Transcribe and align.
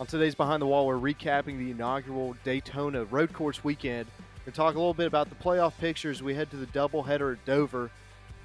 On 0.00 0.06
today's 0.06 0.36
Behind 0.36 0.62
the 0.62 0.66
Wall, 0.66 0.86
we're 0.86 0.94
recapping 0.94 1.58
the 1.58 1.72
inaugural 1.72 2.36
Daytona 2.44 3.04
Road 3.06 3.32
Course 3.32 3.64
weekend. 3.64 4.06
We're 4.46 4.52
talk 4.52 4.76
a 4.76 4.78
little 4.78 4.94
bit 4.94 5.08
about 5.08 5.28
the 5.28 5.34
playoff 5.34 5.76
pictures. 5.78 6.22
We 6.22 6.34
head 6.34 6.52
to 6.52 6.56
the 6.56 6.66
doubleheader 6.66 7.32
at 7.32 7.44
Dover. 7.44 7.90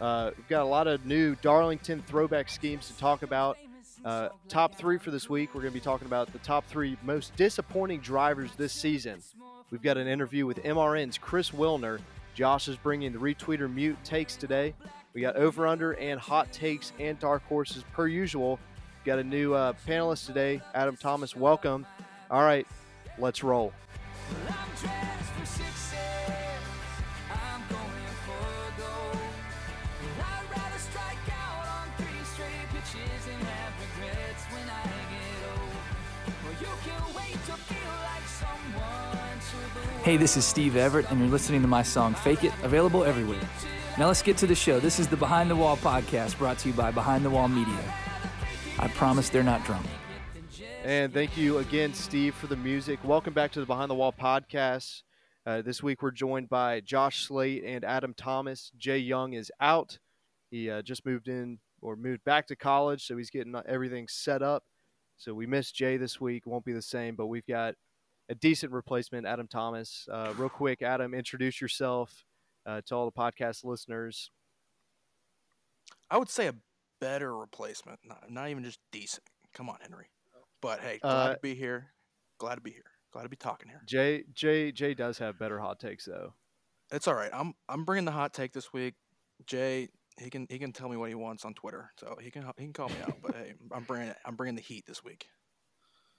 Uh, 0.02 0.32
we've 0.36 0.48
got 0.48 0.64
a 0.64 0.66
lot 0.66 0.88
of 0.88 1.06
new 1.06 1.36
Darlington 1.44 2.02
throwback 2.08 2.50
schemes 2.50 2.88
to 2.88 2.98
talk 2.98 3.22
about. 3.22 3.60
Uh, 4.04 4.30
top 4.50 4.74
three 4.74 4.98
for 4.98 5.12
this 5.12 5.30
week. 5.30 5.54
We're 5.54 5.62
going 5.62 5.74
to 5.74 5.80
be 5.80 5.84
talking 5.84 6.08
about 6.08 6.34
the 6.34 6.40
top 6.40 6.66
three 6.66 6.98
most 7.04 7.36
disappointing 7.36 8.00
drivers 8.00 8.50
this 8.58 8.74
season. 8.74 9.22
We've 9.70 9.84
got 9.84 9.98
an 9.98 10.08
interview 10.08 10.48
with 10.48 10.58
MRN's 10.64 11.20
Chris 11.20 11.52
Wilner. 11.52 12.00
Josh 12.34 12.68
is 12.68 12.78
bringing 12.78 13.14
the 13.14 13.20
retweeter 13.20 13.72
mute 13.72 13.98
takes 14.04 14.36
today. 14.36 14.74
We 15.14 15.22
got 15.22 15.36
over 15.36 15.68
under 15.68 15.92
and 15.92 16.20
hot 16.20 16.52
takes 16.52 16.94
and 17.00 17.20
dark 17.20 17.44
horses 17.46 17.84
per 17.94 18.08
usual. 18.08 18.58
Got 19.06 19.20
a 19.20 19.24
new 19.24 19.54
uh, 19.54 19.74
panelist 19.86 20.28
today, 20.28 20.62
Adam 20.74 20.96
Thomas. 20.96 21.36
Welcome. 21.36 21.86
All 22.32 22.44
right, 22.44 22.66
let's 23.20 23.44
roll. 23.44 23.74
Hey, 40.04 40.18
this 40.18 40.38
is 40.38 40.46
Steve 40.46 40.78
Everett, 40.78 41.10
and 41.12 41.20
you're 41.20 41.30
listening 41.30 41.62
to 41.62 41.68
my 41.68 41.84
song 41.84 42.14
Fake 42.14 42.46
It, 42.46 42.54
available 42.64 43.04
everywhere. 43.04 43.40
Now 43.98 44.08
let's 44.08 44.22
get 44.22 44.38
to 44.38 44.48
the 44.48 44.56
show. 44.56 44.80
This 44.80 44.98
is 44.98 45.08
the 45.08 45.18
Behind 45.18 45.50
the 45.50 45.56
Wall 45.58 45.76
podcast 45.76 46.38
brought 46.38 46.58
to 46.60 46.70
you 46.70 46.74
by 46.74 46.92
Behind 46.92 47.26
the 47.26 47.30
Wall 47.30 47.50
Media. 47.50 48.03
I 48.84 48.90
promise 48.90 49.30
they're 49.30 49.44
not 49.44 49.64
drunk. 49.64 49.86
And 50.84 51.14
thank 51.14 51.38
you 51.38 51.60
again, 51.60 51.94
Steve, 51.94 52.36
for 52.36 52.48
the 52.48 52.58
music. 52.58 53.00
Welcome 53.06 53.34
back 53.34 53.54
to 53.54 53.62
the 53.62 53.66
Behind 53.66 53.90
the 53.90 53.96
Wall 53.96 54.12
podcast. 54.12 55.04
Uh, 55.46 55.62
this 55.62 55.82
week 55.82 56.02
we're 56.02 56.12
joined 56.12 56.50
by 56.50 56.82
Josh 56.82 57.26
Slate 57.26 57.64
and 57.64 57.86
Adam 57.86 58.14
Thomas. 58.14 58.74
Jay 58.78 58.98
Young 58.98 59.32
is 59.32 59.50
out. 59.62 60.00
He 60.52 60.70
uh, 60.70 60.82
just 60.82 61.06
moved 61.06 61.30
in 61.30 61.60
or 61.82 61.96
moved 61.96 62.26
back 62.26 62.46
to 62.48 62.58
college, 62.58 63.08
so 63.08 63.16
he's 63.16 63.30
getting 63.30 63.56
everything 63.70 64.10
set 64.10 64.42
up. 64.42 64.66
So 65.16 65.34
we 65.34 65.48
missed 65.48 65.74
Jay 65.74 65.96
this 65.96 66.20
week. 66.20 66.46
Won't 66.46 66.66
be 66.66 66.74
the 66.74 66.82
same, 66.82 67.16
but 67.16 67.28
we've 67.28 67.48
got 67.48 67.76
a 68.28 68.36
decent 68.36 68.74
replacement, 68.74 69.26
Adam 69.26 69.48
Thomas. 69.48 70.10
Uh, 70.12 70.34
real 70.36 70.50
quick, 70.50 70.82
Adam, 70.82 71.14
introduce 71.14 71.62
yourself 71.62 72.26
uh, 72.66 72.82
to 72.88 72.96
all 72.96 73.06
the 73.06 73.18
podcast 73.18 73.64
listeners. 73.64 74.30
I 76.12 76.18
would 76.18 76.30
say 76.30 76.48
a 76.48 76.56
better 77.04 77.36
replacement, 77.36 78.00
not, 78.06 78.30
not 78.30 78.50
even 78.50 78.64
just 78.64 78.80
decent. 78.92 79.24
Come 79.54 79.70
on, 79.70 79.78
Henry. 79.82 80.08
But 80.62 80.80
hey, 80.80 81.00
glad 81.02 81.12
uh, 81.12 81.34
to 81.34 81.40
be 81.42 81.56
here. 81.56 81.88
Glad 82.40 82.56
to 82.56 82.62
be 82.62 82.72
here. 82.72 82.84
Glad 83.12 83.24
to 83.24 83.30
be 83.30 83.36
talking 83.36 83.70
here. 83.70 83.82
Jay, 83.88 84.24
Jay, 84.34 84.72
Jay 84.72 84.94
does 84.94 85.18
have 85.18 85.38
better 85.38 85.60
hot 85.60 85.80
takes 85.80 86.06
though. 86.06 86.34
It's 86.92 87.08
all 87.08 87.16
right. 87.16 87.30
I'm 87.34 87.54
I'm 87.68 87.84
bringing 87.84 88.06
the 88.06 88.12
hot 88.12 88.34
take 88.34 88.54
this 88.54 88.72
week. 88.72 88.96
Jay, 89.46 89.90
he 90.18 90.30
can 90.30 90.48
he 90.50 90.58
can 90.58 90.72
tell 90.72 90.88
me 90.88 90.96
what 90.96 91.10
he 91.10 91.16
wants 91.16 91.44
on 91.44 91.54
Twitter, 91.54 91.92
so 92.00 92.18
he 92.22 92.32
can 92.32 92.44
he 92.58 92.64
can 92.64 92.74
call 92.74 92.88
me 92.88 92.96
out. 93.04 93.18
But 93.22 93.36
hey, 93.36 93.54
I'm 93.72 93.84
bringing 93.84 94.14
I'm 94.26 94.36
bringing 94.36 94.56
the 94.56 94.62
heat 94.62 94.86
this 94.88 95.04
week. 95.04 95.28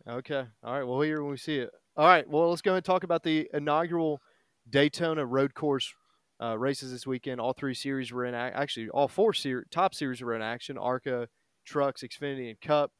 Okay. 0.06 0.44
All 0.62 0.72
right. 0.74 0.84
We'll 0.84 1.00
hear 1.00 1.22
when 1.22 1.30
we 1.30 1.38
see 1.38 1.58
it. 1.58 1.70
All 1.96 2.06
right. 2.06 2.28
Well, 2.28 2.50
let's 2.50 2.60
go 2.60 2.74
and 2.74 2.84
talk 2.84 3.04
about 3.04 3.22
the 3.22 3.48
inaugural 3.54 4.20
Daytona 4.68 5.24
Road 5.24 5.54
Course 5.54 5.94
uh, 6.42 6.58
races 6.58 6.90
this 6.90 7.06
weekend. 7.06 7.40
All 7.40 7.52
three 7.52 7.74
series 7.74 8.12
were 8.12 8.24
in 8.24 8.34
actually 8.34 8.88
all 8.88 9.08
four 9.08 9.32
ser- 9.32 9.66
top 9.70 9.94
series 9.94 10.22
were 10.22 10.34
in 10.34 10.42
action: 10.42 10.78
ARCA, 10.78 11.28
Trucks, 11.64 12.02
Xfinity, 12.02 12.48
and 12.48 12.60
Cup. 12.60 12.92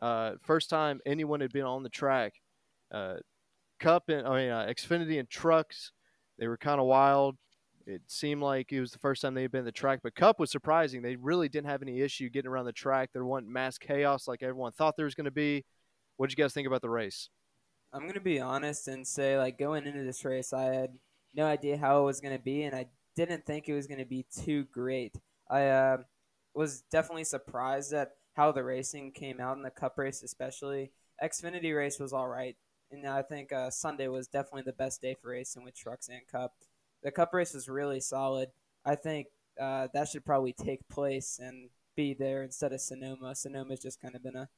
Uh, 0.00 0.32
first 0.42 0.70
time 0.70 1.00
anyone 1.04 1.40
had 1.40 1.52
been 1.52 1.64
on 1.64 1.82
the 1.82 1.88
track. 1.88 2.34
Uh, 2.92 3.16
Cup 3.80 4.08
and 4.08 4.26
I 4.26 4.36
mean 4.36 4.50
uh, 4.50 4.66
Xfinity 4.68 5.18
and 5.18 5.28
Trucks, 5.28 5.92
they 6.38 6.46
were 6.46 6.56
kind 6.56 6.80
of 6.80 6.86
wild. 6.86 7.36
It 7.86 8.02
seemed 8.06 8.42
like 8.42 8.70
it 8.70 8.80
was 8.80 8.92
the 8.92 8.98
first 8.98 9.22
time 9.22 9.32
they 9.32 9.42
had 9.42 9.50
been 9.50 9.64
the 9.64 9.72
track, 9.72 10.00
but 10.02 10.14
Cup 10.14 10.38
was 10.38 10.50
surprising. 10.50 11.00
They 11.00 11.16
really 11.16 11.48
didn't 11.48 11.70
have 11.70 11.80
any 11.80 12.02
issue 12.02 12.28
getting 12.28 12.50
around 12.50 12.66
the 12.66 12.72
track. 12.72 13.10
There 13.14 13.24
wasn't 13.24 13.48
mass 13.48 13.78
chaos 13.78 14.28
like 14.28 14.42
everyone 14.42 14.72
thought 14.72 14.96
there 14.96 15.06
was 15.06 15.14
going 15.14 15.24
to 15.24 15.30
be. 15.30 15.64
What 16.18 16.28
did 16.28 16.38
you 16.38 16.44
guys 16.44 16.52
think 16.52 16.66
about 16.66 16.82
the 16.82 16.90
race? 16.90 17.30
I'm 17.92 18.06
gonna 18.06 18.20
be 18.20 18.38
honest 18.38 18.88
and 18.88 19.06
say, 19.06 19.38
like 19.38 19.58
going 19.58 19.86
into 19.86 20.02
this 20.02 20.24
race, 20.24 20.52
I 20.52 20.64
had 20.64 20.90
no 21.34 21.46
idea 21.46 21.76
how 21.76 22.00
it 22.00 22.04
was 22.04 22.20
gonna 22.20 22.38
be, 22.38 22.62
and 22.64 22.74
I 22.74 22.86
didn't 23.16 23.46
think 23.46 23.68
it 23.68 23.74
was 23.74 23.86
gonna 23.86 24.06
be 24.06 24.26
too 24.44 24.64
great. 24.72 25.16
I 25.50 25.66
uh, 25.66 25.96
was 26.54 26.82
definitely 26.90 27.24
surprised 27.24 27.92
at 27.92 28.12
how 28.34 28.52
the 28.52 28.64
racing 28.64 29.12
came 29.12 29.40
out 29.40 29.56
in 29.56 29.62
the 29.62 29.70
Cup 29.70 29.98
race, 29.98 30.22
especially. 30.22 30.92
Xfinity 31.22 31.76
race 31.76 31.98
was 31.98 32.12
all 32.12 32.28
right, 32.28 32.56
and 32.90 33.06
I 33.06 33.22
think 33.22 33.52
uh, 33.52 33.70
Sunday 33.70 34.08
was 34.08 34.28
definitely 34.28 34.62
the 34.62 34.72
best 34.72 35.02
day 35.02 35.16
for 35.20 35.30
racing 35.30 35.64
with 35.64 35.76
trucks 35.76 36.08
and 36.08 36.20
Cup. 36.30 36.54
The 37.02 37.10
Cup 37.10 37.32
race 37.32 37.54
was 37.54 37.68
really 37.68 38.00
solid. 38.00 38.50
I 38.84 38.94
think 38.94 39.26
uh, 39.60 39.88
that 39.94 40.08
should 40.08 40.24
probably 40.24 40.52
take 40.52 40.88
place 40.88 41.40
and 41.42 41.70
be 41.96 42.14
there 42.14 42.42
instead 42.44 42.72
of 42.72 42.80
Sonoma. 42.80 43.34
Sonoma's 43.34 43.80
just 43.80 44.00
kind 44.00 44.14
of 44.14 44.22
been 44.22 44.36
a 44.36 44.48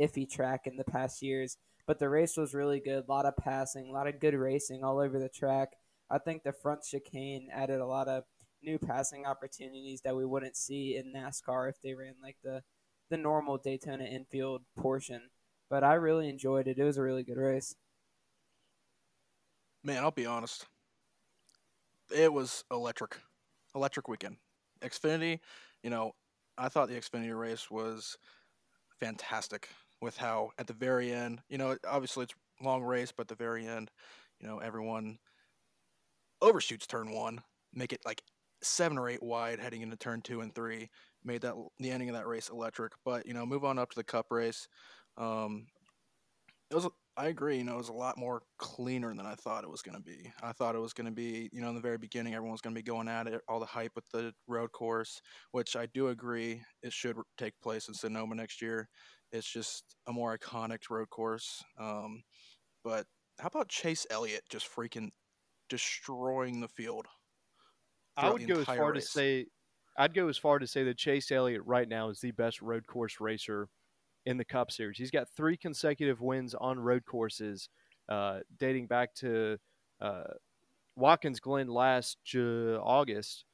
iffy 0.00 0.28
track 0.28 0.66
in 0.66 0.76
the 0.76 0.84
past 0.84 1.22
years. 1.22 1.58
But 1.86 1.98
the 1.98 2.08
race 2.08 2.36
was 2.36 2.54
really 2.54 2.80
good. 2.80 3.04
A 3.06 3.12
lot 3.12 3.26
of 3.26 3.36
passing, 3.36 3.88
a 3.88 3.92
lot 3.92 4.08
of 4.08 4.18
good 4.18 4.34
racing 4.34 4.82
all 4.82 4.98
over 4.98 5.18
the 5.18 5.28
track. 5.28 5.74
I 6.10 6.18
think 6.18 6.42
the 6.42 6.52
front 6.52 6.82
chicane 6.82 7.48
added 7.52 7.80
a 7.80 7.86
lot 7.86 8.08
of 8.08 8.24
new 8.62 8.78
passing 8.78 9.26
opportunities 9.26 10.00
that 10.02 10.16
we 10.16 10.24
wouldn't 10.24 10.56
see 10.56 10.96
in 10.96 11.12
NASCAR 11.12 11.68
if 11.68 11.76
they 11.82 11.94
ran 11.94 12.14
like 12.22 12.36
the 12.42 12.62
the 13.08 13.16
normal 13.16 13.56
Daytona 13.56 14.04
infield 14.04 14.62
portion. 14.76 15.30
But 15.70 15.84
I 15.84 15.94
really 15.94 16.28
enjoyed 16.28 16.66
it. 16.68 16.78
It 16.78 16.84
was 16.84 16.96
a 16.96 17.02
really 17.02 17.22
good 17.22 17.36
race. 17.36 17.74
Man, 19.84 20.02
I'll 20.02 20.10
be 20.10 20.26
honest. 20.26 20.66
It 22.14 22.32
was 22.32 22.64
electric. 22.70 23.18
Electric 23.74 24.08
weekend. 24.08 24.36
Xfinity, 24.80 25.40
you 25.82 25.90
know, 25.90 26.12
I 26.58 26.68
thought 26.68 26.88
the 26.88 26.94
Xfinity 26.94 27.38
race 27.38 27.70
was 27.70 28.16
fantastic 28.98 29.68
with 30.00 30.16
how 30.16 30.50
at 30.58 30.66
the 30.66 30.72
very 30.72 31.12
end, 31.12 31.40
you 31.48 31.58
know, 31.58 31.76
obviously 31.88 32.24
it's 32.24 32.34
long 32.62 32.82
race, 32.82 33.12
but 33.16 33.28
the 33.28 33.34
very 33.34 33.66
end, 33.66 33.90
you 34.40 34.48
know, 34.48 34.58
everyone 34.58 35.18
overshoots 36.42 36.86
turn 36.86 37.12
one, 37.12 37.40
make 37.74 37.92
it 37.92 38.00
like 38.04 38.22
seven 38.62 38.98
or 38.98 39.08
eight 39.08 39.22
wide 39.22 39.60
heading 39.60 39.82
into 39.82 39.96
turn 39.96 40.22
two 40.22 40.40
and 40.40 40.54
three, 40.54 40.88
made 41.24 41.42
that 41.42 41.54
the 41.78 41.90
ending 41.90 42.08
of 42.08 42.14
that 42.14 42.26
race 42.26 42.48
electric. 42.48 42.92
But 43.04 43.26
you 43.26 43.34
know, 43.34 43.46
move 43.46 43.64
on 43.64 43.78
up 43.78 43.90
to 43.90 43.96
the 43.96 44.04
Cup 44.04 44.26
race. 44.30 44.68
Um, 45.16 45.66
it 46.70 46.74
was 46.74 46.88
I 47.18 47.28
agree. 47.28 47.56
You 47.56 47.64
know, 47.64 47.74
it 47.74 47.78
was 47.78 47.88
a 47.88 47.94
lot 47.94 48.18
more 48.18 48.42
cleaner 48.58 49.14
than 49.14 49.24
I 49.24 49.34
thought 49.36 49.64
it 49.64 49.70
was 49.70 49.80
going 49.80 49.96
to 49.96 50.02
be. 50.02 50.30
I 50.42 50.52
thought 50.52 50.74
it 50.74 50.80
was 50.80 50.92
going 50.92 51.06
to 51.06 51.12
be, 51.12 51.48
you 51.50 51.62
know, 51.62 51.70
in 51.70 51.74
the 51.74 51.80
very 51.80 51.96
beginning, 51.96 52.34
everyone 52.34 52.52
was 52.52 52.60
going 52.60 52.74
to 52.74 52.78
be 52.78 52.84
going 52.84 53.08
at 53.08 53.26
it, 53.26 53.40
all 53.48 53.58
the 53.58 53.64
hype 53.64 53.92
with 53.94 54.04
the 54.12 54.34
road 54.46 54.70
course, 54.72 55.22
which 55.52 55.76
I 55.76 55.86
do 55.94 56.08
agree 56.08 56.60
it 56.82 56.92
should 56.92 57.16
take 57.38 57.54
place 57.62 57.88
in 57.88 57.94
Sonoma 57.94 58.34
next 58.34 58.60
year. 58.60 58.86
It's 59.32 59.50
just 59.50 59.96
a 60.06 60.12
more 60.12 60.36
iconic 60.36 60.90
road 60.90 61.08
course. 61.08 61.64
Um, 61.80 62.22
but 62.84 63.06
how 63.40 63.46
about 63.46 63.68
Chase 63.68 64.06
Elliott 64.10 64.42
just 64.50 64.68
freaking 64.70 65.08
destroying 65.68 66.60
the 66.60 66.68
field? 66.68 67.06
I 68.16 68.30
would 68.30 68.46
go 68.46 68.60
as 68.60 68.66
far 68.66 68.92
race? 68.92 69.04
to 69.04 69.10
say, 69.10 69.46
I'd 69.98 70.14
go 70.14 70.28
as 70.28 70.38
far 70.38 70.58
to 70.58 70.66
say 70.66 70.84
that 70.84 70.96
Chase 70.96 71.30
Elliott 71.30 71.62
right 71.66 71.88
now 71.88 72.08
is 72.08 72.20
the 72.20 72.30
best 72.32 72.62
road 72.62 72.86
course 72.86 73.20
racer 73.20 73.68
in 74.24 74.36
the 74.36 74.44
Cup 74.44 74.70
Series. 74.70 74.98
He's 74.98 75.10
got 75.10 75.28
three 75.28 75.56
consecutive 75.56 76.20
wins 76.20 76.54
on 76.54 76.78
road 76.78 77.04
courses, 77.06 77.68
uh, 78.08 78.40
dating 78.58 78.86
back 78.86 79.14
to 79.16 79.58
uh, 80.00 80.24
Watkins 80.96 81.40
Glen 81.40 81.68
last 81.68 82.18
uh, 82.34 82.78
August. 82.80 83.44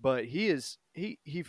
But 0.00 0.26
he 0.26 0.48
is 0.48 0.78
he 0.94 1.18
he 1.24 1.44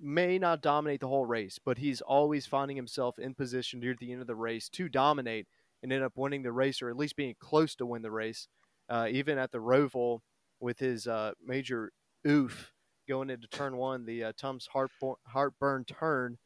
may 0.00 0.38
not 0.38 0.62
dominate 0.62 1.00
the 1.00 1.08
whole 1.08 1.26
race, 1.26 1.58
but 1.62 1.78
he's 1.78 2.00
always 2.00 2.46
finding 2.46 2.76
himself 2.76 3.18
in 3.18 3.34
position 3.34 3.80
near 3.80 3.94
the 3.98 4.12
end 4.12 4.20
of 4.20 4.26
the 4.26 4.34
race 4.34 4.68
to 4.70 4.88
dominate 4.88 5.46
and 5.82 5.92
end 5.92 6.02
up 6.02 6.16
winning 6.16 6.42
the 6.42 6.52
race 6.52 6.80
or 6.80 6.90
at 6.90 6.96
least 6.96 7.16
being 7.16 7.34
close 7.38 7.74
to 7.76 7.86
win 7.86 8.02
the 8.02 8.10
race. 8.10 8.48
Uh, 8.92 9.06
even 9.08 9.38
at 9.38 9.50
the 9.50 9.58
Roval 9.58 10.20
with 10.60 10.78
his 10.78 11.06
uh, 11.06 11.32
major 11.42 11.92
oof 12.28 12.72
going 13.08 13.30
into 13.30 13.48
turn 13.48 13.78
one, 13.78 14.04
the 14.04 14.24
uh, 14.24 14.32
Tums 14.36 14.68
heartburn, 14.70 15.14
heartburn 15.26 15.86
turn, 15.86 16.36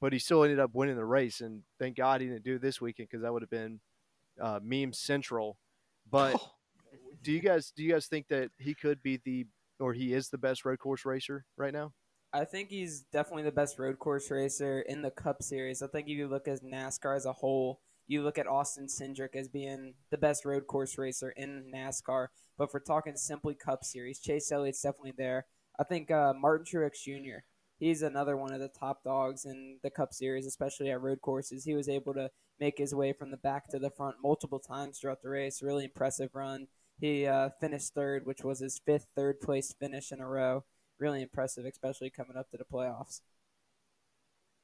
but 0.00 0.14
he 0.14 0.18
still 0.18 0.44
ended 0.44 0.58
up 0.58 0.70
winning 0.72 0.96
the 0.96 1.04
race. 1.04 1.42
And 1.42 1.60
thank 1.78 1.98
God 1.98 2.22
he 2.22 2.26
didn't 2.26 2.42
do 2.42 2.54
it 2.54 2.62
this 2.62 2.80
weekend 2.80 3.10
because 3.10 3.22
that 3.22 3.34
would 3.34 3.42
have 3.42 3.50
been 3.50 3.80
uh, 4.40 4.60
meme 4.62 4.94
central. 4.94 5.58
But 6.10 6.40
do 7.22 7.30
you 7.30 7.40
guys 7.40 7.70
do 7.76 7.84
you 7.84 7.92
guys 7.92 8.06
think 8.06 8.28
that 8.28 8.48
he 8.58 8.74
could 8.74 9.02
be 9.02 9.20
the 9.22 9.46
or 9.78 9.92
he 9.92 10.14
is 10.14 10.30
the 10.30 10.38
best 10.38 10.64
road 10.64 10.78
course 10.78 11.04
racer 11.04 11.44
right 11.58 11.74
now? 11.74 11.92
I 12.32 12.46
think 12.46 12.70
he's 12.70 13.02
definitely 13.12 13.42
the 13.42 13.52
best 13.52 13.78
road 13.78 13.98
course 13.98 14.30
racer 14.30 14.80
in 14.80 15.02
the 15.02 15.10
Cup 15.10 15.42
Series. 15.42 15.82
I 15.82 15.86
think 15.88 16.08
if 16.08 16.16
you 16.16 16.28
look 16.28 16.48
at 16.48 16.64
NASCAR 16.64 17.14
as 17.14 17.26
a 17.26 17.32
whole, 17.32 17.80
you 18.06 18.22
look 18.22 18.38
at 18.38 18.46
Austin 18.46 18.86
Cindric 18.86 19.34
as 19.34 19.48
being 19.48 19.94
the 20.10 20.18
best 20.18 20.44
road 20.44 20.66
course 20.66 20.98
racer 20.98 21.30
in 21.30 21.70
NASCAR. 21.74 22.28
But 22.58 22.70
for 22.70 22.80
talking 22.80 23.16
simply 23.16 23.54
Cup 23.54 23.84
Series, 23.84 24.20
Chase 24.20 24.50
Elliott's 24.52 24.82
definitely 24.82 25.14
there. 25.16 25.46
I 25.78 25.84
think 25.84 26.10
uh, 26.10 26.34
Martin 26.38 26.66
Truex 26.66 27.02
Jr. 27.02 27.38
he's 27.78 28.02
another 28.02 28.36
one 28.36 28.52
of 28.52 28.60
the 28.60 28.68
top 28.68 29.02
dogs 29.02 29.44
in 29.44 29.78
the 29.82 29.90
Cup 29.90 30.12
Series, 30.12 30.46
especially 30.46 30.90
at 30.90 31.00
road 31.00 31.20
courses. 31.20 31.64
He 31.64 31.74
was 31.74 31.88
able 31.88 32.14
to 32.14 32.30
make 32.60 32.78
his 32.78 32.94
way 32.94 33.12
from 33.12 33.30
the 33.30 33.36
back 33.36 33.68
to 33.70 33.78
the 33.78 33.90
front 33.90 34.16
multiple 34.22 34.60
times 34.60 34.98
throughout 34.98 35.22
the 35.22 35.30
race. 35.30 35.62
Really 35.62 35.84
impressive 35.84 36.30
run. 36.34 36.68
He 37.00 37.26
uh, 37.26 37.50
finished 37.60 37.94
third, 37.94 38.24
which 38.24 38.44
was 38.44 38.60
his 38.60 38.80
fifth 38.86 39.08
third 39.16 39.40
place 39.40 39.74
finish 39.78 40.12
in 40.12 40.20
a 40.20 40.28
row. 40.28 40.64
Really 41.00 41.22
impressive, 41.22 41.64
especially 41.64 42.10
coming 42.10 42.36
up 42.36 42.50
to 42.50 42.56
the 42.56 42.64
playoffs. 42.64 43.20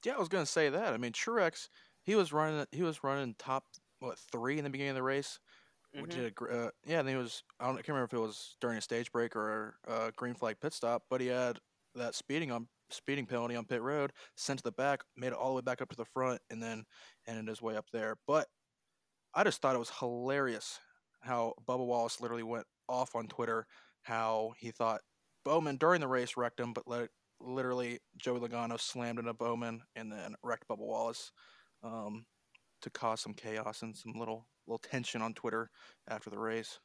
Yeah, 0.04 0.14
I 0.14 0.18
was 0.18 0.28
gonna 0.28 0.46
say 0.46 0.68
that. 0.68 0.94
I 0.94 0.96
mean, 0.96 1.12
Truex, 1.12 1.68
he 2.02 2.14
was 2.14 2.32
running. 2.32 2.66
He 2.72 2.82
was 2.82 3.02
running 3.04 3.34
top 3.38 3.64
what 4.00 4.18
three 4.32 4.58
in 4.58 4.64
the 4.64 4.70
beginning 4.70 4.90
of 4.90 4.96
the 4.96 5.02
race. 5.02 5.38
Mm-hmm. 5.96 6.08
Did 6.08 6.32
a, 6.40 6.44
uh, 6.44 6.70
yeah, 6.86 7.00
and 7.00 7.08
he 7.08 7.16
was. 7.16 7.42
I 7.58 7.66
don't. 7.66 7.74
I 7.74 7.76
can't 7.78 7.88
remember 7.88 8.04
if 8.04 8.12
it 8.12 8.18
was 8.18 8.56
during 8.60 8.78
a 8.78 8.82
stage 8.82 9.10
break 9.12 9.34
or 9.34 9.74
a 9.86 10.12
green 10.16 10.34
flag 10.34 10.56
pit 10.60 10.72
stop, 10.72 11.04
but 11.10 11.20
he 11.20 11.28
had 11.28 11.58
that 11.94 12.14
speeding 12.14 12.52
on 12.52 12.68
speeding 12.90 13.26
penalty 13.26 13.56
on 13.56 13.64
pit 13.64 13.82
road, 13.82 14.12
sent 14.36 14.58
to 14.58 14.62
the 14.62 14.72
back, 14.72 15.02
made 15.16 15.28
it 15.28 15.34
all 15.34 15.48
the 15.48 15.54
way 15.56 15.62
back 15.62 15.82
up 15.82 15.88
to 15.90 15.96
the 15.96 16.04
front, 16.04 16.40
and 16.50 16.62
then 16.62 16.84
ended 17.26 17.48
his 17.48 17.62
way 17.62 17.76
up 17.76 17.86
there. 17.92 18.16
But 18.26 18.46
I 19.34 19.44
just 19.44 19.60
thought 19.60 19.74
it 19.74 19.80
was 19.80 19.92
hilarious 19.98 20.78
how 21.20 21.54
Bubba 21.68 21.86
Wallace 21.86 22.20
literally 22.20 22.42
went 22.42 22.66
off 22.88 23.14
on 23.14 23.28
Twitter 23.28 23.66
how 24.02 24.52
he 24.58 24.70
thought 24.70 25.00
Bowman 25.44 25.76
during 25.76 26.00
the 26.00 26.08
race 26.08 26.36
wrecked 26.36 26.60
him, 26.60 26.72
but 26.72 26.86
let, 26.86 27.10
literally 27.40 27.98
Joey 28.16 28.40
Logano 28.40 28.80
slammed 28.80 29.18
into 29.18 29.34
Bowman 29.34 29.82
and 29.96 30.10
then 30.10 30.34
wrecked 30.42 30.66
Bubba 30.68 30.78
Wallace 30.78 31.32
um, 31.82 32.26
to 32.82 32.90
cause 32.90 33.20
some 33.20 33.34
chaos 33.34 33.82
and 33.82 33.96
some 33.96 34.12
little 34.18 34.46
little 34.66 34.78
tension 34.78 35.22
on 35.22 35.34
Twitter 35.34 35.70
after 36.08 36.30
the 36.30 36.38
race. 36.38 36.78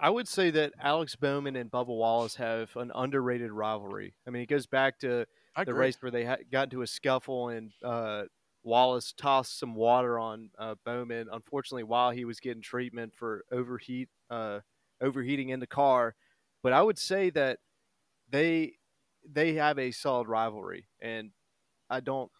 I 0.00 0.08
would 0.08 0.26
say 0.26 0.50
that 0.50 0.72
Alex 0.80 1.16
Bowman 1.16 1.54
and 1.54 1.70
Bubba 1.70 1.88
Wallace 1.88 2.36
have 2.36 2.74
an 2.76 2.90
underrated 2.94 3.52
rivalry. 3.52 4.14
I 4.26 4.30
mean, 4.30 4.42
it 4.42 4.48
goes 4.48 4.66
back 4.66 4.98
to 5.00 5.26
the 5.66 5.74
race 5.74 5.96
where 6.00 6.10
they 6.10 6.24
ha- 6.24 6.36
got 6.50 6.64
into 6.64 6.80
a 6.80 6.86
scuffle 6.86 7.50
and 7.50 7.72
uh, 7.84 8.22
Wallace 8.64 9.12
tossed 9.12 9.58
some 9.58 9.74
water 9.74 10.18
on 10.18 10.50
uh, 10.58 10.76
Bowman. 10.84 11.28
Unfortunately, 11.30 11.82
while 11.82 12.10
he 12.10 12.24
was 12.24 12.40
getting 12.40 12.62
treatment 12.62 13.12
for 13.14 13.44
overheat, 13.52 14.08
uh, 14.30 14.60
overheating 15.02 15.50
in 15.50 15.60
the 15.60 15.66
car. 15.66 16.14
But 16.62 16.72
I 16.72 16.80
would 16.80 16.98
say 16.98 17.28
that 17.30 17.58
they 18.30 18.74
they 19.28 19.54
have 19.54 19.78
a 19.78 19.90
solid 19.90 20.26
rivalry, 20.26 20.86
and 21.00 21.30
I 21.90 22.00
don't, 22.00 22.30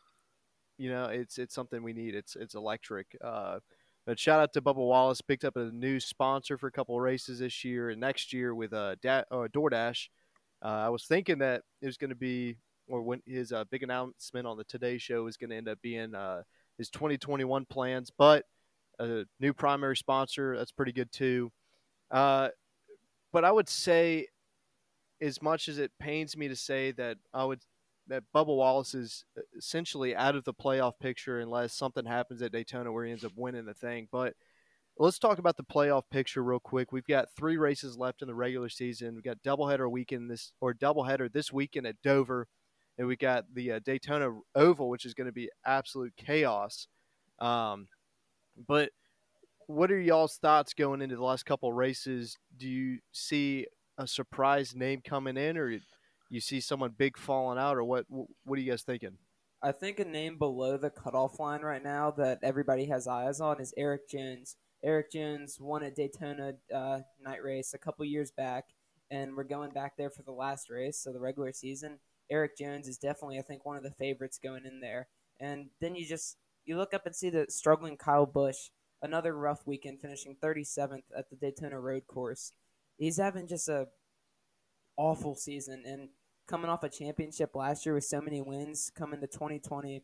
you 0.79 0.91
know, 0.91 1.05
it's 1.05 1.39
it's 1.39 1.55
something 1.55 1.83
we 1.83 1.93
need. 1.93 2.15
It's 2.15 2.37
it's 2.37 2.55
electric. 2.55 3.17
Uh, 3.23 3.59
but 4.07 4.19
shout 4.19 4.41
out 4.41 4.53
to 4.55 4.61
Bubba 4.61 4.77
Wallace, 4.77 5.21
picked 5.21 5.45
up 5.45 5.57
a 5.57 5.71
new 5.71 6.01
sponsor 6.01 6.59
for 6.59 6.67
a 6.67 6.73
couple 6.73 6.99
races 7.01 7.39
this 7.39 7.65
year 7.65 7.91
and 7.91 8.01
next 8.01 8.33
year 8.33 8.55
with 8.55 8.73
a 8.73 8.99
da- 9.01 9.25
uh 9.31 9.49
DoorDash. 9.55 10.09
Uh, 10.65 10.69
I 10.69 10.89
was 10.89 11.05
thinking 11.05 11.39
that 11.39 11.63
it 11.81 11.87
was 11.87 11.97
going 11.97 12.11
to 12.11 12.17
be, 12.17 12.57
or 12.89 13.03
when 13.03 13.21
his 13.27 13.53
uh, 13.53 13.65
big 13.71 13.83
announcement 13.83 14.47
on 14.47 14.57
the 14.57 14.65
Today 14.65 14.99
Show 14.99 15.27
is 15.27 15.37
going 15.37 15.51
to 15.51 15.57
end 15.57 15.69
up 15.69 15.81
being 15.83 16.15
uh, 16.15 16.43
his 16.79 16.89
2021 16.91 17.65
plans, 17.67 18.11
but 18.17 18.45
a 18.99 19.25
new 19.41 19.53
primary 19.53 19.97
sponsor 19.97 20.57
that's 20.57 20.73
pretty 20.73 20.93
good 20.93 21.11
too. 21.13 21.51
Uh, 22.11 22.49
but 23.33 23.45
I 23.45 23.51
would 23.51 23.69
say, 23.69 24.27
as 25.21 25.41
much 25.41 25.69
as 25.69 25.79
it 25.79 25.93
pains 25.99 26.37
me 26.37 26.49
to 26.49 26.57
say 26.57 26.93
that 26.93 27.17
I 27.33 27.45
would 27.45 27.61
that 28.09 28.25
Bubba 28.35 28.57
Wallace 28.57 28.95
is 28.95 29.25
essentially 29.57 30.15
out 30.15 30.35
of 30.35 30.45
the 30.45 30.55
playoff 30.55 30.99
picture 31.01 31.39
unless 31.39 31.73
something 31.73 32.05
happens 32.05 32.43
at 32.43 32.53
Daytona 32.53 32.93
where 32.93 33.05
he 33.05 33.13
ends 33.13 33.25
up 33.25 33.33
winning 33.37 33.65
the 33.65 33.75
thing. 33.75 34.09
But 34.11 34.35
let's 34.99 35.19
talk 35.19 35.39
about 35.39 35.57
the 35.57 35.65
playoff 35.65 36.03
picture 36.11 36.43
real 36.43 36.61
quick. 36.61 36.93
We've 36.93 37.07
got 37.07 37.29
three 37.37 37.57
races 37.57 37.97
left 37.97 38.23
in 38.23 38.29
the 38.29 38.35
regular 38.35 38.69
season. 38.69 39.15
We've 39.15 39.25
got 39.25 39.43
doubleheader 39.43 39.91
weekend 39.91 40.31
this 40.31 40.53
or 40.61 40.75
doubleheader 40.75 41.33
this 41.33 41.53
weekend 41.53 41.87
at 41.87 42.01
Dover, 42.03 42.49
and 42.99 43.07
we 43.07 43.17
got 43.17 43.45
the 43.55 43.73
uh, 43.73 43.81
Daytona 43.85 44.31
Oval, 44.55 44.89
which 44.89 45.07
is 45.07 45.15
going 45.15 45.27
to 45.27 45.33
be 45.33 45.51
absolute 45.65 46.13
chaos. 46.17 46.89
Um, 47.39 47.89
but 48.69 48.91
what 49.67 49.91
are 49.91 50.01
y'all's 50.01 50.37
thoughts 50.37 50.75
going 50.75 51.01
into 51.03 51.17
the 51.17 51.25
last 51.25 51.47
couple 51.47 51.73
races? 51.73 52.37
Do 52.57 52.69
you 52.69 52.99
see 53.13 53.67
a 53.97 54.07
surprise 54.07 54.75
name 54.75 55.01
coming 55.03 55.37
in, 55.37 55.57
or 55.57 55.79
you 56.33 56.41
see 56.41 56.61
someone 56.61 56.95
big 56.97 57.19
falling 57.19 57.59
out, 57.59 57.77
or 57.77 57.85
what? 57.85 58.07
What 58.09 58.59
are 58.59 58.63
you 58.63 58.71
guys 58.71 58.83
thinking? 58.83 59.19
I 59.63 59.71
think 59.71 60.01
a 60.01 60.05
name 60.05 60.39
below 60.39 60.77
the 60.77 60.91
cutoff 60.91 61.39
line 61.39 61.61
right 61.61 61.83
now 61.83 62.11
that 62.13 62.41
everybody 62.43 62.87
has 62.87 63.07
eyes 63.07 63.41
on 63.41 63.61
is 63.61 63.75
Erik 63.77 64.09
Jones. 64.09 64.57
Erik 64.83 65.13
Jones 65.13 65.59
won 65.61 65.85
a 65.85 65.91
Daytona 65.91 66.55
uh, 66.75 67.01
night 67.23 67.45
race 67.45 67.73
a 67.75 67.79
couple 67.79 68.05
years 68.05 68.33
back, 68.33 68.65
and 69.11 69.37
we're 69.37 69.45
going 69.45 69.71
back 69.71 69.97
there 69.97 70.11
for 70.11 70.23
the 70.23 70.33
last 70.33 70.71
race, 70.71 70.99
so 70.99 71.13
the 71.13 71.21
regular 71.21 71.53
season. 71.53 71.99
Erik 72.31 72.57
Jones 72.57 72.89
is 72.89 72.97
definitely, 72.97 73.39
I 73.39 73.43
think, 73.43 73.65
one 73.65 73.77
of 73.77 73.83
the 73.83 73.91
favorites 73.91 74.41
going 74.43 74.65
in 74.65 74.81
there. 74.81 75.09
And 75.39 75.67
then 75.81 75.95
you 75.95 76.07
just 76.07 76.39
you 76.65 76.79
look 76.79 76.95
up 76.95 77.05
and 77.05 77.15
see 77.15 77.29
the 77.29 77.47
struggling 77.49 77.97
Kyle 77.99 78.27
Busch, 78.27 78.71
another 79.03 79.37
rough 79.37 79.67
weekend, 79.67 80.01
finishing 80.01 80.37
37th 80.43 81.03
at 81.17 81.29
the 81.29 81.37
Daytona 81.37 81.79
Road 81.79 82.07
Course. 82.07 82.53
He's 82.97 83.19
having 83.19 83.47
just 83.47 83.69
a 83.69 83.89
awful 84.97 85.35
season, 85.35 85.83
and 85.87 86.09
coming 86.47 86.71
off 86.71 86.83
a 86.83 86.89
championship 86.89 87.55
last 87.55 87.87
year 87.87 87.95
with 87.95 88.05
so 88.05 88.21
many 88.21 88.41
wins, 88.41 88.91
coming 88.95 89.21
to 89.21 89.27
2020, 89.27 90.03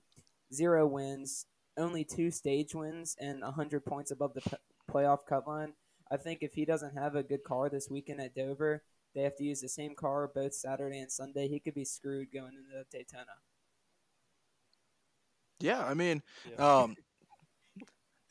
zero 0.52 0.86
wins, 0.86 1.46
only 1.76 2.04
two 2.04 2.30
stage 2.30 2.74
wins, 2.74 3.16
and 3.20 3.42
100 3.42 3.84
points 3.84 4.10
above 4.10 4.34
the 4.34 4.40
p- 4.40 4.56
playoff 4.90 5.26
cut 5.28 5.46
line. 5.46 5.74
I 6.10 6.16
think 6.16 6.38
if 6.42 6.54
he 6.54 6.64
doesn't 6.64 6.96
have 6.96 7.14
a 7.14 7.22
good 7.22 7.44
car 7.44 7.68
this 7.68 7.88
weekend 7.90 8.20
at 8.20 8.34
Dover, 8.34 8.82
they 9.14 9.22
have 9.22 9.36
to 9.36 9.44
use 9.44 9.60
the 9.60 9.68
same 9.68 9.94
car 9.94 10.30
both 10.32 10.54
Saturday 10.54 11.00
and 11.00 11.10
Sunday. 11.10 11.48
He 11.48 11.60
could 11.60 11.74
be 11.74 11.84
screwed 11.84 12.28
going 12.32 12.52
into 12.54 12.84
Daytona. 12.90 13.24
Yeah, 15.60 15.84
I 15.84 15.94
mean, 15.94 16.22
yeah. 16.50 16.82
um, 16.82 16.94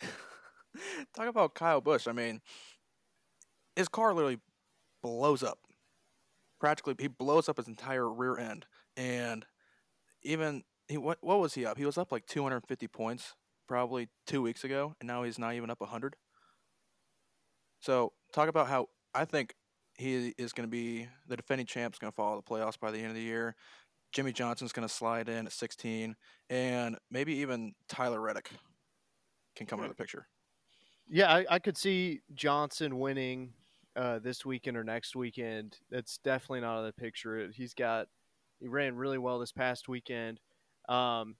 talk 1.15 1.27
about 1.27 1.55
Kyle 1.55 1.81
Busch. 1.81 2.07
I 2.07 2.13
mean, 2.13 2.41
his 3.75 3.89
car 3.89 4.13
literally 4.13 4.39
blows 5.03 5.43
up 5.43 5.59
practically 6.59 6.95
he 6.97 7.07
blows 7.07 7.49
up 7.49 7.57
his 7.57 7.67
entire 7.67 8.09
rear 8.09 8.37
end 8.37 8.65
and 8.95 9.45
even 10.23 10.63
he 10.87 10.97
what 10.97 11.17
what 11.21 11.39
was 11.39 11.53
he 11.53 11.65
up? 11.65 11.77
He 11.77 11.85
was 11.85 11.97
up 11.97 12.11
like 12.11 12.25
250 12.25 12.87
points 12.87 13.35
probably 13.67 14.07
2 14.27 14.41
weeks 14.41 14.63
ago 14.63 14.95
and 14.99 15.07
now 15.07 15.23
he's 15.23 15.39
not 15.39 15.53
even 15.53 15.69
up 15.69 15.81
100. 15.81 16.15
So, 17.79 18.13
talk 18.33 18.49
about 18.49 18.67
how 18.67 18.87
I 19.13 19.25
think 19.25 19.53
he 19.95 20.33
is 20.37 20.53
going 20.53 20.67
to 20.67 20.71
be 20.71 21.07
the 21.27 21.35
defending 21.35 21.67
champ's 21.67 21.99
going 21.99 22.11
to 22.11 22.15
follow 22.15 22.35
the 22.37 22.43
playoffs 22.43 22.79
by 22.79 22.91
the 22.91 22.99
end 22.99 23.09
of 23.09 23.15
the 23.15 23.21
year. 23.21 23.55
Jimmie 24.11 24.31
Johnson's 24.31 24.71
going 24.71 24.87
to 24.87 24.93
slide 24.93 25.29
in 25.29 25.45
at 25.45 25.51
16 25.51 26.15
and 26.49 26.97
maybe 27.11 27.33
even 27.35 27.73
Tyler 27.89 28.21
Reddick 28.21 28.49
can 29.55 29.67
come 29.67 29.79
into 29.79 29.89
the 29.89 29.95
picture. 29.95 30.27
Yeah, 31.09 31.33
I, 31.33 31.45
I 31.49 31.59
could 31.59 31.77
see 31.77 32.21
Johnson 32.33 32.99
winning 32.99 33.53
uh, 33.97 34.19
this 34.19 34.45
weekend 34.45 34.77
or 34.77 34.83
next 34.83 35.15
weekend. 35.15 35.77
That's 35.89 36.19
definitely 36.19 36.61
not 36.61 36.79
in 36.79 36.85
the 36.85 36.93
picture. 36.93 37.49
He's 37.53 37.73
got 37.73 38.07
he 38.59 38.67
ran 38.67 38.95
really 38.95 39.17
well 39.17 39.39
this 39.39 39.51
past 39.51 39.89
weekend. 39.89 40.39
Um, 40.87 41.35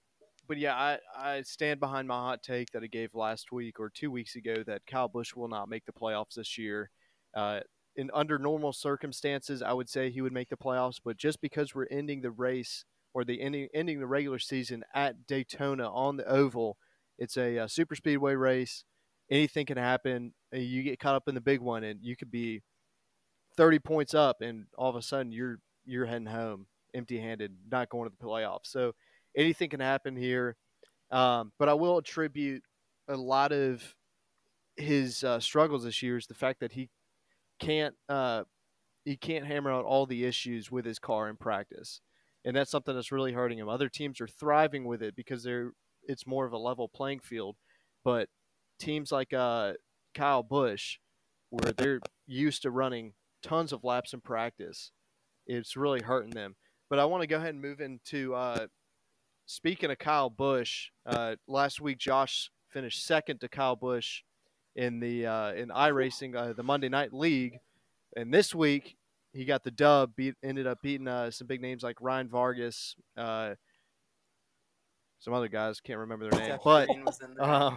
but 0.47 0.57
yeah, 0.57 0.75
I, 0.75 0.97
I 1.15 1.41
stand 1.41 1.79
behind 1.79 2.07
my 2.07 2.15
hot 2.15 2.41
take 2.41 2.71
that 2.71 2.83
I 2.83 2.87
gave 2.87 3.13
last 3.13 3.51
week 3.51 3.79
or 3.79 3.89
two 3.89 4.09
weeks 4.09 4.35
ago 4.35 4.63
that 4.65 4.85
Kyle 4.85 5.07
Busch 5.07 5.35
will 5.35 5.47
not 5.47 5.69
make 5.69 5.85
the 5.85 5.91
playoffs 5.91 6.35
this 6.35 6.57
year. 6.57 6.89
Uh, 7.35 7.59
in 7.95 8.09
under 8.13 8.37
normal 8.37 8.73
circumstances, 8.73 9.61
I 9.61 9.73
would 9.73 9.89
say 9.89 10.09
he 10.09 10.21
would 10.21 10.33
make 10.33 10.49
the 10.49 10.57
playoffs, 10.57 10.99
but 11.03 11.17
just 11.17 11.41
because 11.41 11.75
we're 11.75 11.87
ending 11.91 12.21
the 12.21 12.31
race 12.31 12.85
or 13.13 13.23
the 13.23 13.41
ending 13.41 13.67
ending 13.73 13.99
the 13.99 14.07
regular 14.07 14.39
season 14.39 14.83
at 14.93 15.27
Daytona 15.27 15.91
on 15.91 16.17
the 16.17 16.27
oval, 16.27 16.77
it's 17.17 17.35
a, 17.35 17.55
a 17.55 17.63
uh, 17.63 17.67
super 17.67 17.95
speedway 17.95 18.35
race 18.35 18.83
anything 19.29 19.65
can 19.65 19.77
happen. 19.77 20.33
You 20.51 20.83
get 20.83 20.99
caught 20.99 21.15
up 21.15 21.27
in 21.27 21.35
the 21.35 21.41
big 21.41 21.61
one, 21.61 21.83
and 21.83 21.99
you 22.01 22.15
could 22.15 22.31
be 22.31 22.61
thirty 23.55 23.79
points 23.79 24.13
up, 24.13 24.41
and 24.41 24.65
all 24.77 24.89
of 24.89 24.95
a 24.95 25.01
sudden 25.01 25.31
you're 25.31 25.59
you're 25.85 26.05
heading 26.05 26.27
home 26.27 26.67
empty-handed, 26.93 27.53
not 27.71 27.89
going 27.89 28.09
to 28.09 28.15
the 28.17 28.25
playoffs. 28.25 28.67
So 28.67 28.93
anything 29.35 29.69
can 29.69 29.79
happen 29.79 30.15
here. 30.15 30.55
Um, 31.11 31.53
but 31.57 31.69
I 31.69 31.73
will 31.73 31.97
attribute 31.97 32.63
a 33.07 33.15
lot 33.15 33.51
of 33.51 33.95
his 34.75 35.23
uh, 35.23 35.39
struggles 35.39 35.83
this 35.83 36.03
year 36.03 36.17
is 36.17 36.27
the 36.27 36.33
fact 36.33 36.59
that 36.59 36.73
he 36.73 36.89
can't 37.59 37.95
uh, 38.09 38.43
he 39.05 39.15
can't 39.15 39.45
hammer 39.45 39.71
out 39.71 39.85
all 39.85 40.05
the 40.05 40.25
issues 40.25 40.69
with 40.69 40.85
his 40.85 40.99
car 40.99 41.29
in 41.29 41.37
practice, 41.37 42.01
and 42.43 42.55
that's 42.55 42.71
something 42.71 42.93
that's 42.93 43.11
really 43.11 43.31
hurting 43.31 43.57
him. 43.57 43.69
Other 43.69 43.89
teams 43.89 44.19
are 44.19 44.27
thriving 44.27 44.85
with 44.85 45.01
it 45.01 45.15
because 45.15 45.43
they're 45.43 45.71
it's 46.03 46.27
more 46.27 46.45
of 46.45 46.53
a 46.53 46.57
level 46.57 46.89
playing 46.89 47.19
field, 47.19 47.55
but 48.03 48.27
teams 48.79 49.11
like 49.11 49.33
uh, 49.33 49.73
Kyle 50.13 50.43
Busch, 50.43 50.97
where 51.49 51.73
they're 51.73 51.99
used 52.25 52.63
to 52.63 52.71
running 52.71 53.13
tons 53.41 53.71
of 53.73 53.83
laps 53.83 54.13
in 54.13 54.21
practice, 54.21 54.91
it's 55.45 55.77
really 55.77 56.01
hurting 56.01 56.31
them. 56.31 56.55
But 56.89 56.99
I 56.99 57.05
want 57.05 57.21
to 57.21 57.27
go 57.27 57.37
ahead 57.37 57.49
and 57.49 57.61
move 57.61 57.81
into 57.81 58.33
uh, 58.33 58.67
speaking 59.45 59.91
of 59.91 59.97
Kyle 59.97 60.29
Busch. 60.29 60.89
Uh, 61.05 61.35
last 61.47 61.81
week, 61.81 61.97
Josh 61.97 62.51
finished 62.69 63.05
second 63.05 63.39
to 63.41 63.49
Kyle 63.49 63.75
Busch 63.75 64.21
in 64.75 64.99
the 64.99 65.25
uh, 65.25 65.53
in 65.53 65.69
iRacing, 65.69 66.35
uh, 66.35 66.53
the 66.53 66.63
Monday 66.63 66.89
Night 66.89 67.13
League, 67.13 67.59
and 68.15 68.33
this 68.33 68.53
week 68.53 68.95
he 69.33 69.45
got 69.45 69.63
the 69.63 69.71
dub. 69.71 70.15
Beat 70.15 70.35
ended 70.43 70.67
up 70.67 70.81
beating 70.81 71.07
uh, 71.07 71.31
some 71.31 71.47
big 71.47 71.61
names 71.61 71.83
like 71.83 71.97
Ryan 71.99 72.29
Vargas, 72.29 72.95
uh, 73.17 73.55
some 75.19 75.33
other 75.33 75.47
guys 75.47 75.79
can't 75.81 75.99
remember 75.99 76.29
their 76.29 76.39
name, 76.39 76.59
but 76.63 76.89
uh, 77.39 77.71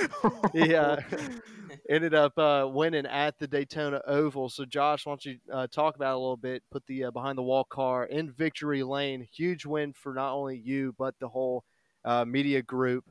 he 0.52 0.74
uh, 0.74 0.96
ended 1.90 2.14
up 2.14 2.36
uh, 2.38 2.68
winning 2.70 3.06
at 3.06 3.38
the 3.38 3.46
Daytona 3.46 4.02
Oval. 4.06 4.50
So, 4.50 4.64
Josh, 4.66 5.06
why 5.06 5.12
don't 5.12 5.24
you 5.24 5.38
uh, 5.50 5.66
talk 5.68 5.96
about 5.96 6.12
it 6.12 6.16
a 6.16 6.18
little 6.18 6.36
bit? 6.36 6.62
Put 6.70 6.86
the 6.86 7.04
uh, 7.04 7.10
behind 7.10 7.38
the 7.38 7.42
wall 7.42 7.64
car 7.64 8.04
in 8.04 8.30
victory 8.30 8.82
lane. 8.82 9.26
Huge 9.32 9.64
win 9.64 9.94
for 9.94 10.12
not 10.12 10.34
only 10.34 10.58
you 10.58 10.94
but 10.98 11.14
the 11.18 11.28
whole 11.28 11.64
uh, 12.04 12.24
media 12.26 12.60
group. 12.60 13.04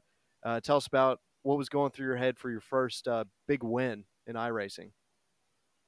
tell 0.63 0.77
us 0.77 0.87
about 0.87 1.19
what 1.41 1.57
was 1.57 1.69
going 1.69 1.91
through 1.91 2.05
your 2.05 2.17
head 2.17 2.37
for 2.37 2.51
your 2.51 2.61
first 2.61 3.07
big 3.47 3.63
win 3.63 4.03
in 4.27 4.35
iRacing. 4.35 4.91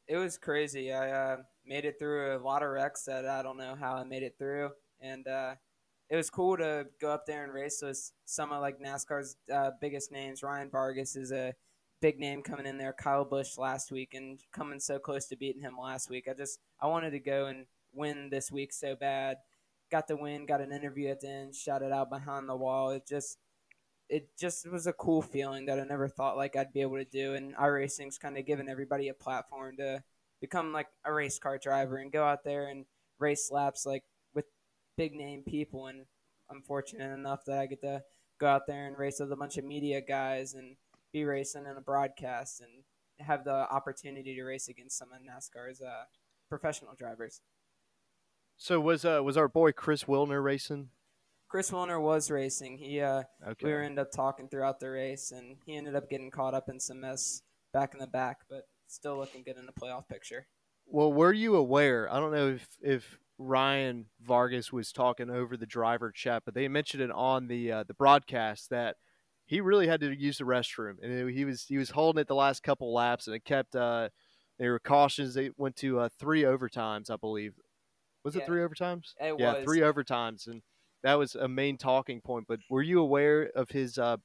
It 0.08 0.18
was 0.18 0.38
crazy. 0.38 0.92
I 0.92 1.38
made 1.66 1.86
it 1.86 2.00
through 2.00 2.36
a 2.36 2.40
lot 2.40 2.64
of 2.64 2.70
wrecks 2.70 3.04
that 3.04 3.28
I 3.28 3.44
don't 3.44 3.58
know 3.58 3.76
how 3.80 3.94
I 3.94 4.04
made 4.04 4.24
it 4.24 4.36
through, 4.40 4.72
and 5.00 5.28
it 6.14 6.18
was 6.18 6.30
cool 6.30 6.56
to 6.56 6.86
go 7.02 7.10
up 7.10 7.26
there 7.26 7.44
and 7.44 7.52
race 7.52 7.82
with 7.82 8.12
some 8.26 8.52
of 8.52 8.62
like 8.62 8.80
NASCAR's 8.80 9.36
uh, 9.52 9.72
biggest 9.82 10.12
names. 10.12 10.44
Ryan 10.44 10.70
Vargas 10.70 11.16
is 11.16 11.32
a 11.32 11.56
big 12.02 12.20
name 12.20 12.44
coming 12.44 12.68
in 12.68 12.78
there. 12.78 12.94
Kyle 12.94 13.26
Busch 13.26 13.58
last 13.58 13.92
week 13.92 14.14
and 14.14 14.40
coming 14.52 14.80
so 14.80 15.00
close 15.00 15.26
to 15.30 15.36
beating 15.36 15.64
him 15.64 15.76
last 15.76 16.12
week. 16.12 16.28
I 16.30 16.36
just 16.36 16.60
I 16.80 16.86
wanted 16.86 17.12
to 17.12 17.20
go 17.20 17.48
and 17.48 17.66
win 17.96 18.30
this 18.30 18.52
week 18.52 18.74
so 18.74 18.96
bad. 18.96 19.38
Got 19.90 20.08
the 20.08 20.16
win. 20.16 20.46
Got 20.46 20.62
an 20.62 20.72
interview 20.72 21.10
at 21.10 21.22
the 21.22 21.32
end. 21.32 21.56
Shouted 21.56 21.92
out 21.92 22.12
behind 22.12 22.48
the 22.48 22.56
wall. 22.56 22.92
It 22.92 23.08
just 23.08 23.40
it 24.08 24.30
just 24.40 24.70
was 24.70 24.86
a 24.86 24.94
cool 24.94 25.24
feeling 25.24 25.66
that 25.66 25.80
I 25.80 25.84
never 25.84 26.08
thought 26.08 26.38
like 26.38 26.56
I'd 26.56 26.74
be 26.74 26.82
able 26.82 26.98
to 26.98 27.06
do. 27.06 27.34
And 27.34 27.56
iRacing's 27.56 28.20
kind 28.20 28.38
of 28.38 28.46
giving 28.46 28.70
everybody 28.70 29.08
a 29.08 29.16
platform 29.16 29.78
to 29.78 30.04
become 30.40 30.74
like 30.74 30.90
a 31.06 31.12
race 31.12 31.40
car 31.40 31.58
driver 31.58 31.98
and 31.98 32.12
go 32.12 32.24
out 32.24 32.44
there 32.44 32.68
and 32.68 32.86
race 33.18 33.50
laps 33.50 33.84
like 33.84 34.04
big 34.98 35.14
name 35.14 35.44
people, 35.44 35.88
and 35.88 36.06
I'm 36.50 36.62
fortunate 36.62 37.14
enough 37.14 37.46
that 37.46 37.58
I 37.58 37.66
get 37.66 37.82
to 37.82 38.04
go 38.40 38.48
out 38.48 38.68
there 38.68 38.88
and 38.88 38.98
race 38.98 39.20
with 39.20 39.32
a 39.32 39.36
bunch 39.36 39.58
of 39.58 39.66
media 39.66 40.02
guys 40.02 40.54
and 40.54 40.76
be 41.12 41.24
racing 41.24 41.66
in 41.66 41.78
a 41.78 41.82
broadcast 41.82 42.62
and 42.62 42.84
have 43.28 43.44
the 43.44 43.52
opportunity 43.52 44.36
to 44.36 44.44
race 44.44 44.68
against 44.68 44.98
some 44.98 45.10
of 45.12 45.20
NASCAR's 45.22 45.82
uh, 45.82 46.04
professional 46.50 46.94
drivers. 46.98 47.42
So 48.58 48.80
was 48.80 49.06
uh, 49.06 49.22
was 49.24 49.38
our 49.38 49.48
boy 49.48 49.72
Chris 49.72 50.04
Wilner 50.06 50.44
racing? 50.44 50.90
Chris 51.48 51.72
Wilner 51.72 52.02
was 52.02 52.32
racing. 52.32 52.78
He 52.78 53.00
uh, 53.02 53.24
okay. 53.48 53.66
we 53.66 53.72
were 53.72 53.82
ended 53.82 54.00
up 54.00 54.12
talking 54.12 54.48
throughout 54.48 54.80
the 54.80 54.90
race, 54.90 55.32
and 55.32 55.58
he 55.66 55.76
ended 55.76 55.96
up 55.96 56.10
getting 56.10 56.32
caught 56.32 56.54
up 56.54 56.70
in 56.70 56.80
some 56.80 57.02
mess 57.02 57.42
back 57.74 57.94
in 57.94 58.00
the 58.00 58.08
back, 58.08 58.42
but 58.50 58.68
still 58.88 59.18
looking 59.18 59.44
good 59.44 59.58
in 59.58 59.66
the 59.66 59.72
playoff 59.72 60.08
picture. 60.08 60.48
Well, 60.86 61.12
were 61.12 61.34
you 61.34 61.56
aware? 61.56 62.12
I 62.12 62.20
don't 62.20 62.32
know 62.32 62.50
if 62.50 62.68
if 62.82 63.20
Ryan 63.38 64.06
Vargas 64.22 64.72
was 64.72 64.92
talking 64.92 65.30
over 65.30 65.58
the 65.58 65.66
driver 65.66 66.12
chat, 66.12 66.44
but 66.46 66.54
they 66.54 66.68
mentioned 66.68 67.04
it 67.04 67.12
on 67.12 67.48
the 67.48 67.72
uh, 67.72 67.84
the 67.84 67.94
broadcast 67.94 68.70
that 68.70 68.98
he 69.46 69.62
really 69.62 69.88
had 69.88 70.00
to 70.02 70.12
use 70.12 70.38
the 70.38 70.44
restroom, 70.44 70.96
and 71.02 71.30
he 71.30 71.46
was 71.46 71.66
he 71.66 71.78
was 71.78 71.92
holding 71.92 72.22
it 72.22 72.28
the 72.28 72.36
last 72.36 72.64
couple 72.64 72.94
laps, 72.94 73.28
and 73.28 73.36
it 73.36 73.44
kept. 73.44 73.76
Uh, 73.76 74.10
they 74.60 74.70
were 74.70 74.80
cautions. 74.80 75.34
They 75.34 75.50
went 75.58 75.76
to 75.78 76.00
uh, 76.00 76.10
three 76.20 76.44
overtimes, 76.44 77.10
I 77.10 77.16
believe. 77.16 77.56
Was 78.24 78.36
yeah, 78.36 78.42
it 78.42 78.46
three 78.46 78.62
overtimes? 78.62 79.14
It 79.20 79.36
yeah, 79.40 79.54
was. 79.54 79.64
three 79.64 79.80
overtimes, 79.80 80.48
and 80.48 80.62
that 81.02 81.16
was 81.16 81.36
a 81.36 81.48
main 81.48 81.78
talking 81.78 82.22
point. 82.22 82.46
But 82.48 82.60
were 82.70 82.82
you 82.82 83.00
aware 83.00 83.52
of 83.56 83.72
his 83.72 83.98
uh, 83.98 84.18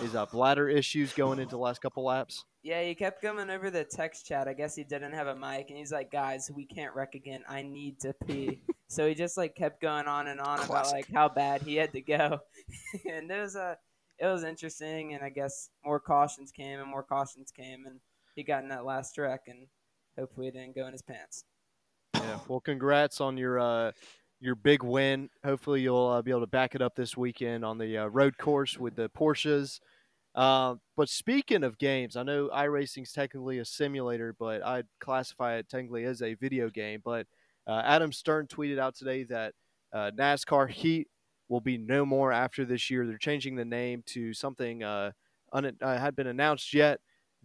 his 0.00 0.14
uh, 0.14 0.26
bladder 0.26 0.68
issues 0.68 1.12
going 1.12 1.38
into 1.38 1.52
the 1.52 1.58
last 1.58 1.80
couple 1.80 2.04
laps? 2.04 2.44
Yeah, 2.62 2.82
he 2.82 2.94
kept 2.94 3.20
coming 3.20 3.50
over 3.50 3.70
the 3.70 3.84
text 3.84 4.26
chat. 4.26 4.48
I 4.48 4.54
guess 4.54 4.74
he 4.74 4.84
didn't 4.84 5.12
have 5.12 5.26
a 5.26 5.36
mic, 5.36 5.68
and 5.68 5.78
he's 5.78 5.92
like, 5.92 6.10
"Guys, 6.10 6.50
we 6.54 6.64
can't 6.64 6.94
wreck 6.94 7.14
again. 7.14 7.42
I 7.48 7.62
need 7.62 8.00
to 8.00 8.14
pee." 8.26 8.62
so 8.88 9.06
he 9.06 9.14
just 9.14 9.36
like 9.36 9.54
kept 9.54 9.82
going 9.82 10.06
on 10.06 10.28
and 10.28 10.40
on 10.40 10.58
Classic. 10.58 10.70
about 10.70 10.92
like 10.92 11.12
how 11.12 11.28
bad 11.28 11.62
he 11.62 11.76
had 11.76 11.92
to 11.92 12.00
go, 12.00 12.40
and 13.10 13.30
it 13.30 13.40
was 13.40 13.56
a 13.56 13.62
uh, 13.62 13.74
it 14.18 14.26
was 14.26 14.44
interesting. 14.44 15.14
And 15.14 15.22
I 15.22 15.28
guess 15.28 15.68
more 15.84 16.00
cautions 16.00 16.50
came 16.50 16.80
and 16.80 16.88
more 16.88 17.02
cautions 17.02 17.50
came, 17.50 17.84
and 17.86 18.00
he 18.34 18.42
got 18.42 18.62
in 18.62 18.70
that 18.70 18.86
last 18.86 19.18
wreck, 19.18 19.42
and 19.46 19.66
hopefully 20.18 20.48
it 20.48 20.54
didn't 20.54 20.74
go 20.74 20.86
in 20.86 20.92
his 20.92 21.02
pants. 21.02 21.44
Yeah. 22.14 22.38
Well, 22.48 22.60
congrats 22.60 23.20
on 23.20 23.36
your 23.36 23.58
uh, 23.60 23.92
your 24.44 24.54
big 24.54 24.82
win. 24.82 25.30
Hopefully 25.42 25.80
you'll 25.80 26.06
uh, 26.06 26.20
be 26.20 26.30
able 26.30 26.42
to 26.42 26.46
back 26.46 26.74
it 26.74 26.82
up 26.82 26.94
this 26.94 27.16
weekend 27.16 27.64
on 27.64 27.78
the 27.78 27.96
uh, 27.96 28.06
road 28.08 28.36
course 28.36 28.78
with 28.78 28.94
the 28.94 29.08
Porsches. 29.08 29.80
Uh, 30.34 30.74
but 30.98 31.08
speaking 31.08 31.64
of 31.64 31.78
games, 31.78 32.14
I 32.14 32.24
know 32.24 32.50
iRacing 32.54 33.04
is 33.04 33.12
technically 33.12 33.58
a 33.58 33.64
simulator, 33.64 34.34
but 34.38 34.62
I'd 34.62 34.84
classify 35.00 35.54
it 35.54 35.70
technically 35.70 36.04
as 36.04 36.20
a 36.20 36.34
video 36.34 36.68
game. 36.68 37.00
But 37.02 37.26
uh, 37.66 37.80
Adam 37.86 38.12
Stern 38.12 38.46
tweeted 38.46 38.78
out 38.78 38.94
today 38.94 39.24
that 39.24 39.54
uh, 39.94 40.10
NASCAR 40.14 40.68
Heat 40.68 41.08
will 41.48 41.62
be 41.62 41.78
no 41.78 42.04
more 42.04 42.30
after 42.30 42.66
this 42.66 42.90
year. 42.90 43.06
They're 43.06 43.16
changing 43.16 43.56
the 43.56 43.64
name 43.64 44.02
to 44.08 44.34
something 44.34 44.82
uh, 44.82 45.12
un- 45.54 45.76
had 45.80 46.14
been 46.16 46.26
announced 46.26 46.74
yet, 46.74 47.00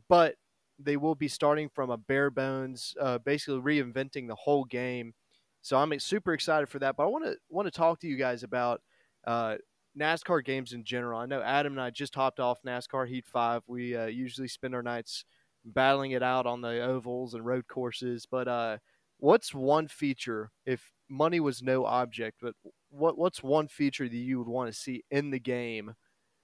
but 0.09 0.35
they 0.77 0.97
will 0.97 1.15
be 1.15 1.29
starting 1.29 1.69
from 1.69 1.91
a 1.91 1.97
bare 1.97 2.29
bones, 2.29 2.93
basically 3.23 3.61
reinventing 3.61 4.27
the 4.27 4.35
whole 4.35 4.65
game. 4.65 5.13
So 5.61 5.77
I'm 5.77 5.97
super 5.99 6.33
excited 6.33 6.69
for 6.69 6.79
that. 6.79 6.95
But 6.95 7.03
I 7.03 7.07
want 7.07 7.25
to 7.25 7.35
want 7.49 7.67
to 7.67 7.71
talk 7.71 7.99
to 8.01 8.07
you 8.07 8.15
guys 8.15 8.43
about 8.43 8.81
uh, 9.25 9.55
NASCAR 9.97 10.43
games 10.43 10.73
in 10.73 10.83
general. 10.83 11.19
I 11.19 11.25
know 11.25 11.41
Adam 11.41 11.73
and 11.73 11.81
I 11.81 11.89
just 11.89 12.15
hopped 12.15 12.39
off 12.39 12.59
NASCAR 12.65 13.07
Heat 13.07 13.25
5. 13.25 13.63
We 13.67 13.95
uh, 13.95 14.05
usually 14.05 14.47
spend 14.47 14.73
our 14.75 14.83
nights 14.83 15.25
battling 15.65 16.11
it 16.11 16.23
out 16.23 16.45
on 16.45 16.61
the 16.61 16.81
ovals 16.81 17.33
and 17.33 17.45
road 17.45 17.67
courses. 17.67 18.25
But 18.29 18.47
uh, 18.47 18.77
what's 19.17 19.53
one 19.53 19.87
feature, 19.87 20.51
if 20.65 20.91
money 21.09 21.39
was 21.39 21.61
no 21.61 21.85
object, 21.85 22.37
but 22.41 22.55
what 22.89 23.17
what's 23.17 23.43
one 23.43 23.67
feature 23.67 24.07
that 24.07 24.15
you 24.15 24.39
would 24.39 24.47
want 24.47 24.71
to 24.71 24.77
see 24.77 25.03
in 25.11 25.29
the 25.31 25.39
game 25.39 25.93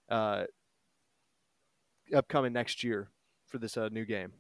uh, 0.10 0.46
upcoming 2.14 2.54
next 2.54 2.84
year 2.84 3.10
for 3.48 3.58
this 3.58 3.78
uh, 3.78 3.90
new 3.90 4.06
game? 4.06 4.34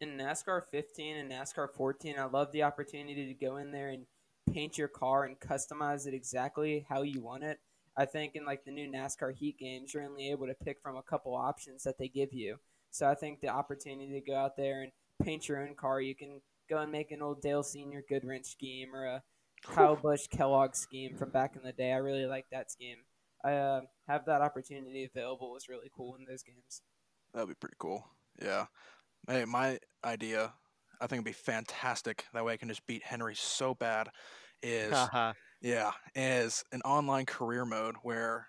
In 0.00 0.16
NASCAR 0.16 0.62
15 0.70 1.16
and 1.18 1.30
NASCAR 1.30 1.68
14, 1.74 2.18
I 2.18 2.24
love 2.24 2.50
the 2.52 2.62
opportunity 2.62 3.26
to 3.26 3.34
go 3.34 3.58
in 3.58 3.70
there 3.70 3.90
and 3.90 4.06
paint 4.50 4.78
your 4.78 4.88
car 4.88 5.24
and 5.24 5.38
customize 5.38 6.06
it 6.06 6.14
exactly 6.14 6.86
how 6.88 7.02
you 7.02 7.20
want 7.20 7.44
it. 7.44 7.60
I 7.98 8.06
think 8.06 8.34
in 8.34 8.46
like 8.46 8.64
the 8.64 8.70
new 8.70 8.90
NASCAR 8.90 9.34
Heat 9.34 9.58
games, 9.58 9.92
you're 9.92 10.04
only 10.04 10.30
able 10.30 10.46
to 10.46 10.54
pick 10.54 10.80
from 10.82 10.96
a 10.96 11.02
couple 11.02 11.34
options 11.34 11.82
that 11.82 11.98
they 11.98 12.08
give 12.08 12.32
you. 12.32 12.56
So 12.90 13.06
I 13.06 13.14
think 13.14 13.40
the 13.40 13.48
opportunity 13.48 14.12
to 14.12 14.20
go 14.26 14.36
out 14.36 14.56
there 14.56 14.82
and 14.82 14.92
paint 15.22 15.48
your 15.50 15.60
own 15.62 15.74
car, 15.74 16.00
you 16.00 16.14
can 16.14 16.40
go 16.70 16.78
and 16.78 16.90
make 16.90 17.10
an 17.10 17.20
old 17.20 17.42
Dale 17.42 17.62
Senior 17.62 18.02
Goodwrench 18.10 18.46
scheme 18.46 18.94
or 18.94 19.04
a 19.04 19.22
Kyle 19.62 19.96
Busch 19.96 20.28
Kellogg 20.28 20.76
scheme 20.76 21.14
from 21.14 21.28
back 21.28 21.56
in 21.56 21.62
the 21.62 21.72
day. 21.72 21.92
I 21.92 21.96
really 21.96 22.24
like 22.24 22.46
that 22.50 22.70
scheme. 22.70 22.98
I 23.44 23.52
uh, 23.52 23.80
have 24.08 24.24
that 24.24 24.40
opportunity 24.40 25.04
available 25.04 25.52
was 25.52 25.68
really 25.68 25.90
cool 25.94 26.16
in 26.16 26.24
those 26.24 26.42
games. 26.42 26.80
That'd 27.34 27.50
be 27.50 27.54
pretty 27.54 27.76
cool. 27.78 28.06
Yeah. 28.42 28.66
Hey, 29.28 29.44
my 29.44 29.78
idea, 30.04 30.54
I 31.00 31.06
think 31.06 31.18
it'd 31.18 31.24
be 31.24 31.32
fantastic. 31.32 32.26
That 32.32 32.44
way 32.44 32.54
I 32.54 32.56
can 32.56 32.68
just 32.68 32.86
beat 32.86 33.04
Henry 33.04 33.34
so 33.34 33.74
bad. 33.74 34.08
Is 34.62 35.08
Yeah, 35.62 35.92
is 36.14 36.64
an 36.72 36.82
online 36.82 37.26
career 37.26 37.64
mode 37.66 37.96
where, 38.02 38.48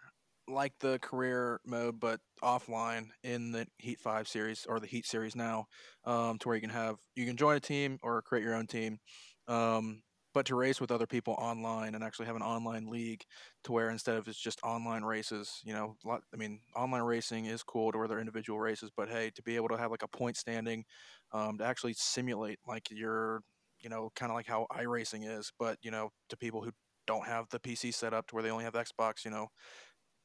like 0.50 0.74
the 0.80 1.00
career 1.00 1.62
mode, 1.66 2.00
but 2.02 2.22
offline 2.44 3.12
in 3.24 3.52
the 3.54 3.68
Heat 3.80 4.00
Five 4.02 4.28
series 4.30 4.66
or 4.68 4.80
the 4.82 4.88
Heat 4.88 5.06
series 5.08 5.36
now, 5.36 5.68
um, 6.06 6.40
to 6.40 6.50
where 6.50 6.56
you 6.58 6.62
can 6.62 6.72
have 6.72 6.98
you 7.16 7.26
can 7.28 7.38
join 7.38 7.58
a 7.58 7.62
team 7.62 8.00
or 8.04 8.22
create 8.24 8.44
your 8.46 8.56
own 8.56 8.68
team, 8.68 9.00
um, 9.48 10.04
but 10.34 10.46
to 10.48 10.56
race 10.56 10.80
with 10.82 10.92
other 10.92 11.08
people 11.08 11.34
online 11.38 11.96
and 11.96 12.04
actually 12.04 12.26
have 12.28 12.36
an 12.36 12.42
online 12.42 12.88
league, 12.88 13.24
to 13.64 13.72
where 13.72 13.90
instead 13.90 14.18
of 14.18 14.28
it's 14.28 14.40
just 14.40 14.62
online 14.64 15.04
races, 15.04 15.62
you 15.64 15.74
know, 15.74 15.96
lot, 16.06 16.24
I 16.34 16.38
mean, 16.38 16.62
online 16.76 17.04
racing 17.04 17.46
is 17.46 17.64
cool 17.64 17.92
to 17.92 17.98
where 17.98 18.08
they're 18.08 18.20
individual 18.20 18.60
races, 18.60 18.92
but 18.96 19.10
hey, 19.10 19.32
to 19.32 19.44
be 19.44 19.56
able 19.56 19.70
to 19.70 19.78
have 19.78 19.92
like 19.92 20.04
a 20.04 20.08
point 20.08 20.38
standing, 20.38 20.86
um, 21.32 21.58
to 21.58 21.64
actually 21.66 21.94
simulate 21.94 22.60
like 22.68 22.90
your 22.90 23.42
you 23.80 23.90
know, 23.90 24.12
kind 24.16 24.32
of 24.32 24.36
like 24.36 24.46
how 24.46 24.68
iRacing 24.72 25.28
is, 25.28 25.52
but 25.58 25.78
you 25.82 25.90
know, 25.90 26.12
to 26.30 26.38
people 26.38 26.64
who 26.64 26.72
don't 27.08 27.26
have 27.26 27.50
the 27.50 27.60
PC 27.60 27.90
set 27.92 28.14
up 28.14 28.28
to 28.28 28.36
where 28.36 28.44
they 28.44 28.52
only 28.52 28.64
have 28.64 28.74
Xbox, 28.76 29.26
you 29.26 29.32
know, 29.32 29.48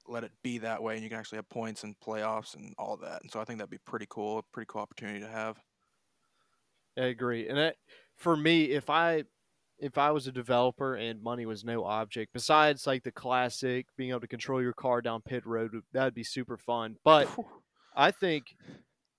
let 0.06 0.25
it 0.25 0.32
be 0.42 0.58
that 0.58 0.82
way, 0.82 0.94
and 0.94 1.02
you 1.04 1.10
can 1.10 1.18
actually 1.18 1.36
have 1.36 1.48
points 1.48 1.84
and 1.84 1.98
playoffs 2.00 2.54
and 2.54 2.75
all 2.78 2.96
that. 2.98 3.22
And 3.22 3.30
so 3.30 3.40
I 3.40 3.44
think 3.44 3.58
that'd 3.58 3.70
be 3.70 3.78
pretty 3.78 4.06
cool, 4.08 4.38
a 4.38 4.42
pretty 4.52 4.66
cool 4.68 4.82
opportunity 4.82 5.20
to 5.20 5.28
have. 5.28 5.62
I 6.96 7.04
agree, 7.06 7.48
and 7.48 7.58
that, 7.58 7.76
for 8.14 8.36
me, 8.36 8.70
if 8.70 8.88
I 8.88 9.25
if 9.78 9.99
I 9.99 10.11
was 10.11 10.26
a 10.26 10.33
developer 10.33 10.95
and 10.95 11.23
money 11.23 11.47
was 11.47 11.64
no 11.64 11.85
object, 11.85 12.33
besides 12.33 12.87
like 12.87 13.02
the 13.02 13.12
classic 13.12 13.87
being 13.97 14.11
able 14.11 14.21
to 14.21 14.28
control 14.28 14.62
your 14.62 14.73
car 14.73 15.02
down 15.02 15.23
pit 15.23 15.45
road, 15.47 15.73
that'd 15.92 16.14
be 16.14 16.25
super 16.25 16.56
fun. 16.56 16.97
But 17.04 17.28
I 17.95 18.11
think 18.11 18.56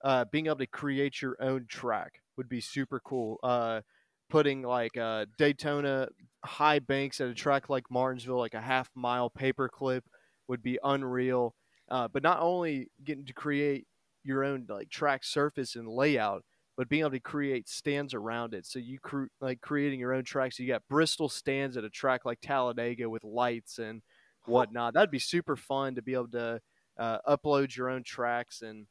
uh, 0.03 0.25
being 0.31 0.47
able 0.47 0.57
to 0.57 0.67
create 0.67 1.21
your 1.21 1.35
own 1.39 1.65
track 1.67 2.21
would 2.37 2.49
be 2.49 2.61
super 2.61 2.99
cool. 2.99 3.39
Uh, 3.43 3.81
putting 4.29 4.61
like 4.61 4.97
uh, 4.97 5.25
Daytona 5.37 6.09
high 6.43 6.79
banks 6.79 7.21
at 7.21 7.29
a 7.29 7.33
track 7.33 7.69
like 7.69 7.89
Martinsville, 7.89 8.37
like 8.37 8.53
a 8.53 8.61
half 8.61 8.89
mile 8.95 9.29
paperclip, 9.29 10.01
would 10.47 10.61
be 10.61 10.79
unreal. 10.83 11.55
Uh, 11.89 12.07
but 12.07 12.23
not 12.23 12.41
only 12.41 12.89
getting 13.03 13.25
to 13.25 13.33
create 13.33 13.87
your 14.23 14.43
own 14.43 14.65
like 14.67 14.89
track 14.89 15.23
surface 15.23 15.75
and 15.75 15.87
layout, 15.87 16.43
but 16.77 16.87
being 16.89 17.01
able 17.01 17.11
to 17.11 17.19
create 17.19 17.67
stands 17.67 18.13
around 18.13 18.53
it. 18.53 18.65
So 18.65 18.79
you 18.79 18.99
cre- 18.99 19.25
like 19.41 19.61
creating 19.61 19.99
your 19.99 20.13
own 20.13 20.23
tracks. 20.23 20.57
So 20.57 20.63
you 20.63 20.69
got 20.69 20.87
Bristol 20.87 21.27
stands 21.27 21.75
at 21.75 21.83
a 21.83 21.89
track 21.89 22.23
like 22.23 22.39
Talladega 22.41 23.09
with 23.09 23.23
lights 23.23 23.79
and 23.79 24.01
whatnot. 24.45 24.93
That'd 24.93 25.11
be 25.11 25.19
super 25.19 25.55
fun 25.55 25.95
to 25.95 26.01
be 26.01 26.13
able 26.13 26.29
to 26.29 26.61
uh, 26.97 27.17
upload 27.27 27.75
your 27.75 27.89
own 27.89 28.03
tracks 28.03 28.61
and 28.61 28.85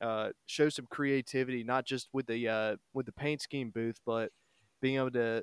uh, 0.00 0.30
show 0.46 0.68
some 0.68 0.86
creativity, 0.90 1.64
not 1.64 1.86
just 1.86 2.08
with 2.12 2.26
the 2.26 2.48
uh, 2.48 2.76
with 2.92 3.06
the 3.06 3.12
paint 3.12 3.40
scheme 3.40 3.70
booth, 3.70 3.98
but 4.04 4.30
being 4.80 4.96
able 4.96 5.10
to 5.12 5.42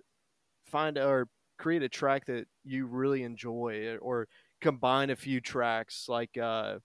find 0.65 0.97
or 0.97 1.27
create 1.57 1.83
a 1.83 1.89
track 1.89 2.25
that 2.25 2.45
you 2.63 2.85
really 2.85 3.23
enjoy, 3.23 3.97
or 4.01 4.27
combine 4.61 5.09
a 5.09 5.15
few 5.15 5.41
tracks 5.41 6.05
like 6.07 6.37
uh, 6.37 6.77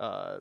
uh, 0.00 0.38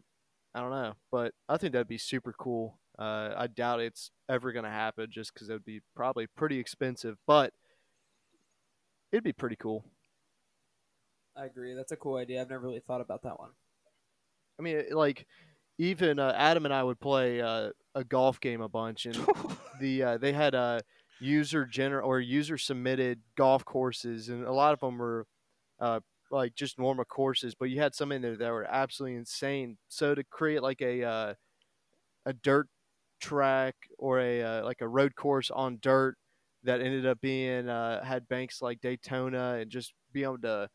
I 0.54 0.60
don't 0.62 0.72
know, 0.72 0.94
but 1.12 1.34
I 1.50 1.58
think 1.58 1.74
that'd 1.74 1.88
be 1.88 1.98
super 1.98 2.34
cool. 2.38 2.80
Uh, 2.98 3.34
I 3.36 3.48
doubt 3.48 3.82
it's 3.82 4.12
ever 4.30 4.52
going 4.52 4.66
to 4.66 4.72
happen 4.72 5.08
just 5.12 5.34
because 5.34 5.50
it 5.50 5.54
would 5.54 5.66
be 5.66 5.82
probably 5.96 6.28
pretty 6.28 6.60
expensive, 6.60 7.18
but 7.28 7.54
it'd 9.12 9.24
be 9.24 9.34
pretty 9.34 9.58
cool. 9.58 9.86
I 11.36 11.46
agree. 11.46 11.74
That's 11.74 11.92
a 11.92 11.98
cool 11.98 12.16
idea. 12.16 12.42
I've 12.42 12.50
never 12.50 12.64
really 12.64 12.80
thought 12.80 13.02
about 13.02 13.24
that 13.24 13.40
one. 13.40 13.50
I 14.58 14.64
mean, 14.64 14.84
like 14.92 15.28
even 15.78 16.20
uh, 16.20 16.34
Adam 16.36 16.66
and 16.66 16.74
I 16.74 16.84
would 16.84 17.00
play 17.00 17.42
uh, 17.42 17.72
a 17.94 18.04
golf 18.04 18.40
game 18.40 18.62
a 18.62 18.70
bunch, 18.70 19.06
and 19.06 19.16
the 19.82 20.04
uh, 20.04 20.18
they 20.18 20.32
had 20.32 20.56
a 20.56 20.82
user 21.20 21.66
gener 21.66 22.04
or 22.04 22.20
user 22.20 22.58
submitted 22.58 23.20
golf 23.36 23.66
courses, 23.66 24.30
and 24.30 24.46
a 24.46 24.54
lot 24.54 24.74
of 24.74 24.80
them 24.80 24.98
were 24.98 25.28
uh, 25.80 26.00
like 26.32 26.56
just 26.56 26.80
normal 26.80 27.06
courses, 27.06 27.56
but 27.56 27.70
you 27.70 27.82
had 27.82 27.94
some 27.96 28.12
in 28.12 28.22
there 28.22 28.38
that 28.38 28.52
were 28.52 28.66
absolutely 28.70 29.18
insane. 29.18 29.78
So 29.90 30.16
to 30.16 30.24
create 30.24 30.64
like 30.64 30.82
a 30.82 31.04
uh, 31.04 31.34
a 32.26 32.34
dirt 32.34 32.68
track 33.26 33.76
or 33.98 34.20
a 34.20 34.44
uh, 34.44 34.64
like 34.64 34.82
a 34.82 34.88
road 34.88 35.16
course 35.16 35.50
on 35.50 35.80
dirt 35.82 36.16
that 36.64 36.82
ended 36.82 37.06
up 37.06 37.20
being 37.22 37.68
uh, 37.70 38.04
had 38.04 38.28
banks 38.28 38.62
like 38.62 38.82
Daytona 38.82 39.58
and 39.60 39.72
just 39.72 39.94
be 40.14 40.24
able 40.24 40.40
to 40.40 40.70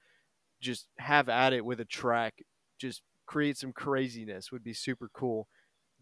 just 0.60 0.86
have 0.98 1.28
at 1.28 1.52
it 1.52 1.64
with 1.64 1.80
a 1.80 1.84
track, 1.84 2.34
just 2.78 3.02
create 3.26 3.56
some 3.56 3.72
craziness 3.72 4.50
would 4.50 4.64
be 4.64 4.74
super 4.74 5.08
cool. 5.14 5.46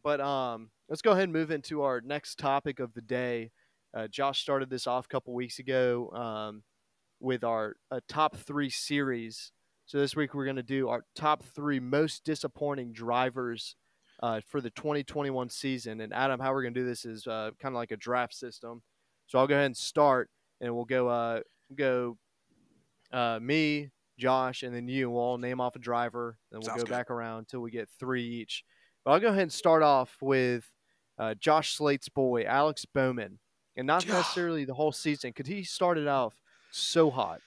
But 0.02 0.21
um, 0.21 0.71
let's 0.88 1.02
go 1.02 1.12
ahead 1.12 1.25
and 1.25 1.33
move 1.33 1.50
into 1.50 1.83
our 1.83 2.00
next 2.00 2.38
topic 2.38 2.81
of 2.81 2.95
the 2.95 3.02
day. 3.02 3.50
Uh, 3.95 4.09
Josh 4.09 4.40
started 4.40 4.71
this 4.71 4.87
off 4.87 5.07
a 5.07 5.09
couple 5.09 5.35
weeks 5.35 5.59
ago 5.59 6.11
um, 6.11 6.62
with 7.21 7.45
our 7.45 7.76
uh, 7.90 8.00
top 8.09 8.37
three 8.37 8.71
series. 8.71 9.52
So 9.87 9.99
this 9.99 10.17
week 10.17 10.35
we're 10.35 10.45
going 10.45 10.57
to 10.57 10.62
do 10.62 10.88
our 10.88 11.05
top 11.14 11.43
three 11.43 11.81
most 11.81 12.25
disappointing 12.25 12.93
drivers 12.93 13.76
uh, 14.23 14.41
for 14.49 14.61
the 14.61 14.71
2021 14.71 15.49
season. 15.49 16.01
And 16.01 16.13
Adam, 16.13 16.41
how 16.41 16.53
we're 16.53 16.63
going 16.63 16.75
to 16.75 16.81
do 16.81 16.87
this 16.87 17.05
is 17.05 17.27
uh, 17.27 17.51
kind 17.61 17.75
of 17.75 17.77
like 17.77 17.93
a 17.93 17.97
draft 17.97 18.35
system. 18.35 18.83
So 19.27 19.39
I'll 19.39 19.47
go 19.47 19.55
ahead 19.55 19.67
and 19.67 19.77
start, 19.77 20.31
and 20.61 20.75
we'll 20.75 20.85
go 20.85 21.09
uh, 21.09 21.41
go 21.75 22.17
uh, 23.13 23.39
me, 23.41 23.91
Josh, 24.19 24.63
and 24.63 24.75
then 24.75 24.89
you. 24.89 25.11
We'll 25.11 25.21
all 25.21 25.39
name 25.39 25.61
off 25.61 25.77
a 25.77 25.79
driver, 25.79 26.39
and 26.51 26.61
we'll 26.61 26.69
Sounds 26.69 26.83
go 26.83 26.87
good. 26.87 26.93
back 26.93 27.11
around 27.11 27.41
until 27.41 27.61
we 27.61 27.71
get 27.71 27.89
three 28.01 28.25
each. 28.25 28.65
But 29.05 29.13
I'll 29.13 29.21
go 29.21 29.29
ahead 29.29 29.43
and 29.43 29.53
start 29.53 29.83
off 29.83 30.17
with 30.21 30.65
uh, 31.19 31.35
Josh 31.35 31.75
Slate's 31.75 32.09
boy, 32.09 32.45
Alex 32.45 32.87
Bowman, 32.87 33.39
and 33.77 33.87
not 33.87 34.07
necessarily 34.09 34.65
the 34.65 34.75
whole 34.75 34.93
season 34.93 35.31
because 35.31 35.47
he 35.47 35.63
started 35.63 36.09
off 36.09 36.35
so 36.71 37.11
hot, 37.11 37.41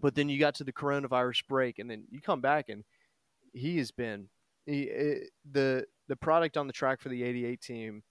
but 0.00 0.14
then 0.14 0.28
you 0.28 0.38
got 0.38 0.54
to 0.56 0.64
the 0.64 0.72
coronavirus 0.72 1.46
break, 1.48 1.78
and 1.78 1.90
then 1.90 2.04
you 2.10 2.20
come 2.20 2.40
back 2.40 2.68
and 2.68 2.84
he 3.52 3.78
has 3.78 3.90
been 3.90 4.28
the 4.68 5.86
the 6.08 6.16
product 6.16 6.56
on 6.56 6.66
the 6.66 6.72
track 6.72 7.00
for 7.00 7.08
the 7.08 7.22
88 7.22 7.60
team. 7.60 8.02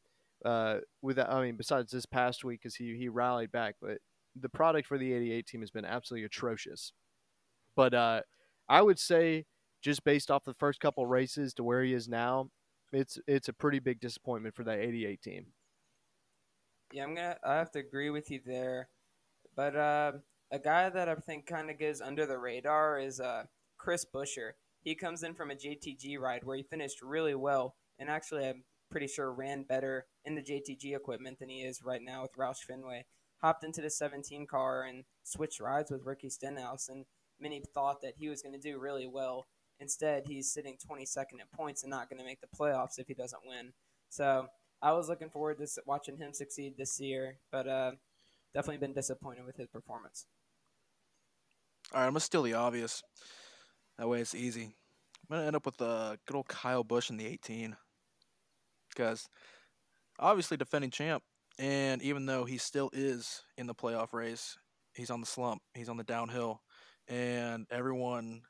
Uh, 0.46 0.78
with 1.02 1.20
I 1.20 1.42
mean, 1.42 1.56
besides 1.58 1.92
this 1.92 2.06
past 2.06 2.44
week, 2.44 2.62
because 2.62 2.76
he 2.76 2.96
he 2.96 3.10
rallied 3.10 3.52
back, 3.52 3.76
but 3.82 3.98
the 4.40 4.50
product 4.50 4.88
for 4.88 4.98
the 4.98 5.14
88 5.14 5.46
team 5.48 5.62
has 5.62 5.72
been 5.72 5.86
absolutely 5.86 6.26
atrocious. 6.26 6.94
But 7.76 7.94
uh, 7.94 8.22
I 8.70 8.82
would 8.82 9.00
say, 9.00 9.46
just 9.82 10.04
based 10.04 10.30
off 10.30 10.44
the 10.44 10.54
first 10.54 10.80
couple 10.80 11.06
races 11.06 11.54
to 11.56 11.64
where 11.64 11.84
he 11.84 11.94
is 11.94 12.08
now, 12.08 12.50
it's 12.94 13.20
it's 13.28 13.50
a 13.50 13.54
pretty 13.54 13.80
big 13.80 14.00
disappointment 14.00 14.56
for 14.56 14.64
that 14.64 14.80
88 14.80 15.22
team. 15.22 15.46
Yeah, 16.94 17.04
I'm 17.04 17.16
gonna. 17.16 17.38
I 17.44 17.56
have 17.56 17.72
to 17.72 17.80
agree 17.80 18.10
with 18.10 18.30
you 18.32 18.40
there, 18.46 18.90
but 19.56 19.76
uh, 19.76 20.12
a 20.52 20.60
guy 20.60 20.90
that 20.90 21.10
I 21.10 21.16
think 21.16 21.46
kind 21.48 21.70
of 21.70 21.80
goes 21.80 22.00
under 22.00 22.26
the 22.26 22.38
radar 22.38 23.00
is 23.00 23.20
uh, 23.20 23.44
Chris 23.78 24.06
Buescher. 24.06 24.52
He 24.88 24.96
comes 24.96 25.22
in 25.22 25.34
from 25.34 25.52
a 25.52 25.54
JTG 25.54 26.18
ride 26.18 26.46
where 26.46 26.56
he 26.56 26.64
finished 26.64 27.02
really 27.02 27.36
well, 27.36 27.76
and 28.00 28.10
actually, 28.10 28.48
I'm 28.48 28.64
pretty 28.90 29.08
sure 29.08 29.34
ran 29.34 29.64
better 29.64 30.06
in 30.24 30.34
the 30.34 30.42
JTG 30.42 30.96
equipment 30.96 31.40
than 31.40 31.50
he 31.50 31.58
is 31.58 31.84
right 31.84 32.02
now 32.02 32.22
with 32.22 32.38
Roush 32.40 32.60
Fenway. 32.66 33.04
Hopped 33.42 33.66
into 33.66 33.82
the 33.82 33.90
17 33.90 34.48
car 34.48 34.84
and 34.84 35.04
switched 35.24 35.60
rides 35.60 35.92
with 35.92 36.06
Ricky 36.06 36.30
Stenhouse, 36.30 36.88
and 36.88 37.04
many 37.38 37.62
thought 37.74 38.02
that 38.02 38.14
he 38.18 38.30
was 38.30 38.42
going 38.42 38.54
to 38.54 38.62
do 38.62 38.80
really 38.80 39.06
well. 39.06 39.48
Instead, 39.82 40.24
he's 40.26 40.54
sitting 40.54 40.78
22nd 40.78 41.42
at 41.42 41.52
points 41.52 41.84
and 41.84 41.90
not 41.90 42.10
going 42.10 42.20
to 42.20 42.26
make 42.26 42.40
the 42.40 42.48
playoffs 42.58 42.98
if 42.98 43.10
he 43.10 43.14
doesn't 43.14 43.42
win. 43.46 43.74
So 44.08 44.48
I 44.82 44.94
was 44.94 45.10
looking 45.10 45.30
forward 45.30 45.58
to 45.58 45.68
watching 45.86 46.16
him 46.16 46.32
succeed 46.32 46.76
this 46.78 46.98
year, 46.98 47.40
but 47.52 47.68
uh, 47.68 47.92
definitely 48.54 48.78
been 48.78 48.94
disappointed 48.94 49.46
with 49.46 49.58
his 49.58 49.68
performance. 49.68 50.28
All 51.94 52.00
right, 52.00 52.08
I'm 52.08 52.14
gonna 52.14 52.22
steal 52.22 52.44
the 52.44 52.54
obvious. 52.54 53.04
That 53.98 54.08
way, 54.08 54.22
it's 54.22 54.34
easy. 54.34 54.77
I'm 55.30 55.38
gonna 55.38 55.48
end 55.48 55.56
up 55.56 55.66
with 55.66 55.82
uh, 55.82 56.16
good 56.26 56.36
old 56.36 56.48
Kyle 56.48 56.84
Busch 56.84 57.10
in 57.10 57.18
the 57.18 57.26
18, 57.26 57.76
because 58.90 59.28
obviously 60.20 60.58
defending 60.58 60.92
champ, 60.92 61.24
and 61.60 62.02
even 62.02 62.26
though 62.26 62.46
he 62.46 62.58
still 62.58 62.90
is 62.94 63.44
in 63.58 63.68
the 63.68 63.76
playoff 63.76 64.14
race, 64.14 64.58
he's 64.94 65.10
on 65.10 65.20
the 65.22 65.28
slump. 65.28 65.62
He's 65.74 65.90
on 65.90 65.98
the 65.98 66.04
downhill 66.04 66.62
and 67.08 67.66
everyone 67.72 68.42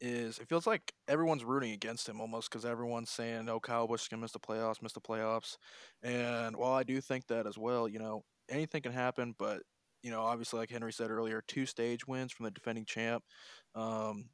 is 0.00 0.38
it 0.38 0.48
feels 0.48 0.66
like 0.66 0.92
everyone's 1.08 1.44
rooting 1.44 1.72
against 1.72 2.08
him 2.08 2.20
almost 2.20 2.50
because 2.50 2.64
everyone's 2.66 3.10
saying, 3.10 3.48
"Oh, 3.48 3.60
Kyle 3.60 3.86
Busch 3.88 4.02
is 4.02 4.08
gonna 4.08 4.22
miss 4.22 4.32
the 4.32 4.40
playoffs, 4.40 4.82
miss 4.82 4.92
the 4.92 5.00
playoffs." 5.00 5.56
And 6.02 6.56
while 6.56 6.74
I 6.74 6.82
do 6.82 7.00
think 7.00 7.26
that 7.28 7.46
as 7.46 7.56
well, 7.58 7.88
you 7.88 7.98
know, 7.98 8.24
anything 8.50 8.82
can 8.82 8.92
happen. 8.92 9.34
But 9.38 9.62
you 10.02 10.10
know, 10.10 10.22
obviously, 10.22 10.58
like 10.58 10.70
Henry 10.70 10.92
said 10.92 11.10
earlier, 11.10 11.42
two 11.48 11.66
stage 11.66 12.06
wins 12.06 12.32
from 12.32 12.44
the 12.44 12.50
defending 12.50 12.84
champ. 12.84 13.24
Um, 13.74 14.30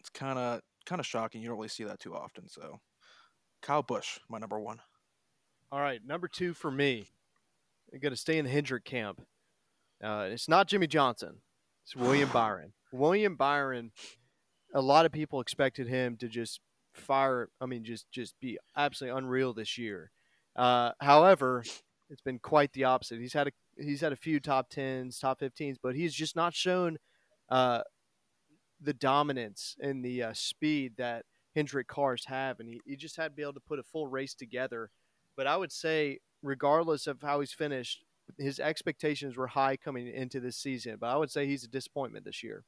it's 0.00 0.10
kind 0.10 0.38
of 0.38 0.62
kind 0.82 1.00
of 1.00 1.06
shocking. 1.06 1.40
You 1.40 1.48
don't 1.48 1.56
really 1.56 1.68
see 1.68 1.84
that 1.84 2.00
too 2.00 2.14
often. 2.14 2.48
So, 2.48 2.80
Kyle 3.62 3.82
Busch, 3.82 4.18
my 4.28 4.38
number 4.38 4.60
one. 4.60 4.80
All 5.70 5.80
right, 5.80 6.00
number 6.04 6.28
two 6.28 6.54
for 6.54 6.70
me. 6.70 7.08
I'm 7.92 8.00
gonna 8.00 8.16
stay 8.16 8.38
in 8.38 8.44
the 8.44 8.50
Hendrick 8.50 8.84
camp. 8.84 9.22
Uh, 10.02 10.28
it's 10.30 10.48
not 10.48 10.68
Jimmie 10.68 10.86
Johnson. 10.86 11.40
It's 11.84 11.96
William 11.96 12.28
Byron. 12.32 12.72
William 12.92 13.36
Byron, 13.36 13.92
a 14.74 14.80
lot 14.80 15.06
of 15.06 15.12
people 15.12 15.40
expected 15.40 15.88
him 15.88 16.16
to 16.18 16.28
just 16.28 16.60
fire. 16.92 17.48
I 17.60 17.66
mean, 17.66 17.84
just 17.84 18.10
just 18.10 18.38
be 18.40 18.58
absolutely 18.76 19.18
unreal 19.18 19.52
this 19.52 19.78
year. 19.78 20.10
Uh, 20.56 20.92
however, 21.00 21.64
it's 22.10 22.20
been 22.20 22.38
quite 22.38 22.72
the 22.72 22.84
opposite. 22.84 23.20
He's 23.20 23.32
had 23.32 23.48
a 23.48 23.52
he's 23.78 24.00
had 24.00 24.12
a 24.12 24.16
few 24.16 24.40
top 24.40 24.68
tens, 24.68 25.18
top 25.18 25.40
fifteens, 25.40 25.78
but 25.82 25.94
he's 25.94 26.14
just 26.14 26.36
not 26.36 26.54
shown 26.54 26.98
uh, 27.48 27.80
the 28.82 28.94
dominance 28.94 29.76
and 29.80 30.04
the 30.04 30.22
uh, 30.22 30.32
speed 30.32 30.94
that 30.98 31.24
Hendrick 31.54 31.88
cars 31.88 32.24
have, 32.26 32.60
and 32.60 32.68
he, 32.68 32.80
he 32.84 32.96
just 32.96 33.16
had 33.16 33.28
to 33.28 33.34
be 33.34 33.42
able 33.42 33.52
to 33.54 33.60
put 33.60 33.78
a 33.78 33.82
full 33.82 34.08
race 34.08 34.34
together. 34.34 34.90
But 35.36 35.46
I 35.46 35.56
would 35.56 35.72
say, 35.72 36.20
regardless 36.42 37.06
of 37.06 37.22
how 37.22 37.40
he's 37.40 37.52
finished, 37.52 38.04
his 38.38 38.58
expectations 38.60 39.36
were 39.36 39.48
high 39.48 39.76
coming 39.76 40.08
into 40.08 40.40
this 40.40 40.56
season. 40.56 40.96
But 41.00 41.10
I 41.10 41.16
would 41.16 41.30
say 41.30 41.46
he's 41.46 41.64
a 41.64 41.68
disappointment 41.68 42.24
this 42.24 42.42
year 42.42 42.64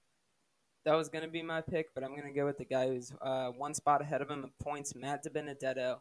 that 0.84 0.94
was 0.94 1.08
going 1.08 1.24
to 1.24 1.30
be 1.30 1.42
my 1.42 1.60
pick, 1.60 1.94
but 1.94 2.04
I'm 2.04 2.10
going 2.10 2.24
to 2.24 2.38
go 2.38 2.44
with 2.44 2.58
the 2.58 2.64
guy 2.64 2.88
who's 2.88 3.12
uh, 3.22 3.48
one 3.48 3.74
spot 3.74 4.02
ahead 4.02 4.20
of 4.20 4.30
him 4.30 4.44
in 4.44 4.50
points, 4.62 4.94
Matt 4.94 5.24
DiBenedetto. 5.24 5.98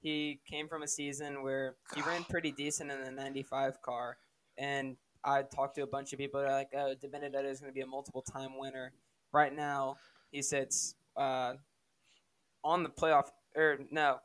He 0.00 0.40
came 0.48 0.68
from 0.68 0.82
a 0.82 0.88
season 0.88 1.42
where 1.42 1.76
he 1.94 2.02
ran 2.02 2.24
pretty 2.24 2.50
decent 2.50 2.90
in 2.90 3.04
the 3.04 3.10
95 3.10 3.80
car, 3.82 4.16
and 4.58 4.96
I 5.22 5.42
talked 5.42 5.76
to 5.76 5.82
a 5.82 5.86
bunch 5.86 6.12
of 6.12 6.18
people 6.18 6.40
that 6.40 6.48
are 6.48 6.52
like, 6.52 6.70
oh, 6.74 6.94
DiBenedetto 7.04 7.44
is 7.44 7.60
going 7.60 7.70
to 7.70 7.74
be 7.74 7.82
a 7.82 7.86
multiple 7.86 8.22
time 8.22 8.58
winner. 8.58 8.92
Right 9.32 9.54
now, 9.54 9.96
he 10.30 10.42
sits 10.42 10.94
uh, 11.16 11.54
on 12.62 12.82
the 12.82 12.90
playoff, 12.90 13.30
or 13.56 13.78
no, 13.90 14.18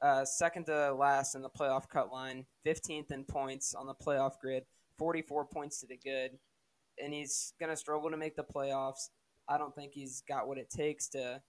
uh, 0.00 0.24
second 0.24 0.66
to 0.66 0.94
last 0.94 1.34
in 1.34 1.42
the 1.42 1.50
playoff 1.50 1.88
cut 1.88 2.12
line, 2.12 2.46
15th 2.66 3.10
in 3.10 3.24
points 3.24 3.74
on 3.74 3.86
the 3.86 3.94
playoff 3.94 4.38
grid, 4.40 4.64
44 4.98 5.46
points 5.46 5.80
to 5.80 5.86
the 5.86 5.96
good, 5.96 6.38
and 7.02 7.12
he's 7.12 7.54
going 7.58 7.70
to 7.70 7.76
struggle 7.76 8.10
to 8.10 8.16
make 8.16 8.36
the 8.36 8.44
playoffs. 8.44 9.10
I 9.48 9.58
don't 9.58 9.74
think 9.74 9.92
he's 9.92 10.22
got 10.28 10.46
what 10.46 10.58
it 10.58 10.70
takes 10.70 11.08
to 11.08 11.42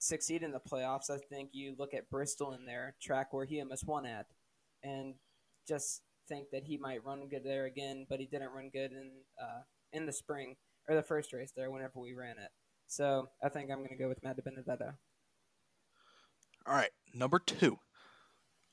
succeed 0.00 0.42
in 0.42 0.50
the 0.50 0.60
playoffs. 0.60 1.10
I 1.10 1.18
think 1.18 1.50
you 1.52 1.74
look 1.78 1.94
at 1.94 2.10
Bristol 2.10 2.52
in 2.54 2.64
their 2.64 2.94
track 3.00 3.32
where 3.32 3.44
he 3.44 3.60
almost 3.60 3.86
won 3.86 4.04
at, 4.04 4.26
and 4.82 5.14
just 5.66 6.02
think 6.28 6.50
that 6.50 6.64
he 6.64 6.76
might 6.76 7.04
run 7.04 7.28
good 7.28 7.44
there 7.44 7.66
again, 7.66 8.06
but 8.08 8.18
he 8.18 8.26
didn't 8.26 8.52
run 8.52 8.70
good 8.72 8.92
in 8.92 9.10
uh, 9.40 9.62
in 9.92 10.06
the 10.06 10.12
spring 10.12 10.56
or 10.88 10.94
the 10.94 11.02
first 11.02 11.32
race 11.32 11.52
there 11.54 11.70
whenever 11.70 12.00
we 12.00 12.14
ran 12.14 12.38
it. 12.38 12.50
So 12.86 13.28
I 13.42 13.48
think 13.50 13.70
I'm 13.70 13.78
going 13.78 13.90
to 13.90 13.96
go 13.96 14.08
with 14.08 14.22
Matt 14.24 14.36
DiBenedetto. 14.38 14.94
All 16.66 16.74
right, 16.74 16.90
number 17.14 17.38
two. 17.38 17.78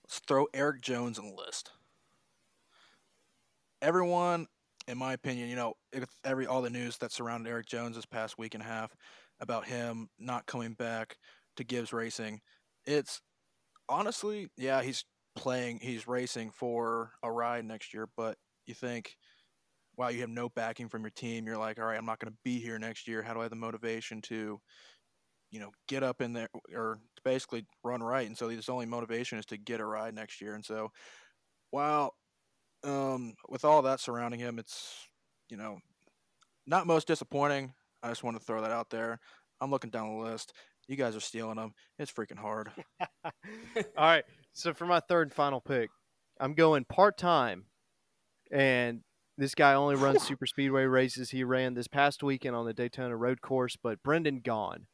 Let's 0.03 0.19
throw 0.19 0.47
Erik 0.53 0.81
Jones 0.81 1.19
on 1.19 1.27
the 1.27 1.33
list. 1.33 1.71
everyone, 3.85 4.47
in 4.87 4.97
my 4.97 5.13
opinion, 5.13 5.49
you 5.49 5.55
know, 5.55 5.73
every 6.23 6.47
all 6.47 6.61
the 6.61 6.69
news 6.69 6.97
that 6.97 7.11
surrounded 7.11 7.49
Erik 7.49 7.67
Jones 7.67 7.95
this 7.95 8.05
past 8.05 8.37
week 8.37 8.55
and 8.55 8.63
a 8.63 8.67
half 8.67 8.95
about 9.39 9.65
him 9.65 10.09
not 10.19 10.45
coming 10.47 10.73
back 10.73 11.17
to 11.57 11.63
Gibbs 11.63 11.93
Racing, 11.93 12.41
it's 12.85 13.21
honestly, 13.87 14.47
yeah, 14.57 14.81
he's 14.81 15.05
playing, 15.35 15.79
he's 15.81 16.07
racing 16.07 16.51
for 16.51 17.11
a 17.23 17.31
ride 17.31 17.65
next 17.65 17.93
year, 17.93 18.07
but 18.17 18.37
you 18.65 18.73
think, 18.73 19.15
wow, 19.97 20.09
you 20.09 20.21
have 20.21 20.29
no 20.29 20.49
backing 20.49 20.89
from 20.89 21.01
your 21.01 21.11
team. 21.11 21.45
You're 21.45 21.57
like, 21.57 21.79
all 21.79 21.85
right, 21.85 21.97
I'm 21.97 22.05
not 22.05 22.19
going 22.19 22.31
to 22.31 22.37
be 22.43 22.59
here 22.59 22.77
next 22.79 23.07
year. 23.07 23.21
How 23.21 23.33
do 23.33 23.39
I 23.39 23.43
have 23.43 23.49
the 23.49 23.55
motivation 23.55 24.21
to, 24.23 24.59
you 25.51 25.59
know, 25.59 25.71
get 25.87 26.03
up 26.03 26.21
in 26.21 26.33
there 26.33 26.49
or 26.73 26.99
basically 27.23 27.65
run 27.83 28.03
right? 28.03 28.27
And 28.27 28.37
so 28.37 28.49
his 28.49 28.69
only 28.69 28.85
motivation 28.85 29.37
is 29.37 29.45
to 29.47 29.57
get 29.57 29.79
a 29.79 29.85
ride 29.85 30.13
next 30.13 30.41
year. 30.41 30.55
And 30.55 30.65
so, 30.65 30.91
while 31.71 32.13
um, 32.85 33.33
with 33.49 33.65
all 33.65 33.81
that 33.81 33.99
surrounding 33.99 34.39
him, 34.39 34.59
it's 34.59 35.07
you 35.49 35.57
know 35.57 35.79
not 36.67 36.87
most 36.87 37.07
disappointing. 37.07 37.73
I 38.03 38.09
just 38.09 38.23
want 38.23 38.37
to 38.37 38.43
throw 38.43 38.61
that 38.61 38.71
out 38.71 38.89
there. 38.89 39.19
I'm 39.61 39.71
looking 39.71 39.89
down 39.89 40.17
the 40.17 40.23
list. 40.23 40.53
You 40.87 40.95
guys 40.95 41.15
are 41.15 41.21
stealing 41.21 41.55
them. 41.55 41.73
It's 41.97 42.11
freaking 42.11 42.37
hard. 42.37 42.69
all 43.25 43.31
right. 43.97 44.23
So 44.53 44.73
for 44.73 44.85
my 44.85 44.99
third 44.99 45.27
and 45.27 45.33
final 45.33 45.59
pick, 45.59 45.89
I'm 46.39 46.53
going 46.53 46.85
part 46.85 47.17
time, 47.17 47.65
and 48.51 49.01
this 49.37 49.55
guy 49.55 49.73
only 49.73 49.95
runs 49.95 50.23
super 50.27 50.45
speedway 50.45 50.83
races. 50.83 51.31
He 51.31 51.43
ran 51.43 51.73
this 51.73 51.87
past 51.87 52.23
weekend 52.23 52.55
on 52.55 52.65
the 52.65 52.73
Daytona 52.73 53.15
Road 53.15 53.41
Course, 53.41 53.75
but 53.81 54.01
Brendan 54.03 54.41
Gaughan. 54.41 54.85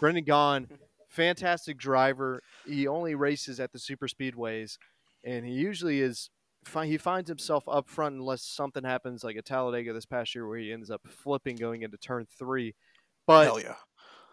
Brendan 0.00 0.24
Gaughan, 0.24 0.68
fantastic 1.08 1.78
driver. 1.78 2.42
He 2.66 2.86
only 2.86 3.14
races 3.14 3.60
at 3.60 3.72
the 3.72 3.78
super 3.78 4.08
speedways, 4.08 4.78
and 5.24 5.44
he 5.44 5.52
usually 5.52 6.00
is 6.00 6.30
he 6.84 6.96
finds 6.96 7.28
himself 7.28 7.64
up 7.68 7.88
front 7.88 8.14
unless 8.14 8.42
something 8.42 8.84
happens 8.84 9.22
like 9.22 9.36
at 9.36 9.44
Talladega 9.44 9.92
this 9.92 10.06
past 10.06 10.34
year 10.34 10.48
where 10.48 10.58
he 10.58 10.72
ends 10.72 10.90
up 10.90 11.02
flipping 11.06 11.56
going 11.56 11.82
into 11.82 11.98
turn 11.98 12.26
three. 12.38 12.74
But 13.26 13.44
Hell 13.44 13.60
yeah. 13.60 13.74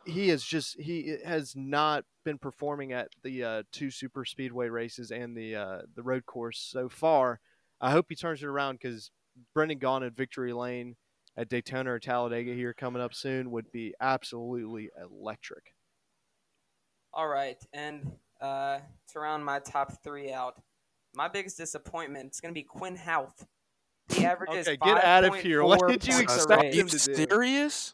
he 0.06 0.30
is 0.30 0.43
just 0.43 0.80
he 0.80 1.17
has 1.25 1.56
not 1.56 2.06
been 2.23 2.38
performing 2.38 2.93
at 2.93 3.10
the 3.23 3.43
uh, 3.43 3.63
two 3.71 3.91
super 3.91 4.25
speedway 4.25 4.69
races 4.69 5.12
and 5.12 5.36
the 5.36 5.56
uh, 5.56 5.82
the 5.93 6.04
road 6.04 6.25
course 6.25 6.60
so 6.60 6.89
far. 6.89 7.39
I 7.80 7.91
hope 7.91 8.06
he 8.10 8.15
turns 8.15 8.43
it 8.43 8.47
around 8.47 8.80
because 8.82 9.12
Brendan 9.54 9.80
Gaughan 9.80 10.06
at 10.06 10.15
Victory 10.15 10.54
Lane 10.54 10.95
at 11.38 11.49
Daytona 11.49 11.93
or 11.93 11.99
Talladega 11.99 12.54
here 12.54 12.73
coming 12.73 13.01
up 13.01 13.13
soon 13.13 13.51
would 13.51 13.71
be 13.71 13.93
absolutely 13.99 14.89
electric. 15.01 15.73
All 17.13 17.27
right, 17.27 17.58
and 17.73 18.12
uh, 18.39 18.80
to 19.12 19.19
round 19.19 19.43
my 19.45 19.60
top 19.60 20.04
three 20.04 20.32
out, 20.32 20.62
my 21.13 21.27
biggest 21.27 21.58
disappointment 21.58 22.32
is 22.32 22.39
going 22.39 22.54
to 22.54 22.60
be 22.60 22.63
Quinn 22.63 22.95
Houff. 22.95 23.34
He 24.13 24.25
averages 24.25 24.67
okay, 24.67 24.77
get 24.77 25.04
out 25.04 25.23
of 25.23 25.36
here. 25.36 25.63
What 25.63 25.88
did 25.88 26.06
you 26.08 26.19
expect 26.19 26.73
him 26.73 26.88
to 26.88 26.97
do? 26.97 27.27
Serious? 27.27 27.93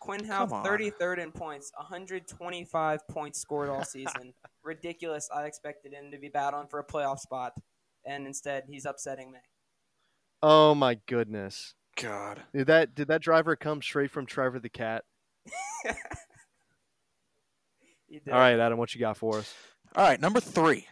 Quinn 0.00 0.24
Houff, 0.24 0.50
33rd 0.50 1.18
in 1.18 1.32
points, 1.32 1.72
125 1.76 3.08
points 3.08 3.40
scored 3.40 3.70
all 3.70 3.84
season. 3.84 4.34
Ridiculous. 4.62 5.28
I 5.34 5.44
expected 5.44 5.92
him 5.94 6.10
to 6.10 6.18
be 6.18 6.28
battling 6.28 6.66
for 6.68 6.78
a 6.78 6.84
playoff 6.84 7.20
spot, 7.20 7.52
and 8.04 8.26
instead 8.26 8.64
he's 8.68 8.84
upsetting 8.84 9.32
me. 9.32 9.38
Oh 10.46 10.74
my 10.74 10.98
goodness. 11.06 11.72
God. 11.96 12.42
Did 12.52 12.66
that 12.66 12.94
did 12.94 13.08
that 13.08 13.22
driver 13.22 13.56
come 13.56 13.80
straight 13.80 14.10
from 14.10 14.26
Trevor 14.26 14.60
the 14.60 14.68
Cat? 14.68 15.02
All 15.86 15.94
right, 18.26 18.58
Adam, 18.58 18.76
what 18.76 18.94
you 18.94 19.00
got 19.00 19.16
for 19.16 19.38
us? 19.38 19.54
All 19.96 20.04
right, 20.04 20.20
number 20.20 20.40
three. 20.40 20.86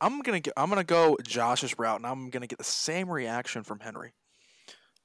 I'm 0.00 0.22
gonna 0.22 0.40
get, 0.40 0.54
I'm 0.56 0.68
gonna 0.68 0.82
go 0.82 1.16
Josh's 1.22 1.78
route, 1.78 2.00
and 2.00 2.06
I'm 2.06 2.30
gonna 2.30 2.48
get 2.48 2.58
the 2.58 2.64
same 2.64 3.08
reaction 3.08 3.62
from 3.62 3.78
Henry. 3.78 4.14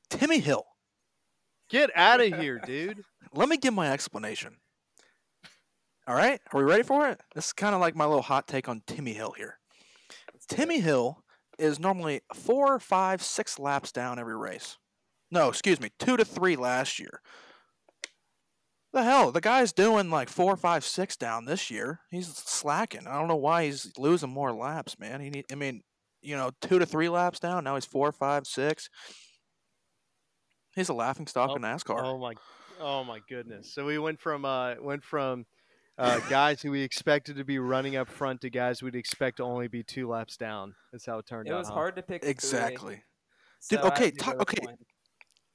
Timmy 0.10 0.40
Hill. 0.40 0.66
Get 1.70 1.92
out 1.96 2.22
of 2.22 2.34
here, 2.40 2.60
dude. 2.66 3.04
Let 3.36 3.50
me 3.50 3.58
give 3.58 3.76
my 3.76 3.92
explanation. 3.92 4.56
All 6.08 6.16
right, 6.16 6.42
are 6.52 6.58
we 6.58 6.64
ready 6.64 6.82
for 6.82 7.08
it? 7.08 7.22
This 7.36 7.46
is 7.46 7.54
kind 7.54 7.76
of 7.76 7.82
like 7.82 7.96
my 7.96 8.06
little 8.06 8.24
hot 8.24 8.48
take 8.48 8.68
on 8.68 8.82
Timmy 8.88 9.14
Hill 9.14 9.36
here. 9.38 9.60
Timmy 10.50 10.80
Hill 10.80 11.24
is 11.62 11.80
normally 11.80 12.22
four, 12.34 12.80
five, 12.80 13.22
six 13.22 13.60
laps 13.60 13.92
down 13.92 14.20
every 14.20 14.36
race. 14.36 14.78
No, 15.30 15.48
excuse 15.48 15.80
me, 15.80 15.92
two 16.00 16.18
to 16.18 16.26
three 16.26 16.56
last 16.56 17.00
year. 17.00 17.22
The 18.94 19.04
hell, 19.04 19.32
the 19.32 19.40
guy's 19.40 19.72
doing 19.72 20.10
like 20.10 20.28
four, 20.28 20.58
five, 20.58 20.84
six 20.84 21.16
down 21.16 21.46
this 21.46 21.72
year. 21.72 22.02
He's 22.10 22.28
slacking. 22.28 23.08
I 23.08 23.18
don't 23.18 23.30
know 23.30 23.38
why 23.38 23.66
he's 23.66 23.94
losing 23.98 24.30
more 24.30 24.52
laps, 24.52 25.00
man. 25.00 25.22
He 25.22 25.30
need, 25.30 25.46
I 25.50 25.56
mean, 25.56 25.82
you 26.22 26.36
know, 26.36 26.52
two 26.62 26.78
to 26.80 26.86
three 26.86 27.08
laps 27.08 27.40
down. 27.40 27.64
Now 27.64 27.76
he's 27.76 27.86
four, 27.86 28.12
five, 28.12 28.46
six. 28.46 28.90
He's 30.76 30.90
a 30.90 30.94
laughing 30.94 31.28
stock 31.28 31.52
oh, 31.52 31.56
in 31.56 31.62
NASCAR. 31.62 32.02
Oh 32.04 32.18
my, 32.18 32.34
oh 32.82 33.04
my 33.06 33.20
goodness! 33.30 33.74
So 33.74 33.86
we 33.86 33.98
went 33.98 34.20
from 34.20 34.46
uh, 34.46 34.76
went 34.82 35.04
from 35.04 35.46
uh, 36.02 36.20
guys 36.30 36.62
who 36.62 36.72
we 36.72 36.82
expected 36.82 37.36
to 37.38 37.44
be 37.44 37.60
running 37.60 37.96
up 37.96 38.10
front 38.10 38.42
to 38.42 38.50
guys 38.50 38.82
we'd 38.82 38.96
expect 38.96 39.38
to 39.38 39.44
only 39.44 39.68
be 39.68 39.84
two 39.84 40.08
laps 40.08 40.36
down. 40.36 40.74
That's 40.92 41.06
how 41.06 41.20
it 41.20 41.28
turned 41.28 41.48
it 41.48 41.52
out. 41.52 41.56
It 41.56 41.60
was 41.60 41.68
huh? 41.68 41.76
hard 41.76 41.96
to 41.98 42.02
pick. 42.02 42.24
Exactly. 42.24 42.96
Three, 42.96 43.78
Dude, 43.78 43.82
so 43.82 43.88
okay, 43.90 44.12
talk, 44.12 44.42
okay, 44.42 44.66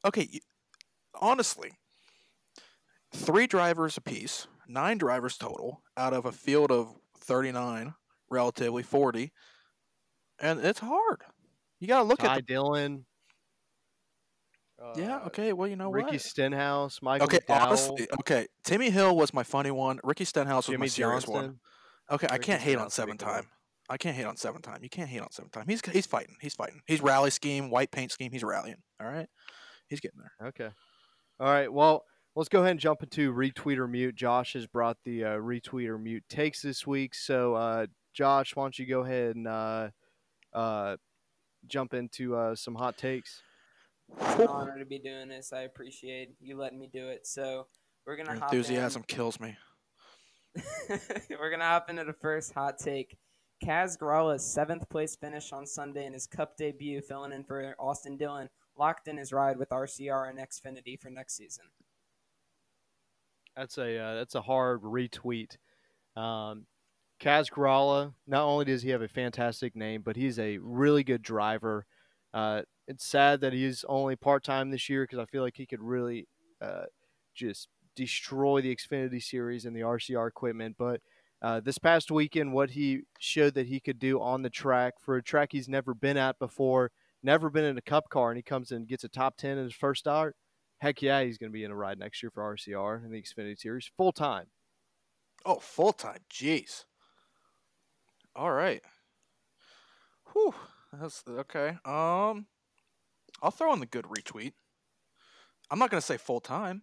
okay. 0.06 0.40
Honestly, 1.20 1.72
three 3.12 3.48
drivers 3.48 3.96
apiece, 3.96 4.46
nine 4.68 4.98
drivers 4.98 5.36
total 5.36 5.82
out 5.96 6.12
of 6.12 6.26
a 6.26 6.32
field 6.32 6.70
of 6.70 6.94
39, 7.18 7.94
relatively 8.30 8.84
40. 8.84 9.32
And 10.38 10.60
it's 10.60 10.78
hard. 10.78 11.22
You 11.80 11.88
got 11.88 11.98
to 11.98 12.04
look 12.04 12.20
Ty 12.20 12.26
at 12.26 12.36
the 12.36 12.42
Dillon. 12.42 13.04
Uh, 14.82 14.92
yeah. 14.96 15.20
Okay. 15.26 15.52
Well, 15.52 15.68
you 15.68 15.76
know 15.76 15.90
Ricky 15.90 16.04
what? 16.04 16.12
Ricky 16.12 16.24
Stenhouse, 16.24 17.00
Michael. 17.02 17.24
Okay. 17.24 17.38
McDowell, 17.38 17.60
honestly, 17.60 18.08
okay. 18.20 18.46
Timmy 18.64 18.90
Hill 18.90 19.16
was 19.16 19.32
my 19.32 19.42
funny 19.42 19.70
one. 19.70 20.00
Ricky 20.04 20.24
Stenhouse 20.24 20.68
was 20.68 20.74
Jimmie 20.74 20.84
my 20.84 20.88
serious 20.88 21.24
Johnson, 21.24 21.34
one. 21.34 21.60
Okay. 22.10 22.26
Ricky 22.30 22.34
I 22.34 22.38
can't 22.38 22.60
hate 22.60 22.78
on 22.78 22.90
seven 22.90 23.16
time. 23.16 23.42
time. 23.42 23.50
I 23.88 23.96
can't 23.96 24.16
hate 24.16 24.26
on 24.26 24.36
seven 24.36 24.62
time. 24.62 24.80
You 24.82 24.90
can't 24.90 25.08
hate 25.08 25.20
on 25.20 25.30
seven 25.30 25.50
time. 25.50 25.64
He's 25.68 25.80
he's 25.90 26.06
fighting. 26.06 26.36
He's 26.40 26.54
fighting. 26.54 26.80
He's 26.86 27.00
rally 27.00 27.30
scheme, 27.30 27.70
white 27.70 27.90
paint 27.90 28.12
scheme. 28.12 28.32
He's 28.32 28.44
rallying. 28.44 28.82
All 29.00 29.06
right. 29.06 29.28
He's 29.88 30.00
getting 30.00 30.20
there. 30.20 30.48
Okay. 30.48 30.70
All 31.38 31.48
right. 31.48 31.72
Well, 31.72 32.04
let's 32.34 32.48
go 32.48 32.60
ahead 32.60 32.72
and 32.72 32.80
jump 32.80 33.02
into 33.02 33.32
retweet 33.32 33.78
or 33.78 33.86
mute. 33.88 34.14
Josh 34.14 34.54
has 34.54 34.66
brought 34.66 34.98
the 35.04 35.24
uh, 35.24 35.28
retweet 35.36 35.88
or 35.88 35.98
mute 35.98 36.24
takes 36.28 36.62
this 36.62 36.86
week. 36.86 37.14
So, 37.14 37.54
uh, 37.54 37.86
Josh, 38.12 38.56
why 38.56 38.64
don't 38.64 38.78
you 38.78 38.86
go 38.86 39.04
ahead 39.04 39.36
and 39.36 39.46
uh, 39.46 39.88
uh, 40.52 40.96
jump 41.66 41.94
into 41.94 42.34
uh, 42.36 42.54
some 42.54 42.74
hot 42.74 42.98
takes? 42.98 43.42
It's 44.12 44.40
an 44.40 44.48
honor 44.48 44.78
to 44.78 44.84
be 44.84 44.98
doing 44.98 45.28
this. 45.28 45.52
I 45.52 45.62
appreciate 45.62 46.30
you 46.40 46.56
letting 46.56 46.78
me 46.78 46.88
do 46.92 47.08
it. 47.08 47.26
So 47.26 47.66
we're 48.06 48.16
gonna 48.16 48.32
enthusiasm 48.32 49.02
kills 49.06 49.40
me. 49.40 49.56
we're 51.30 51.50
gonna 51.50 51.64
hop 51.64 51.90
into 51.90 52.04
the 52.04 52.12
first 52.12 52.52
hot 52.52 52.78
take. 52.78 53.18
Kaz 53.64 53.98
Grala's 53.98 54.44
seventh 54.44 54.88
place 54.88 55.16
finish 55.16 55.52
on 55.52 55.66
Sunday 55.66 56.06
in 56.06 56.12
his 56.12 56.26
Cup 56.26 56.56
debut, 56.56 57.00
filling 57.00 57.32
in 57.32 57.42
for 57.44 57.74
Austin 57.78 58.16
Dillon, 58.16 58.48
locked 58.78 59.08
in 59.08 59.16
his 59.16 59.32
ride 59.32 59.58
with 59.58 59.70
RCR 59.70 60.28
and 60.28 60.38
Xfinity 60.38 61.00
for 61.00 61.10
next 61.10 61.36
season. 61.36 61.64
That's 63.56 63.78
a 63.78 63.98
uh, 63.98 64.14
that's 64.14 64.34
a 64.34 64.42
hard 64.42 64.82
retweet. 64.82 65.56
Um, 66.14 66.66
Kaz 67.20 67.50
Grala, 67.50 68.12
not 68.26 68.44
only 68.44 68.66
does 68.66 68.82
he 68.82 68.90
have 68.90 69.02
a 69.02 69.08
fantastic 69.08 69.74
name, 69.74 70.02
but 70.02 70.16
he's 70.16 70.38
a 70.38 70.58
really 70.58 71.02
good 71.02 71.22
driver. 71.22 71.86
Uh, 72.34 72.62
it's 72.86 73.04
sad 73.04 73.40
that 73.40 73.52
he's 73.52 73.84
only 73.88 74.16
part 74.16 74.44
time 74.44 74.70
this 74.70 74.88
year 74.88 75.04
because 75.04 75.18
I 75.18 75.26
feel 75.26 75.42
like 75.42 75.56
he 75.56 75.66
could 75.66 75.82
really 75.82 76.28
uh, 76.60 76.84
just 77.34 77.68
destroy 77.94 78.60
the 78.60 78.74
Xfinity 78.74 79.22
Series 79.22 79.64
and 79.64 79.74
the 79.74 79.80
RCR 79.80 80.28
equipment. 80.28 80.76
But 80.78 81.00
uh, 81.42 81.60
this 81.60 81.78
past 81.78 82.10
weekend, 82.10 82.52
what 82.52 82.70
he 82.70 83.02
showed 83.18 83.54
that 83.54 83.66
he 83.66 83.80
could 83.80 83.98
do 83.98 84.20
on 84.20 84.42
the 84.42 84.50
track 84.50 84.94
for 85.00 85.16
a 85.16 85.22
track 85.22 85.50
he's 85.52 85.68
never 85.68 85.94
been 85.94 86.16
at 86.16 86.38
before, 86.38 86.90
never 87.22 87.50
been 87.50 87.64
in 87.64 87.78
a 87.78 87.82
Cup 87.82 88.08
car, 88.08 88.30
and 88.30 88.36
he 88.36 88.42
comes 88.42 88.70
in 88.70 88.78
and 88.78 88.88
gets 88.88 89.04
a 89.04 89.08
top 89.08 89.36
ten 89.36 89.58
in 89.58 89.64
his 89.64 89.74
first 89.74 90.00
start 90.00 90.36
heck 90.78 91.02
yeah, 91.02 91.22
he's 91.22 91.38
going 91.38 91.50
to 91.50 91.54
be 91.54 91.64
in 91.64 91.70
a 91.70 91.76
ride 91.76 91.98
next 91.98 92.22
year 92.22 92.30
for 92.30 92.54
RCR 92.54 93.04
in 93.04 93.10
the 93.10 93.22
Xfinity 93.22 93.58
Series 93.58 93.90
full 93.96 94.12
time. 94.12 94.46
Oh, 95.44 95.58
full 95.58 95.92
time. 95.92 96.20
Jeez. 96.32 96.84
All 98.34 98.52
right. 98.52 98.82
Whew. 100.32 100.54
That's 100.92 101.22
okay. 101.28 101.76
Um, 101.84 102.46
I'll 103.42 103.50
throw 103.50 103.72
in 103.72 103.80
the 103.80 103.86
good 103.86 104.06
retweet. 104.06 104.52
I'm 105.70 105.78
not 105.78 105.90
going 105.90 106.00
to 106.00 106.06
say 106.06 106.16
full 106.16 106.40
time. 106.40 106.82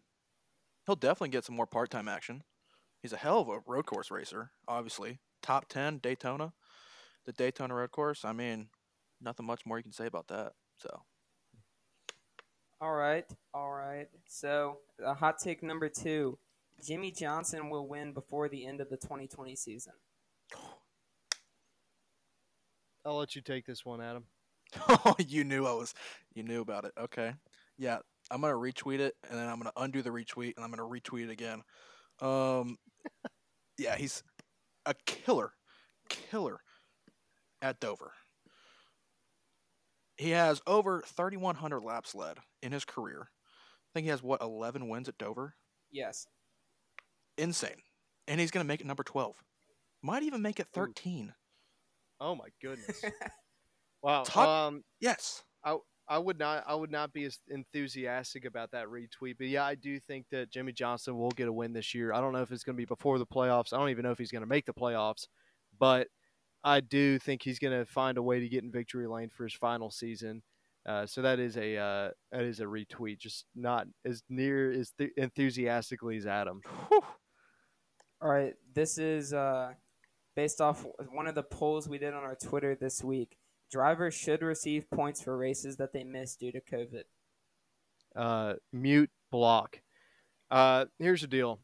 He'll 0.86 0.96
definitely 0.96 1.30
get 1.30 1.46
some 1.46 1.56
more 1.56 1.66
part 1.66 1.90
time 1.90 2.08
action. 2.08 2.44
He's 3.02 3.14
a 3.14 3.18
hell 3.18 3.40
of 3.40 3.50
a 3.50 3.60
road 3.66 3.86
course 3.86 4.12
racer, 4.12 4.52
obviously. 4.68 5.20
Top 5.42 5.68
10 5.70 6.00
Daytona. 6.00 6.54
The 7.26 7.34
Daytona 7.34 7.74
road 7.74 7.92
course. 7.92 8.26
I 8.26 8.34
mean, 8.34 8.68
nothing 9.22 9.46
much 9.46 9.66
more 9.66 9.78
you 9.78 9.84
can 9.84 9.94
say 9.94 10.06
about 10.06 10.28
that. 10.28 10.54
So 10.78 11.04
all 12.84 12.96
right, 12.96 13.24
all 13.54 13.72
right. 13.72 14.10
So, 14.28 14.80
uh, 15.02 15.14
hot 15.14 15.40
take 15.40 15.64
number 15.64 15.88
two: 15.88 16.38
Jimmie 16.86 17.12
Johnson 17.14 17.70
will 17.70 17.88
win 17.88 18.12
before 18.12 18.50
the 18.50 18.66
end 18.66 18.82
of 18.82 18.90
the 18.90 18.98
2020 18.98 19.56
season. 19.56 19.94
I'll 23.06 23.16
let 23.16 23.38
you 23.38 23.42
take 23.42 23.66
this 23.66 23.86
one, 23.86 24.02
Adam. 24.02 24.26
Oh, 24.90 25.16
you 25.28 25.44
knew 25.44 25.66
I 25.66 25.74
was. 25.74 25.94
You 26.34 26.44
knew 26.44 26.62
about 26.62 26.86
it. 26.86 26.94
Okay. 27.00 27.34
Yeah, 27.78 28.00
I'm 28.32 28.42
gonna 28.42 28.54
retweet 28.54 29.00
it, 29.00 29.16
and 29.30 29.38
then 29.38 29.48
I'm 29.48 29.58
gonna 29.58 29.72
undo 29.78 30.02
the 30.02 30.10
retweet, 30.10 30.56
and 30.56 30.64
I'm 30.64 30.72
gonna 30.72 30.84
retweet 30.84 31.26
it 31.26 31.32
again. 31.32 31.62
Um, 32.22 32.78
yeah, 33.78 33.96
he's 33.96 34.24
a 34.86 34.94
killer, 35.06 35.54
killer 36.10 36.60
at 37.62 37.80
Dover. 37.80 38.14
He 40.18 40.30
has 40.32 40.62
over 40.68 41.02
3,100 41.06 41.84
laps 41.84 42.14
led 42.14 42.38
in 42.62 42.72
his 42.72 42.86
career. 42.86 43.30
I 43.30 43.90
think 43.94 44.06
he 44.06 44.10
has 44.12 44.24
what 44.24 44.42
11 44.42 44.88
wins 44.88 45.10
at 45.10 45.18
Dover. 45.18 45.56
Yes. 45.92 46.28
Insane, 47.38 47.82
and 48.28 48.40
he's 48.40 48.52
gonna 48.52 48.64
make 48.64 48.82
it 48.82 48.88
number 48.88 49.04
12. 49.04 49.36
Might 50.02 50.24
even 50.24 50.42
make 50.42 50.60
it 50.60 50.68
13. 50.74 51.30
Ooh. 51.30 51.34
Oh 52.20 52.36
my 52.36 52.50
goodness! 52.62 53.04
wow. 54.04 54.24
Top, 54.24 54.48
um, 54.48 54.84
yes. 55.00 55.44
I 55.64 55.78
I 56.08 56.18
would 56.18 56.38
not 56.38 56.64
I 56.68 56.76
would 56.76 56.92
not 56.92 57.14
be 57.14 57.24
as 57.24 57.40
enthusiastic 57.50 58.46
about 58.46 58.72
that 58.72 58.88
retweet, 58.88 59.36
but 59.38 59.48
yeah, 59.48 59.66
I 59.66 59.76
do 59.76 60.00
think 60.00 60.26
that 60.32 60.52
Jimmie 60.52 60.74
Johnson 60.74 61.18
will 61.18 61.32
get 61.32 61.48
a 61.48 61.54
win 61.54 61.74
this 61.74 61.96
year. 61.96 62.14
I 62.14 62.20
don't 62.20 62.34
know 62.34 62.42
if 62.42 62.52
it's 62.52 62.64
going 62.64 62.76
to 62.76 62.82
be 62.82 62.86
before 62.86 63.18
the 63.18 63.26
playoffs. 63.26 63.74
I 63.74 63.78
don't 63.78 63.90
even 63.90 64.04
know 64.04 64.12
if 64.12 64.18
he's 64.18 64.32
going 64.32 64.42
to 64.44 64.48
make 64.48 64.66
the 64.66 64.74
playoffs, 64.74 65.28
but 65.80 66.08
I 66.64 66.82
do 66.82 67.20
think 67.20 67.42
he's 67.44 67.60
going 67.60 67.78
to 67.78 67.86
find 67.86 68.18
a 68.18 68.22
way 68.22 68.40
to 68.40 68.50
get 68.50 68.64
in 68.64 68.72
victory 68.72 69.08
lane 69.08 69.30
for 69.30 69.44
his 69.44 69.54
final 69.54 69.92
season. 69.92 70.44
Uh, 70.86 71.06
so 71.06 71.22
that 71.22 71.40
is 71.40 71.56
a 71.56 71.78
uh, 71.78 72.10
that 72.32 72.44
is 72.44 72.60
a 72.60 72.66
retweet, 72.66 73.18
just 73.18 73.46
not 73.56 73.88
as 74.06 74.24
near 74.30 74.72
as 74.72 74.92
th- 74.98 75.12
enthusiastically 75.16 76.18
as 76.18 76.26
Adam. 76.26 76.62
Whew. 76.90 77.02
All 78.22 78.30
right, 78.30 78.54
this 78.74 78.98
is 78.98 79.34
uh, 79.34 79.74
based 80.36 80.60
off 80.60 80.86
one 81.12 81.28
of 81.28 81.36
the 81.36 81.44
polls 81.44 81.88
we 81.88 81.98
did 81.98 82.14
on 82.14 82.24
our 82.24 82.36
Twitter 82.36 82.76
this 82.76 83.02
week. 83.04 83.38
Drivers 83.74 84.14
should 84.14 84.44
receive 84.44 84.88
points 84.92 85.20
for 85.20 85.36
races 85.36 85.78
that 85.78 85.94
they 85.94 86.04
missed 86.04 86.40
due 86.40 86.52
to 86.52 86.62
COVID. 86.62 87.06
Uh, 88.16 88.54
mute 88.72 89.10
block. 89.32 89.82
Uh, 90.52 90.86
here's 91.00 91.22
the 91.22 91.28
deal. 91.28 91.60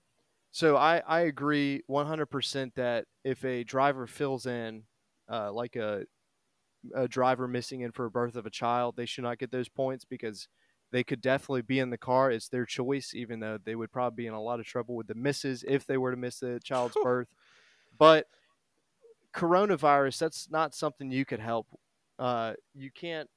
So 0.50 0.76
I, 0.76 1.04
I 1.08 1.20
agree 1.20 1.84
100% 1.88 2.74
that 2.74 3.06
if 3.24 3.46
a 3.46 3.64
driver 3.64 4.08
fills 4.08 4.48
in, 4.48 4.86
uh, 5.32 5.54
like 5.54 5.76
a, 5.76 6.06
a 6.96 7.08
driver 7.08 7.48
missing 7.48 7.82
in 7.82 7.92
for 7.92 8.06
a 8.06 8.12
birth 8.12 8.36
of 8.36 8.48
a 8.48 8.50
child, 8.50 8.96
they 8.98 9.06
should 9.06 9.24
not 9.24 9.38
get 9.38 9.52
those 9.52 9.70
points 9.70 10.04
because 10.04 10.48
they 10.92 11.04
could 11.04 11.22
definitely 11.22 11.62
be 11.62 11.78
in 11.78 11.92
the 11.92 11.98
car. 12.00 12.32
It's 12.32 12.50
their 12.50 12.66
choice, 12.66 13.14
even 13.14 13.40
though 13.40 13.60
they 13.64 13.76
would 13.76 13.92
probably 13.92 14.24
be 14.24 14.28
in 14.28 14.34
a 14.34 14.42
lot 14.42 14.60
of 14.60 14.66
trouble 14.66 14.96
with 14.96 15.06
the 15.06 15.14
misses 15.14 15.64
if 15.68 15.86
they 15.86 15.98
were 15.98 16.10
to 16.10 16.18
miss 16.18 16.40
the 16.40 16.60
child's 16.64 16.98
birth. 17.04 17.28
But 18.00 18.26
coronavirus, 19.32 20.18
that's 20.18 20.50
not 20.50 20.74
something 20.74 21.12
you 21.12 21.24
could 21.24 21.40
help. 21.40 21.68
Uh, 22.20 22.54
you 22.76 22.92
can't 22.92 23.30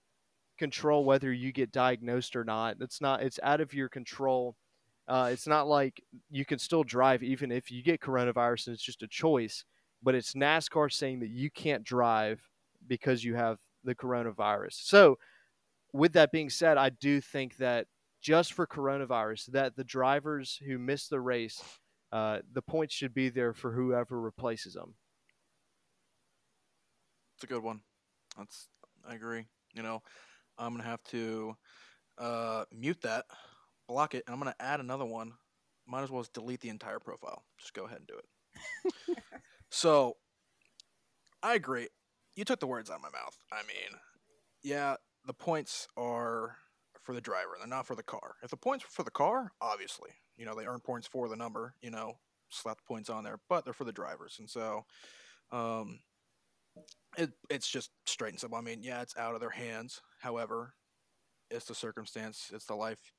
control 0.59 1.05
whether 1.05 1.33
you 1.33 1.53
get 1.53 1.73
diagnosed 1.73 2.37
or 2.37 2.45
not. 2.45 2.77
It's 2.81 3.01
not. 3.01 3.23
It's 3.23 3.41
out 3.43 3.61
of 3.61 3.73
your 3.73 3.89
control. 3.89 4.57
Uh, 5.09 5.31
it's 5.33 5.47
not 5.47 5.69
like 5.69 6.03
you 6.31 6.45
can 6.45 6.59
still 6.59 6.85
drive 6.85 7.23
even 7.23 7.51
if 7.51 7.71
you 7.71 7.83
get 7.83 8.01
coronavirus 8.01 8.67
and 8.67 8.75
it's 8.75 8.83
just 8.83 9.03
a 9.03 9.09
choice. 9.09 9.65
But 10.03 10.15
it's 10.17 10.35
NASCAR 10.35 10.93
saying 10.93 11.21
that 11.21 11.31
you 11.31 11.51
can't 11.51 11.85
drive 11.85 12.43
because 12.89 13.23
you 13.23 13.37
have 13.37 13.59
the 13.85 13.95
coronavirus. 13.95 14.75
So, 14.75 15.19
with 15.93 16.13
that 16.15 16.33
being 16.33 16.51
said, 16.51 16.77
I 16.77 16.89
do 16.89 17.21
think 17.21 17.57
that 17.59 17.87
just 18.21 18.53
for 18.53 18.67
coronavirus, 18.67 19.47
that 19.47 19.77
the 19.77 19.85
drivers 19.85 20.61
who 20.67 20.79
miss 20.79 21.09
the 21.09 21.21
race, 21.21 21.63
uh, 22.13 22.39
the 22.53 22.63
points 22.63 22.95
should 22.95 23.15
be 23.15 23.29
there 23.29 23.53
for 23.53 23.73
whoever 23.73 24.21
replaces 24.21 24.75
them. 24.75 24.95
It's 27.37 27.45
a 27.45 27.47
good 27.47 27.63
one. 27.63 27.81
That's 28.37 28.69
I 29.09 29.15
agree. 29.15 29.45
You 29.75 29.83
know, 29.83 30.03
I'm 30.59 30.73
gonna 30.73 30.89
have 30.89 31.03
to 31.05 31.57
uh, 32.19 32.65
mute 32.73 33.01
that, 33.03 33.27
block 33.89 34.15
it, 34.15 34.25
and 34.27 34.35
I'm 34.35 34.41
gonna 34.41 34.55
add 34.61 34.81
another 34.81 35.05
one. 35.05 35.33
Might 35.87 36.03
as 36.03 36.11
well 36.11 36.23
just 36.23 36.33
delete 36.33 36.61
the 36.61 36.69
entire 36.69 37.01
profile. 37.01 37.43
Just 37.59 37.75
go 37.75 37.87
ahead 37.87 37.99
and 37.99 38.07
do 38.07 38.15
it. 38.19 39.19
so, 39.71 40.17
I 41.43 41.55
agree. 41.55 41.89
You 42.37 42.45
took 42.45 42.61
the 42.61 42.67
words 42.67 42.91
out 42.91 42.97
of 42.97 43.03
my 43.03 43.11
mouth. 43.11 43.37
I 43.51 43.63
mean, 43.67 43.99
yeah, 44.63 44.97
the 45.27 45.35
points 45.35 45.89
are 45.97 46.57
for 47.03 47.15
the 47.15 47.21
driver. 47.21 47.57
They're 47.59 47.67
not 47.67 47.87
for 47.87 47.97
the 47.97 48.03
car. 48.03 48.37
If 48.43 48.51
the 48.51 48.57
points 48.57 48.85
were 48.85 48.91
for 48.91 49.03
the 49.03 49.11
car, 49.11 49.53
obviously, 49.61 50.11
you 50.37 50.47
know, 50.47 50.55
they 50.55 50.67
earn 50.67 50.81
points 50.81 51.09
for 51.09 51.29
the 51.29 51.37
number. 51.37 51.75
You 51.83 51.91
know, 51.91 52.15
slap 52.51 52.79
the 52.79 52.85
points 52.87 53.11
on 53.11 53.25
there, 53.25 53.41
but 53.49 53.65
they're 53.65 53.75
for 53.75 53.85
the 53.85 53.93
drivers, 53.93 54.37
and 54.39 54.49
so. 54.49 54.85
Um, 55.51 55.99
it, 57.17 57.31
it's 57.51 57.69
just 57.69 57.91
straight 58.07 58.31
and 58.31 58.41
simple. 58.41 58.59
I 58.59 58.63
mean, 58.63 58.83
yeah, 58.83 59.03
it's 59.03 59.17
out 59.17 59.35
of 59.35 59.41
their 59.41 59.51
hands. 59.51 60.01
However, 60.21 60.75
it's 61.51 61.67
the 61.67 61.75
circumstance, 61.75 62.51
it's 62.53 62.67
the 62.67 62.75
life, 62.75 63.13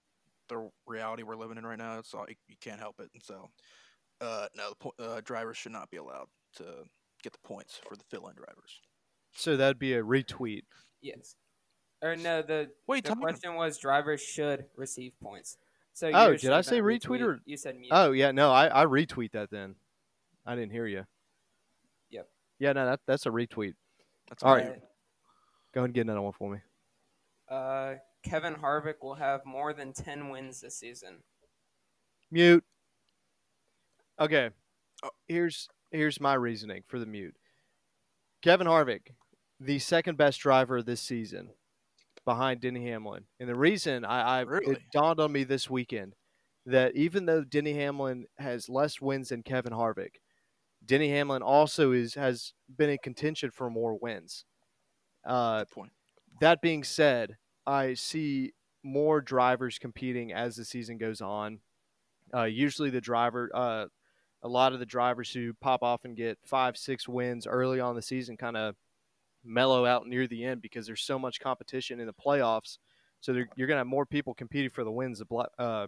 the 0.49 0.69
reality 0.87 1.23
we're 1.23 1.35
living 1.35 1.57
in 1.57 1.65
right 1.65 1.77
now. 1.77 1.99
It's 1.99 2.13
all 2.13 2.25
you, 2.27 2.35
you 2.47 2.55
can't 2.61 2.79
help 2.79 2.99
it. 2.99 3.09
And 3.13 3.23
so, 3.23 3.49
uh, 4.21 4.47
no, 4.55 4.73
the 4.97 5.03
uh, 5.05 5.21
drivers 5.23 5.57
should 5.57 5.71
not 5.71 5.89
be 5.89 5.97
allowed 5.97 6.27
to 6.57 6.63
get 7.21 7.33
the 7.33 7.39
points 7.43 7.79
for 7.87 7.95
the 7.95 8.03
fill-in 8.09 8.35
drivers. 8.35 8.79
So 9.35 9.57
that'd 9.57 9.79
be 9.79 9.93
a 9.93 10.03
retweet. 10.03 10.63
Yes. 11.01 11.35
Or 12.01 12.15
no, 12.15 12.41
the, 12.41 12.69
Wait, 12.87 13.05
the 13.05 13.15
question 13.15 13.55
was 13.55 13.77
drivers 13.77 14.21
should 14.21 14.65
receive 14.75 15.13
points. 15.21 15.57
So 15.93 16.09
oh, 16.13 16.35
did 16.35 16.51
I 16.51 16.61
say 16.61 16.81
retweet, 16.81 17.01
retweet, 17.01 17.21
or 17.21 17.39
you 17.45 17.55
said 17.55 17.77
mute? 17.79 17.91
Oh 17.91 18.11
yeah, 18.11 18.31
no, 18.31 18.51
I, 18.51 18.83
I 18.83 18.85
retweet 18.85 19.31
that 19.33 19.51
then. 19.51 19.75
I 20.45 20.55
didn't 20.55 20.71
hear 20.71 20.87
you. 20.87 21.05
Yep. 22.09 22.27
Yeah, 22.59 22.73
no, 22.73 22.85
that 22.87 22.99
that's 23.07 23.25
a 23.27 23.29
retweet. 23.29 23.75
That's 24.33 24.43
all 24.43 24.55
right. 24.55 24.65
Go 25.75 25.81
ahead 25.81 25.85
and 25.85 25.93
get 25.93 26.01
another 26.01 26.21
one 26.21 26.33
for 26.33 26.49
me. 26.51 26.57
Uh, 27.47 27.95
Kevin 28.23 28.55
Harvick 28.55 28.95
will 29.03 29.13
have 29.13 29.45
more 29.45 29.73
than 29.73 29.93
10 29.93 30.29
wins 30.29 30.59
this 30.59 30.75
season. 30.75 31.17
Mute. 32.31 32.63
Okay. 34.19 34.49
Oh, 35.03 35.09
here's 35.27 35.67
here's 35.91 36.19
my 36.19 36.33
reasoning 36.33 36.81
for 36.87 36.97
the 36.97 37.05
mute. 37.05 37.35
Kevin 38.41 38.65
Harvick, 38.65 39.11
the 39.59 39.77
second 39.77 40.17
best 40.17 40.39
driver 40.39 40.81
this 40.81 41.01
season, 41.01 41.49
behind 42.25 42.61
Denny 42.61 42.87
Hamlin, 42.87 43.25
and 43.39 43.47
the 43.47 43.55
reason 43.55 44.03
I, 44.03 44.21
I 44.21 44.41
really? 44.41 44.73
it 44.73 44.81
dawned 44.91 45.19
on 45.19 45.31
me 45.31 45.43
this 45.43 45.69
weekend 45.69 46.15
that 46.65 46.95
even 46.95 47.27
though 47.27 47.43
Denny 47.43 47.73
Hamlin 47.73 48.25
has 48.39 48.67
less 48.67 48.99
wins 48.99 49.29
than 49.29 49.43
Kevin 49.43 49.73
Harvick, 49.73 50.15
Denny 50.85 51.09
Hamlin 51.09 51.41
also 51.41 51.91
is 51.91 52.15
has 52.15 52.53
been 52.77 52.89
in 52.89 52.97
contention 53.03 53.51
for 53.51 53.69
more 53.69 53.97
wins. 53.97 54.45
Uh, 55.25 55.65
point. 55.65 55.91
That 56.41 56.61
being 56.61 56.83
said, 56.83 57.37
I 57.65 57.93
see 57.93 58.53
more 58.83 59.21
drivers 59.21 59.79
competing 59.79 60.33
as 60.33 60.55
the 60.55 60.65
season 60.65 60.97
goes 60.97 61.21
on. 61.21 61.59
Uh, 62.33 62.43
usually, 62.43 62.89
the 62.89 62.99
driver, 62.99 63.49
uh, 63.53 63.85
a 64.41 64.47
lot 64.47 64.73
of 64.73 64.79
the 64.79 64.85
drivers 64.85 65.31
who 65.31 65.53
pop 65.61 65.83
off 65.83 66.03
and 66.03 66.17
get 66.17 66.37
five, 66.43 66.75
six 66.75 67.07
wins 67.07 67.47
early 67.47 67.79
on 67.79 67.95
the 67.95 68.01
season, 68.01 68.35
kind 68.35 68.57
of 68.57 68.75
mellow 69.45 69.85
out 69.85 70.07
near 70.07 70.27
the 70.27 70.43
end 70.43 70.61
because 70.61 70.85
there's 70.85 71.01
so 71.01 71.19
much 71.19 71.39
competition 71.39 71.99
in 71.99 72.07
the 72.07 72.13
playoffs. 72.13 72.77
So 73.21 73.31
you're 73.31 73.67
going 73.67 73.75
to 73.75 73.77
have 73.77 73.87
more 73.87 74.05
people 74.05 74.33
competing 74.33 74.69
for 74.69 74.83
the 74.83 74.91
wins. 74.91 75.19
The 75.19 75.47
uh, 75.57 75.87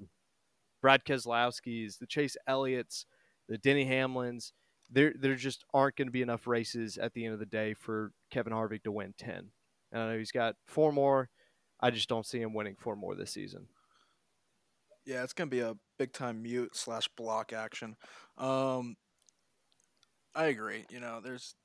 Brad 0.81 1.03
Keselowski's, 1.03 1.97
the 1.97 2.08
Chase 2.08 2.38
Elliott's, 2.47 3.05
the 3.49 3.58
Denny 3.58 3.86
Hamlins 3.86 4.51
there 4.89 5.13
there 5.19 5.36
just 5.36 5.63
aren't 5.74 5.95
going 5.95 6.08
to 6.08 6.12
be 6.12 6.21
enough 6.21 6.48
races 6.48 6.98
at 6.98 7.13
the 7.13 7.26
end 7.26 7.34
of 7.34 7.39
the 7.39 7.45
day 7.45 7.74
for 7.74 8.12
Kevin 8.32 8.54
Harvick 8.54 8.84
to 8.84 8.91
win 8.91 9.13
10. 9.17 9.52
And 9.91 10.02
I 10.02 10.12
know 10.12 10.17
he's 10.17 10.32
got 10.32 10.56
four 10.67 10.91
more. 10.91 11.30
I 11.80 11.91
just 11.91 12.10
don't 12.10 12.26
see 12.26 12.39
him 12.39 12.54
winning 12.54 12.76
four 12.78 12.95
more 12.95 13.15
this 13.15 13.32
season. 13.32 13.67
Yeah, 15.06 15.24
it's 15.24 15.34
going 15.34 15.50
to 15.50 15.56
be 15.56 15.62
a 15.62 15.76
big 16.00 16.13
time 16.13 16.41
mute 16.41 16.76
slash 16.76 17.08
block 17.10 17.54
action. 17.54 17.95
Um, 18.38 18.95
I 20.34 20.45
agree. 20.45 20.86
You 20.89 21.00
know, 21.00 21.21
there's, 21.24 21.56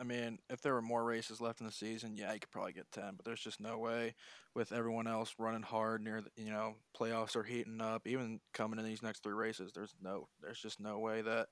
I 0.00 0.04
mean, 0.04 0.38
if 0.48 0.62
there 0.62 0.72
were 0.72 0.82
more 0.82 1.04
races 1.04 1.40
left 1.40 1.60
in 1.60 1.66
the 1.66 1.72
season, 1.72 2.16
yeah, 2.16 2.32
you 2.32 2.40
could 2.40 2.50
probably 2.50 2.72
get 2.72 2.90
10, 2.92 3.14
but 3.16 3.24
there's 3.24 3.42
just 3.42 3.60
no 3.60 3.78
way 3.78 4.14
with 4.54 4.72
everyone 4.72 5.06
else 5.06 5.34
running 5.38 5.62
hard 5.62 6.02
near 6.02 6.22
the, 6.22 6.30
you 6.42 6.50
know, 6.50 6.76
playoffs 6.98 7.36
are 7.36 7.44
heating 7.44 7.80
up, 7.80 8.06
even 8.06 8.40
coming 8.54 8.78
in 8.78 8.84
these 8.84 9.02
next 9.02 9.22
three 9.22 9.34
races. 9.34 9.72
There's 9.74 9.94
no, 10.02 10.28
there's 10.40 10.60
just 10.60 10.80
no 10.80 10.98
way 10.98 11.20
that 11.22 11.48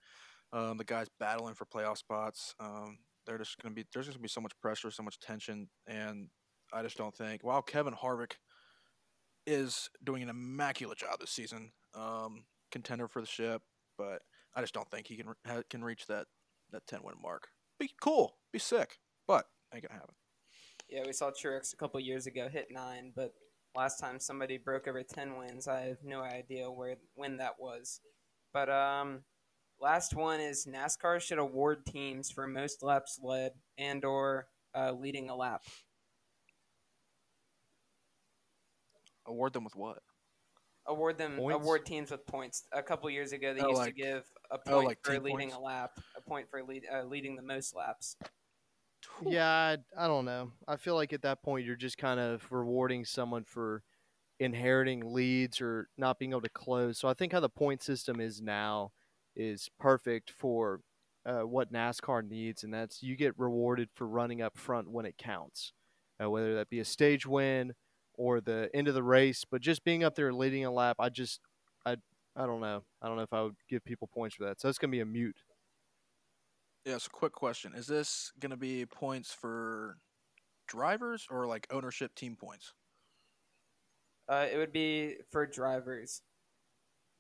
um, 0.52 0.78
the 0.78 0.84
guys 0.84 1.08
battling 1.18 1.54
for 1.54 1.66
playoff 1.66 1.98
spots. 1.98 2.54
Um, 2.60 2.98
they're 3.26 3.38
just 3.38 3.60
going 3.60 3.74
to 3.74 3.74
be 3.74 3.86
there's 3.92 4.06
going 4.06 4.14
to 4.14 4.20
be 4.20 4.28
so 4.28 4.40
much 4.40 4.52
pressure, 4.60 4.90
so 4.90 5.02
much 5.02 5.18
tension, 5.18 5.68
and 5.86 6.28
I 6.72 6.82
just 6.82 6.96
don't 6.96 7.14
think. 7.14 7.42
While 7.44 7.62
Kevin 7.62 7.94
Harvick 7.94 8.32
is 9.46 9.88
doing 10.04 10.22
an 10.22 10.28
immaculate 10.28 10.98
job 10.98 11.18
this 11.20 11.30
season, 11.30 11.72
um, 11.94 12.44
contender 12.70 13.08
for 13.08 13.20
the 13.20 13.26
ship, 13.26 13.62
but 13.98 14.22
I 14.54 14.60
just 14.60 14.74
don't 14.74 14.90
think 14.90 15.06
he 15.06 15.16
can 15.16 15.34
can 15.70 15.84
reach 15.84 16.06
that 16.06 16.26
that 16.72 16.86
ten 16.86 17.00
win 17.02 17.14
mark. 17.22 17.48
Be 17.78 17.90
cool, 18.00 18.36
be 18.52 18.58
sick, 18.58 18.98
but 19.26 19.44
ain't 19.74 19.86
gonna 19.86 19.98
happen. 19.98 20.14
Yeah, 20.88 21.02
we 21.04 21.12
saw 21.12 21.30
Truex 21.30 21.72
a 21.72 21.76
couple 21.76 21.98
years 22.00 22.26
ago 22.26 22.48
hit 22.48 22.68
nine, 22.70 23.12
but 23.14 23.32
last 23.74 23.98
time 23.98 24.20
somebody 24.20 24.56
broke 24.56 24.86
over 24.88 25.02
ten 25.02 25.36
wins, 25.36 25.68
I 25.68 25.80
have 25.80 25.98
no 26.04 26.22
idea 26.22 26.70
where 26.70 26.96
when 27.14 27.36
that 27.38 27.54
was. 27.58 28.00
But 28.52 28.70
um, 28.70 29.22
Last 29.80 30.14
one 30.14 30.40
is 30.40 30.66
NASCAR 30.66 31.20
should 31.20 31.38
award 31.38 31.84
teams 31.86 32.30
for 32.30 32.46
most 32.46 32.82
laps 32.82 33.20
led 33.22 33.52
and 33.76 34.04
or 34.04 34.48
uh, 34.74 34.92
leading 34.92 35.28
a 35.28 35.36
lap. 35.36 35.62
Award 39.26 39.52
them 39.52 39.64
with 39.64 39.76
what? 39.76 39.98
Award 40.86 41.18
them 41.18 41.36
points? 41.36 41.62
award 41.62 41.86
teams 41.86 42.10
with 42.10 42.26
points. 42.26 42.64
A 42.72 42.82
couple 42.82 43.10
years 43.10 43.32
ago, 43.32 43.52
they 43.52 43.60
oh, 43.60 43.68
used 43.68 43.80
like, 43.80 43.94
to 43.96 44.02
give 44.02 44.24
a 44.50 44.54
oh, 44.54 44.72
point 44.72 44.86
like 44.86 44.98
for 45.02 45.18
leading 45.18 45.50
points? 45.50 45.56
a 45.56 45.60
lap, 45.60 45.90
a 46.16 46.20
point 46.20 46.48
for 46.48 46.62
lead, 46.62 46.84
uh, 46.92 47.02
leading 47.02 47.36
the 47.36 47.42
most 47.42 47.74
laps. 47.74 48.16
Yeah, 49.24 49.48
I, 49.48 50.04
I 50.04 50.06
don't 50.06 50.24
know. 50.24 50.52
I 50.66 50.76
feel 50.76 50.94
like 50.94 51.12
at 51.12 51.22
that 51.22 51.42
point 51.42 51.66
you're 51.66 51.76
just 51.76 51.98
kind 51.98 52.20
of 52.20 52.46
rewarding 52.50 53.04
someone 53.04 53.44
for 53.44 53.82
inheriting 54.38 55.12
leads 55.12 55.60
or 55.60 55.88
not 55.96 56.18
being 56.18 56.32
able 56.32 56.42
to 56.42 56.48
close. 56.48 56.98
So 56.98 57.08
I 57.08 57.14
think 57.14 57.32
how 57.32 57.40
the 57.40 57.48
point 57.48 57.82
system 57.82 58.20
is 58.20 58.40
now 58.40 58.92
is 59.36 59.68
perfect 59.78 60.30
for 60.30 60.80
uh, 61.26 61.40
what 61.40 61.72
NASCAR 61.72 62.26
needs, 62.26 62.62
and 62.62 62.72
that's 62.72 63.02
you 63.02 63.16
get 63.16 63.38
rewarded 63.38 63.88
for 63.94 64.06
running 64.06 64.40
up 64.40 64.56
front 64.56 64.90
when 64.90 65.04
it 65.04 65.18
counts, 65.18 65.72
uh, 66.22 66.30
whether 66.30 66.54
that 66.54 66.70
be 66.70 66.80
a 66.80 66.84
stage 66.84 67.26
win 67.26 67.74
or 68.14 68.40
the 68.40 68.70
end 68.72 68.88
of 68.88 68.94
the 68.94 69.02
race. 69.02 69.44
But 69.48 69.60
just 69.60 69.84
being 69.84 70.04
up 70.04 70.14
there 70.14 70.32
leading 70.32 70.64
a 70.64 70.70
lap, 70.70 70.96
I 70.98 71.08
just, 71.08 71.40
I, 71.84 71.96
I 72.36 72.46
don't 72.46 72.60
know. 72.60 72.84
I 73.02 73.08
don't 73.08 73.16
know 73.16 73.22
if 73.22 73.32
I 73.32 73.42
would 73.42 73.56
give 73.68 73.84
people 73.84 74.08
points 74.12 74.36
for 74.36 74.44
that. 74.44 74.60
So 74.60 74.68
it's 74.68 74.78
gonna 74.78 74.90
be 74.90 75.00
a 75.00 75.06
mute. 75.06 75.36
Yeah. 76.84 76.98
So, 76.98 77.08
quick 77.12 77.32
question: 77.32 77.72
Is 77.74 77.86
this 77.86 78.32
gonna 78.38 78.56
be 78.56 78.86
points 78.86 79.32
for 79.32 79.98
drivers 80.68 81.26
or 81.28 81.46
like 81.46 81.66
ownership 81.70 82.14
team 82.14 82.36
points? 82.36 82.72
Uh, 84.28 84.46
it 84.52 84.56
would 84.56 84.72
be 84.72 85.16
for 85.30 85.46
drivers. 85.46 86.22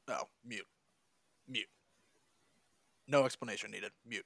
Oh, 0.08 0.22
mute, 0.44 0.66
mute. 1.48 1.66
No 3.08 3.24
explanation 3.24 3.70
needed. 3.70 3.92
Mute. 4.06 4.24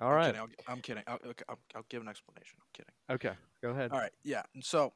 All 0.00 0.08
I'm 0.08 0.14
right. 0.14 0.26
Kidding. 0.26 0.40
I'll, 0.40 0.72
I'm 0.72 0.80
kidding. 0.80 1.02
I'll, 1.06 1.18
okay, 1.26 1.44
I'll, 1.48 1.58
I'll 1.76 1.86
give 1.88 2.02
an 2.02 2.08
explanation. 2.08 2.58
I'm 2.60 2.68
kidding. 2.72 2.94
Okay. 3.10 3.38
Go 3.62 3.70
ahead. 3.70 3.92
All 3.92 3.98
right. 3.98 4.12
Yeah. 4.24 4.42
And 4.54 4.64
so 4.64 4.92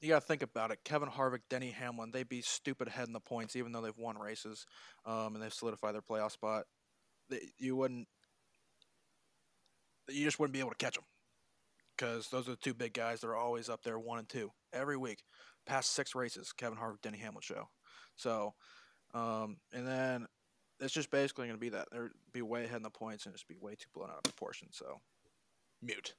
you 0.00 0.08
got 0.08 0.20
to 0.20 0.26
think 0.26 0.42
about 0.42 0.70
it. 0.70 0.80
Kevin 0.84 1.08
Harvick, 1.08 1.40
Denny 1.48 1.70
Hamlin, 1.70 2.10
they'd 2.12 2.28
be 2.28 2.42
stupid 2.42 2.88
ahead 2.88 3.06
in 3.06 3.12
the 3.12 3.20
points, 3.20 3.56
even 3.56 3.72
though 3.72 3.80
they've 3.80 3.96
won 3.96 4.18
races 4.18 4.66
um, 5.06 5.34
and 5.34 5.42
they've 5.42 5.54
solidified 5.54 5.94
their 5.94 6.02
playoff 6.02 6.32
spot. 6.32 6.64
They, 7.30 7.40
you 7.58 7.76
wouldn't. 7.76 8.08
You 10.08 10.24
just 10.24 10.38
wouldn't 10.38 10.54
be 10.54 10.60
able 10.60 10.70
to 10.70 10.76
catch 10.76 10.94
them 10.94 11.04
because 11.96 12.28
those 12.28 12.48
are 12.48 12.52
the 12.52 12.56
two 12.56 12.72
big 12.72 12.94
guys 12.94 13.20
that 13.20 13.28
are 13.28 13.36
always 13.36 13.68
up 13.68 13.82
there, 13.82 13.98
one 13.98 14.18
and 14.18 14.28
two 14.28 14.50
every 14.72 14.96
week. 14.96 15.22
Past 15.66 15.92
six 15.92 16.14
races, 16.14 16.52
Kevin 16.52 16.78
Harvick, 16.78 17.02
Denny 17.02 17.18
Hamlin 17.18 17.42
show. 17.42 17.68
So, 18.16 18.54
um, 19.12 19.58
and 19.72 19.86
then 19.86 20.26
it's 20.80 20.92
just 20.92 21.10
basically 21.10 21.46
going 21.46 21.56
to 21.56 21.60
be 21.60 21.70
that 21.70 21.88
they're 21.90 22.10
be 22.32 22.42
way 22.42 22.64
ahead 22.64 22.76
in 22.76 22.82
the 22.82 22.90
points 22.90 23.26
and 23.26 23.34
just 23.34 23.48
be 23.48 23.56
way 23.60 23.74
too 23.74 23.88
blown 23.94 24.10
out 24.10 24.18
of 24.18 24.22
proportion. 24.24 24.68
So, 24.70 25.00
mute. 25.82 26.14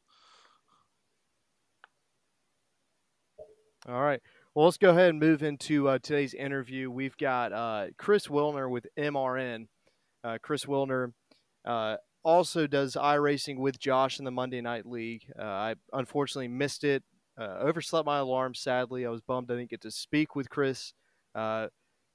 All 3.88 4.02
right. 4.02 4.22
Well, 4.54 4.66
let's 4.66 4.78
go 4.78 4.90
ahead 4.90 5.10
and 5.10 5.20
move 5.20 5.42
into 5.42 5.88
uh, 5.88 6.00
today's 6.02 6.34
interview. 6.34 6.92
We've 6.92 7.16
got 7.16 7.54
uh, 7.54 7.88
Chris 7.98 8.28
Wilner 8.28 8.70
with 8.70 8.88
MRN. 8.98 9.68
Uh, 10.24 10.38
Chris 10.42 10.66
Wilner 10.66 11.14
uh, 11.66 11.96
also 12.24 12.68
does 12.68 12.96
iRacing 12.96 13.58
with 13.58 13.80
Josh 13.80 14.20
in 14.20 14.26
the 14.26 14.32
Monday 14.32 14.60
Night 14.60 14.86
League. 14.86 15.32
Uh, 15.40 15.44
I 15.44 15.76
unfortunately 15.94 16.50
missed 16.50 16.84
it. 16.84 17.04
Uh, 17.40 17.60
overslept 17.62 18.06
my 18.06 18.18
alarm, 18.18 18.54
sadly. 18.54 19.06
I 19.06 19.10
was 19.10 19.22
bummed 19.22 19.50
I 19.50 19.56
didn't 19.56 19.70
get 19.70 19.82
to 19.82 19.92
speak 19.92 20.36
with 20.36 20.50
Chris. 20.50 20.94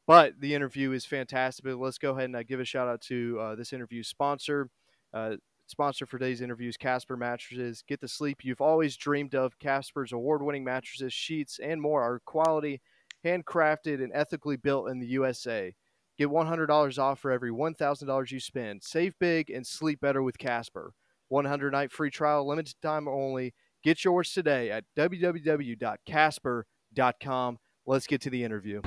But 0.06 0.40
the 0.40 0.54
interview 0.54 0.92
is 0.92 1.04
fantastic. 1.04 1.64
But 1.64 1.78
let's 1.78 1.98
go 1.98 2.12
ahead 2.12 2.24
and 2.24 2.36
uh, 2.36 2.42
give 2.42 2.60
a 2.60 2.64
shout 2.64 2.88
out 2.88 3.00
to 3.02 3.38
uh, 3.40 3.54
this 3.54 3.72
interview 3.72 4.02
sponsor. 4.02 4.68
Uh, 5.12 5.36
sponsor 5.66 6.06
for 6.06 6.18
today's 6.18 6.40
interview 6.40 6.68
is 6.68 6.76
Casper 6.76 7.16
Mattresses. 7.16 7.82
Get 7.86 8.00
the 8.00 8.08
sleep 8.08 8.38
you've 8.42 8.60
always 8.60 8.96
dreamed 8.96 9.34
of. 9.34 9.58
Casper's 9.58 10.12
award 10.12 10.42
winning 10.42 10.64
mattresses, 10.64 11.12
sheets, 11.12 11.58
and 11.62 11.80
more 11.80 12.02
are 12.02 12.20
quality, 12.26 12.80
handcrafted, 13.24 14.02
and 14.02 14.12
ethically 14.14 14.56
built 14.56 14.90
in 14.90 15.00
the 15.00 15.06
USA. 15.08 15.74
Get 16.16 16.28
$100 16.28 16.98
off 16.98 17.18
for 17.18 17.32
every 17.32 17.50
$1,000 17.50 18.30
you 18.30 18.40
spend. 18.40 18.84
Save 18.84 19.18
big 19.18 19.50
and 19.50 19.66
sleep 19.66 20.00
better 20.00 20.22
with 20.22 20.38
Casper. 20.38 20.92
100 21.28 21.72
night 21.72 21.90
free 21.90 22.10
trial, 22.10 22.46
limited 22.46 22.74
time 22.82 23.08
only. 23.08 23.54
Get 23.82 24.04
yours 24.04 24.30
today 24.32 24.70
at 24.70 24.84
www.casper.com. 24.96 27.58
Let's 27.86 28.06
get 28.06 28.22
to 28.22 28.30
the 28.30 28.44
interview. 28.44 28.80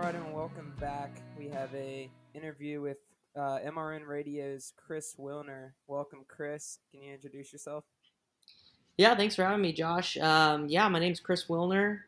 All 0.00 0.06
right, 0.06 0.14
and 0.14 0.32
welcome 0.32 0.72
back. 0.80 1.10
We 1.36 1.48
have 1.48 1.68
a 1.74 2.08
interview 2.32 2.80
with 2.80 2.96
uh, 3.36 3.58
MRN 3.66 4.06
Radio's 4.06 4.72
Chris 4.74 5.14
Wilner. 5.20 5.72
Welcome, 5.88 6.24
Chris. 6.26 6.78
Can 6.90 7.02
you 7.02 7.12
introduce 7.12 7.52
yourself? 7.52 7.84
Yeah, 8.96 9.14
thanks 9.14 9.36
for 9.36 9.44
having 9.44 9.60
me, 9.60 9.74
Josh. 9.74 10.16
Um, 10.16 10.68
yeah, 10.68 10.88
my 10.88 11.00
name's 11.00 11.20
Chris 11.20 11.48
Wilner. 11.48 11.98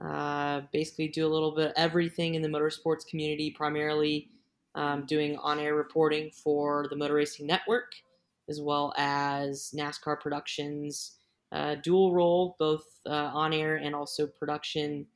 Uh, 0.00 0.62
basically, 0.72 1.06
do 1.06 1.28
a 1.28 1.30
little 1.30 1.54
bit 1.54 1.66
of 1.66 1.72
everything 1.76 2.34
in 2.34 2.42
the 2.42 2.48
motorsports 2.48 3.06
community, 3.06 3.52
primarily 3.52 4.30
um, 4.74 5.06
doing 5.06 5.36
on-air 5.36 5.76
reporting 5.76 6.32
for 6.32 6.88
the 6.90 6.96
Motor 6.96 7.14
Racing 7.14 7.46
Network, 7.46 7.92
as 8.48 8.60
well 8.60 8.92
as 8.96 9.72
NASCAR 9.78 10.18
Productions. 10.18 11.18
Uh, 11.52 11.76
dual 11.84 12.12
role, 12.12 12.56
both 12.58 12.84
uh, 13.06 13.30
on-air 13.32 13.76
and 13.76 13.94
also 13.94 14.26
production 14.26 15.06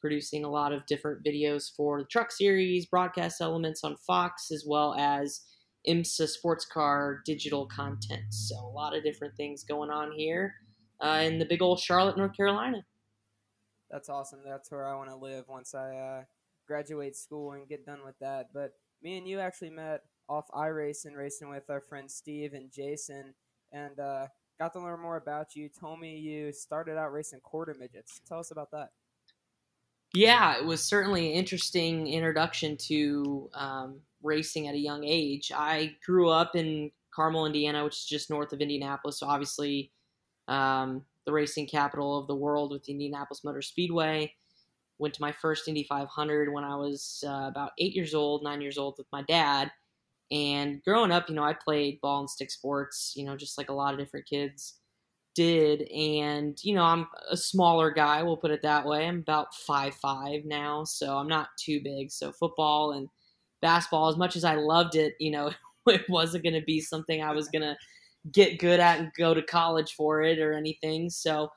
producing 0.00 0.44
a 0.44 0.50
lot 0.50 0.72
of 0.72 0.86
different 0.86 1.24
videos 1.24 1.74
for 1.76 1.98
the 2.00 2.06
truck 2.06 2.30
series, 2.30 2.86
broadcast 2.86 3.40
elements 3.40 3.84
on 3.84 3.96
Fox, 4.06 4.50
as 4.50 4.64
well 4.66 4.94
as 4.98 5.42
IMSA 5.88 6.28
sports 6.28 6.64
car 6.64 7.20
digital 7.24 7.66
content. 7.66 8.22
So 8.30 8.56
a 8.56 8.74
lot 8.74 8.96
of 8.96 9.02
different 9.02 9.36
things 9.36 9.64
going 9.64 9.90
on 9.90 10.12
here 10.12 10.54
uh, 11.00 11.22
in 11.24 11.38
the 11.38 11.44
big 11.44 11.62
old 11.62 11.80
Charlotte, 11.80 12.16
North 12.16 12.36
Carolina. 12.36 12.84
That's 13.90 14.08
awesome. 14.08 14.40
That's 14.44 14.70
where 14.70 14.86
I 14.86 14.94
want 14.96 15.08
to 15.10 15.16
live 15.16 15.44
once 15.48 15.74
I 15.74 15.96
uh, 15.96 16.22
graduate 16.66 17.16
school 17.16 17.52
and 17.52 17.68
get 17.68 17.86
done 17.86 18.00
with 18.04 18.18
that. 18.20 18.48
But 18.52 18.72
me 19.02 19.16
and 19.16 19.26
you 19.26 19.40
actually 19.40 19.70
met 19.70 20.02
off 20.28 20.46
iRacing, 20.54 21.16
racing 21.16 21.48
with 21.48 21.70
our 21.70 21.80
friends 21.80 22.14
Steve 22.14 22.52
and 22.52 22.70
Jason, 22.70 23.34
and 23.72 23.98
uh, 23.98 24.26
got 24.58 24.72
to 24.74 24.80
learn 24.80 25.00
more 25.00 25.16
about 25.16 25.56
you. 25.56 25.68
Told 25.68 26.00
me 26.00 26.16
you 26.16 26.52
started 26.52 26.98
out 26.98 27.12
racing 27.12 27.40
quarter 27.40 27.74
midgets. 27.78 28.20
Tell 28.28 28.40
us 28.40 28.50
about 28.50 28.70
that. 28.72 28.90
Yeah, 30.14 30.56
it 30.58 30.64
was 30.64 30.82
certainly 30.82 31.28
an 31.28 31.32
interesting 31.34 32.06
introduction 32.08 32.76
to 32.88 33.50
um, 33.54 34.00
racing 34.22 34.66
at 34.66 34.74
a 34.74 34.78
young 34.78 35.04
age. 35.04 35.52
I 35.54 35.96
grew 36.04 36.30
up 36.30 36.56
in 36.56 36.90
Carmel, 37.14 37.46
Indiana, 37.46 37.84
which 37.84 37.96
is 37.96 38.04
just 38.04 38.30
north 38.30 38.52
of 38.52 38.60
Indianapolis. 38.60 39.18
So 39.20 39.26
obviously, 39.26 39.92
um, 40.48 41.04
the 41.26 41.32
racing 41.32 41.68
capital 41.68 42.18
of 42.18 42.26
the 42.26 42.36
world 42.36 42.72
with 42.72 42.84
the 42.84 42.92
Indianapolis 42.92 43.44
Motor 43.44 43.62
Speedway. 43.62 44.34
Went 44.98 45.14
to 45.14 45.22
my 45.22 45.32
first 45.32 45.68
Indy 45.68 45.84
500 45.84 46.52
when 46.52 46.64
I 46.64 46.76
was 46.76 47.24
uh, 47.26 47.48
about 47.48 47.72
eight 47.78 47.94
years 47.94 48.14
old, 48.14 48.44
nine 48.44 48.60
years 48.62 48.78
old 48.78 48.96
with 48.98 49.08
my 49.12 49.22
dad. 49.22 49.72
And 50.30 50.82
growing 50.84 51.12
up, 51.12 51.28
you 51.28 51.34
know, 51.36 51.44
I 51.44 51.54
played 51.54 52.00
ball 52.02 52.20
and 52.20 52.30
stick 52.30 52.50
sports, 52.50 53.14
you 53.16 53.24
know, 53.24 53.36
just 53.36 53.58
like 53.58 53.70
a 53.70 53.74
lot 53.74 53.94
of 53.94 54.00
different 54.00 54.26
kids 54.26 54.77
did. 55.38 55.82
And, 55.92 56.58
you 56.64 56.74
know, 56.74 56.82
I'm 56.82 57.06
a 57.30 57.36
smaller 57.36 57.92
guy, 57.92 58.24
we'll 58.24 58.36
put 58.36 58.50
it 58.50 58.60
that 58.62 58.84
way. 58.84 59.06
I'm 59.06 59.20
about 59.20 59.54
five 59.54 59.94
five 59.94 60.44
now, 60.44 60.82
so 60.82 61.16
I'm 61.16 61.28
not 61.28 61.50
too 61.56 61.80
big. 61.80 62.10
So 62.10 62.32
football 62.32 62.92
and 62.92 63.08
basketball, 63.62 64.08
as 64.08 64.16
much 64.16 64.34
as 64.34 64.42
I 64.42 64.56
loved 64.56 64.96
it, 64.96 65.14
you 65.20 65.30
know, 65.30 65.52
it 65.86 66.02
wasn't 66.08 66.42
going 66.42 66.58
to 66.58 66.66
be 66.66 66.80
something 66.80 67.22
I 67.22 67.30
was 67.30 67.48
going 67.50 67.62
to 67.62 67.76
get 68.32 68.58
good 68.58 68.80
at 68.80 68.98
and 68.98 69.12
go 69.16 69.32
to 69.32 69.40
college 69.40 69.94
for 69.94 70.22
it 70.22 70.40
or 70.40 70.54
anything. 70.54 71.08
So 71.08 71.48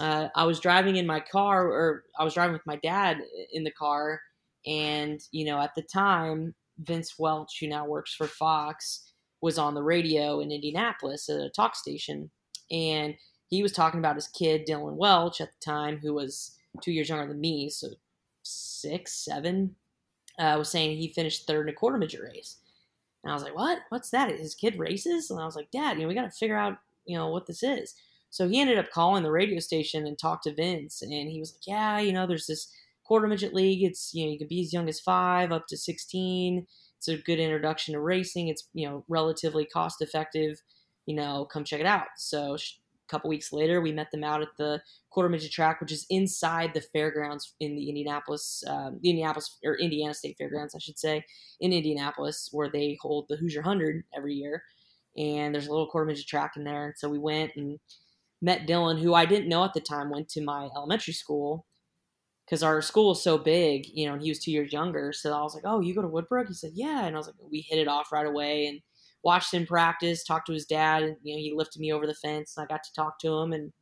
uh, 0.00 0.28
I 0.34 0.44
was 0.44 0.58
driving 0.58 0.96
in 0.96 1.06
my 1.06 1.20
car, 1.20 1.68
or 1.68 2.02
I 2.18 2.24
was 2.24 2.34
driving 2.34 2.54
with 2.54 2.66
my 2.66 2.76
dad 2.82 3.18
in 3.52 3.62
the 3.62 3.70
car. 3.70 4.20
And, 4.66 5.20
you 5.30 5.44
know, 5.44 5.60
at 5.60 5.76
the 5.76 5.82
time, 5.82 6.56
Vince 6.80 7.14
Welch, 7.20 7.58
who 7.60 7.68
now 7.68 7.86
works 7.86 8.14
for 8.16 8.26
Fox, 8.26 9.12
was 9.40 9.58
on 9.58 9.74
the 9.74 9.82
radio 9.82 10.40
in 10.40 10.50
Indianapolis 10.50 11.28
at 11.28 11.36
a 11.36 11.50
talk 11.50 11.76
station. 11.76 12.32
And 12.70 13.14
he 13.48 13.62
was 13.62 13.72
talking 13.72 13.98
about 13.98 14.16
his 14.16 14.28
kid, 14.28 14.66
Dylan 14.66 14.94
Welch, 14.94 15.40
at 15.40 15.50
the 15.52 15.64
time, 15.64 15.98
who 15.98 16.14
was 16.14 16.56
two 16.82 16.92
years 16.92 17.08
younger 17.08 17.26
than 17.26 17.40
me, 17.40 17.70
so 17.70 17.88
six, 18.42 19.12
seven, 19.12 19.74
uh, 20.38 20.54
was 20.58 20.68
saying 20.68 20.96
he 20.96 21.12
finished 21.12 21.46
third 21.46 21.68
in 21.68 21.74
a 21.74 21.76
quarter 21.76 21.98
midget 21.98 22.22
race. 22.22 22.58
And 23.24 23.30
I 23.30 23.34
was 23.34 23.42
like, 23.42 23.56
what? 23.56 23.80
What's 23.88 24.10
that? 24.10 24.30
His 24.30 24.54
kid 24.54 24.78
races? 24.78 25.30
And 25.30 25.40
I 25.40 25.44
was 25.44 25.56
like, 25.56 25.70
Dad, 25.70 25.96
you 25.96 26.02
know, 26.02 26.08
we 26.08 26.14
got 26.14 26.22
to 26.22 26.30
figure 26.30 26.56
out, 26.56 26.78
you 27.04 27.16
know, 27.16 27.28
what 27.28 27.46
this 27.46 27.62
is. 27.62 27.94
So 28.30 28.48
he 28.48 28.60
ended 28.60 28.78
up 28.78 28.90
calling 28.90 29.22
the 29.22 29.30
radio 29.30 29.58
station 29.58 30.06
and 30.06 30.18
talked 30.18 30.44
to 30.44 30.54
Vince. 30.54 31.02
And 31.02 31.12
he 31.12 31.40
was 31.40 31.54
like, 31.54 31.66
yeah, 31.66 31.98
you 31.98 32.12
know, 32.12 32.26
there's 32.26 32.46
this 32.46 32.70
quarter 33.04 33.26
midget 33.26 33.54
league. 33.54 33.82
It's, 33.82 34.14
you 34.14 34.24
know, 34.24 34.32
you 34.32 34.38
can 34.38 34.48
be 34.48 34.60
as 34.60 34.72
young 34.72 34.88
as 34.88 35.00
five 35.00 35.50
up 35.50 35.66
to 35.68 35.76
16. 35.76 36.66
It's 36.98 37.08
a 37.08 37.16
good 37.16 37.38
introduction 37.38 37.94
to 37.94 38.00
racing. 38.00 38.48
It's, 38.48 38.68
you 38.74 38.88
know, 38.88 39.04
relatively 39.08 39.64
cost 39.64 40.02
effective. 40.02 40.60
You 41.08 41.16
know, 41.16 41.46
come 41.46 41.64
check 41.64 41.80
it 41.80 41.86
out. 41.86 42.08
So 42.18 42.54
a 42.54 42.58
couple 43.08 43.30
weeks 43.30 43.50
later, 43.50 43.80
we 43.80 43.92
met 43.92 44.10
them 44.10 44.22
out 44.22 44.42
at 44.42 44.54
the 44.58 44.82
quarter 45.08 45.30
midget 45.30 45.50
track, 45.50 45.80
which 45.80 45.90
is 45.90 46.04
inside 46.10 46.74
the 46.74 46.82
fairgrounds 46.82 47.54
in 47.60 47.74
the 47.76 47.88
Indianapolis, 47.88 48.62
um, 48.66 48.98
the 49.02 49.08
Indianapolis 49.08 49.56
or 49.64 49.76
Indiana 49.76 50.12
State 50.12 50.36
Fairgrounds, 50.36 50.74
I 50.74 50.78
should 50.80 50.98
say, 50.98 51.24
in 51.60 51.72
Indianapolis, 51.72 52.50
where 52.52 52.70
they 52.70 52.98
hold 53.00 53.24
the 53.28 53.36
Hoosier 53.36 53.62
Hundred 53.62 54.04
every 54.14 54.34
year. 54.34 54.62
And 55.16 55.54
there's 55.54 55.66
a 55.66 55.70
little 55.70 55.88
quarter 55.88 56.04
midget 56.04 56.26
track 56.26 56.58
in 56.58 56.64
there, 56.64 56.84
and 56.88 56.94
so 56.98 57.08
we 57.08 57.18
went 57.18 57.52
and 57.56 57.78
met 58.42 58.68
Dylan, 58.68 59.00
who 59.00 59.14
I 59.14 59.24
didn't 59.24 59.48
know 59.48 59.64
at 59.64 59.72
the 59.74 59.80
time 59.80 60.10
went 60.10 60.28
to 60.30 60.44
my 60.44 60.68
elementary 60.76 61.14
school 61.14 61.66
because 62.44 62.62
our 62.62 62.82
school 62.82 63.08
was 63.08 63.22
so 63.22 63.38
big, 63.38 63.86
you 63.92 64.06
know, 64.06 64.14
and 64.14 64.22
he 64.22 64.30
was 64.30 64.40
two 64.40 64.52
years 64.52 64.72
younger. 64.72 65.12
So 65.12 65.32
I 65.32 65.42
was 65.42 65.54
like, 65.54 65.64
"Oh, 65.66 65.80
you 65.80 65.94
go 65.94 66.02
to 66.02 66.08
Woodbrook?" 66.08 66.48
He 66.48 66.54
said, 66.54 66.72
"Yeah," 66.74 67.06
and 67.06 67.16
I 67.16 67.18
was 67.18 67.28
like, 67.28 67.36
"We 67.50 67.62
hit 67.62 67.78
it 67.78 67.88
off 67.88 68.12
right 68.12 68.26
away." 68.26 68.66
And 68.66 68.80
watched 69.22 69.52
him 69.52 69.66
practice, 69.66 70.24
talked 70.24 70.46
to 70.46 70.52
his 70.52 70.66
dad, 70.66 71.02
and 71.02 71.16
you 71.22 71.34
know, 71.34 71.40
he 71.40 71.52
lifted 71.54 71.80
me 71.80 71.92
over 71.92 72.06
the 72.06 72.14
fence, 72.14 72.56
and 72.56 72.64
I 72.64 72.72
got 72.72 72.82
to 72.84 72.92
talk 72.92 73.18
to 73.20 73.34
him. 73.38 73.52
And 73.52 73.72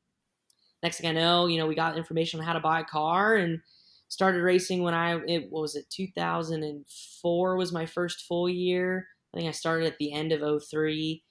next 0.82 1.00
thing 1.00 1.10
I 1.10 1.12
know, 1.20 1.46
you 1.46 1.58
know, 1.58 1.66
we 1.66 1.74
got 1.74 1.96
information 1.96 2.40
on 2.40 2.46
how 2.46 2.52
to 2.52 2.60
buy 2.60 2.80
a 2.80 2.84
car 2.84 3.36
and 3.36 3.60
started 4.08 4.42
racing 4.42 4.82
when 4.82 4.94
I 4.94 5.18
it 5.26 5.50
was 5.50 5.74
it 5.74 5.90
2004 5.90 7.56
was 7.56 7.72
my 7.72 7.86
first 7.86 8.22
full 8.26 8.48
year. 8.48 9.08
I 9.34 9.38
think 9.38 9.48
I 9.48 9.52
started 9.52 9.86
at 9.86 9.98
the 9.98 10.12
end 10.12 10.32
of 10.32 10.62
03 10.62 11.22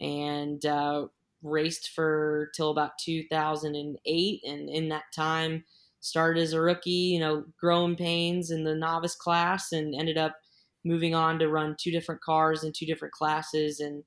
and 0.00 0.64
uh, 0.64 1.06
raced 1.42 1.90
for 1.90 2.50
till 2.54 2.70
about 2.70 2.98
2008, 2.98 4.42
and 4.44 4.68
in 4.68 4.88
that 4.88 5.04
time 5.14 5.64
started 6.00 6.42
as 6.42 6.52
a 6.52 6.60
rookie, 6.60 6.90
you 6.90 7.20
know, 7.20 7.44
growing 7.60 7.94
pains 7.94 8.50
in 8.50 8.64
the 8.64 8.74
novice 8.74 9.14
class, 9.14 9.72
and 9.72 9.94
ended 9.94 10.18
up 10.18 10.36
moving 10.84 11.14
on 11.14 11.38
to 11.38 11.48
run 11.48 11.76
two 11.78 11.90
different 11.90 12.20
cars 12.20 12.64
in 12.64 12.72
two 12.72 12.86
different 12.86 13.12
classes 13.12 13.80
and 13.80 14.04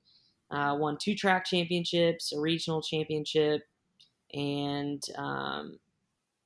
uh, 0.50 0.76
won 0.78 0.96
two 1.00 1.14
track 1.14 1.44
championships, 1.44 2.32
a 2.32 2.40
regional 2.40 2.82
championship, 2.82 3.62
and 4.32 5.02
um, 5.16 5.78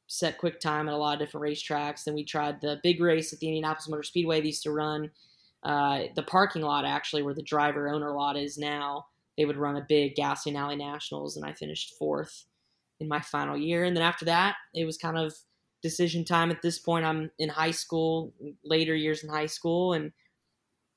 set 0.06 0.38
quick 0.38 0.60
time 0.60 0.88
at 0.88 0.94
a 0.94 0.96
lot 0.96 1.14
of 1.14 1.20
different 1.20 1.46
racetracks. 1.46 2.04
Then 2.04 2.14
we 2.14 2.24
tried 2.24 2.60
the 2.60 2.80
big 2.82 3.00
race 3.00 3.32
at 3.32 3.38
the 3.40 3.48
Indianapolis 3.48 3.88
Motor 3.88 4.02
Speedway. 4.02 4.40
They 4.40 4.48
used 4.48 4.62
to 4.64 4.72
run 4.72 5.10
uh, 5.62 6.04
the 6.16 6.22
parking 6.22 6.62
lot, 6.62 6.84
actually, 6.84 7.22
where 7.22 7.34
the 7.34 7.42
driver 7.42 7.88
owner 7.88 8.12
lot 8.12 8.36
is 8.36 8.56
now. 8.56 9.06
They 9.36 9.44
would 9.44 9.56
run 9.56 9.76
a 9.76 9.86
big 9.88 10.16
Gasoline 10.16 10.56
Alley 10.56 10.76
Nationals, 10.76 11.36
and 11.36 11.44
I 11.44 11.52
finished 11.52 11.94
fourth 11.98 12.44
in 12.98 13.08
my 13.08 13.20
final 13.20 13.56
year. 13.56 13.84
And 13.84 13.96
then 13.96 14.02
after 14.02 14.24
that, 14.26 14.56
it 14.74 14.84
was 14.84 14.96
kind 14.96 15.18
of 15.18 15.34
decision 15.82 16.24
time 16.24 16.50
at 16.50 16.62
this 16.62 16.78
point. 16.78 17.04
I'm 17.04 17.30
in 17.38 17.48
high 17.48 17.70
school, 17.70 18.34
later 18.64 18.94
years 18.94 19.22
in 19.22 19.30
high 19.30 19.46
school, 19.46 19.94
and 19.94 20.12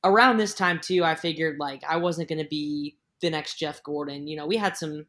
around 0.04 0.38
this 0.38 0.54
time 0.54 0.80
too, 0.82 1.04
I 1.04 1.16
figured 1.16 1.58
like 1.60 1.84
I 1.88 1.98
wasn't 1.98 2.30
going 2.30 2.42
to 2.44 2.48
be 2.50 2.98
the 3.22 3.30
next 3.30 3.58
Jeff 3.58 3.82
Gordon. 3.84 4.28
You 4.28 4.38
know, 4.38 4.46
we 4.46 4.58
had 4.58 4.78
some 4.78 5.06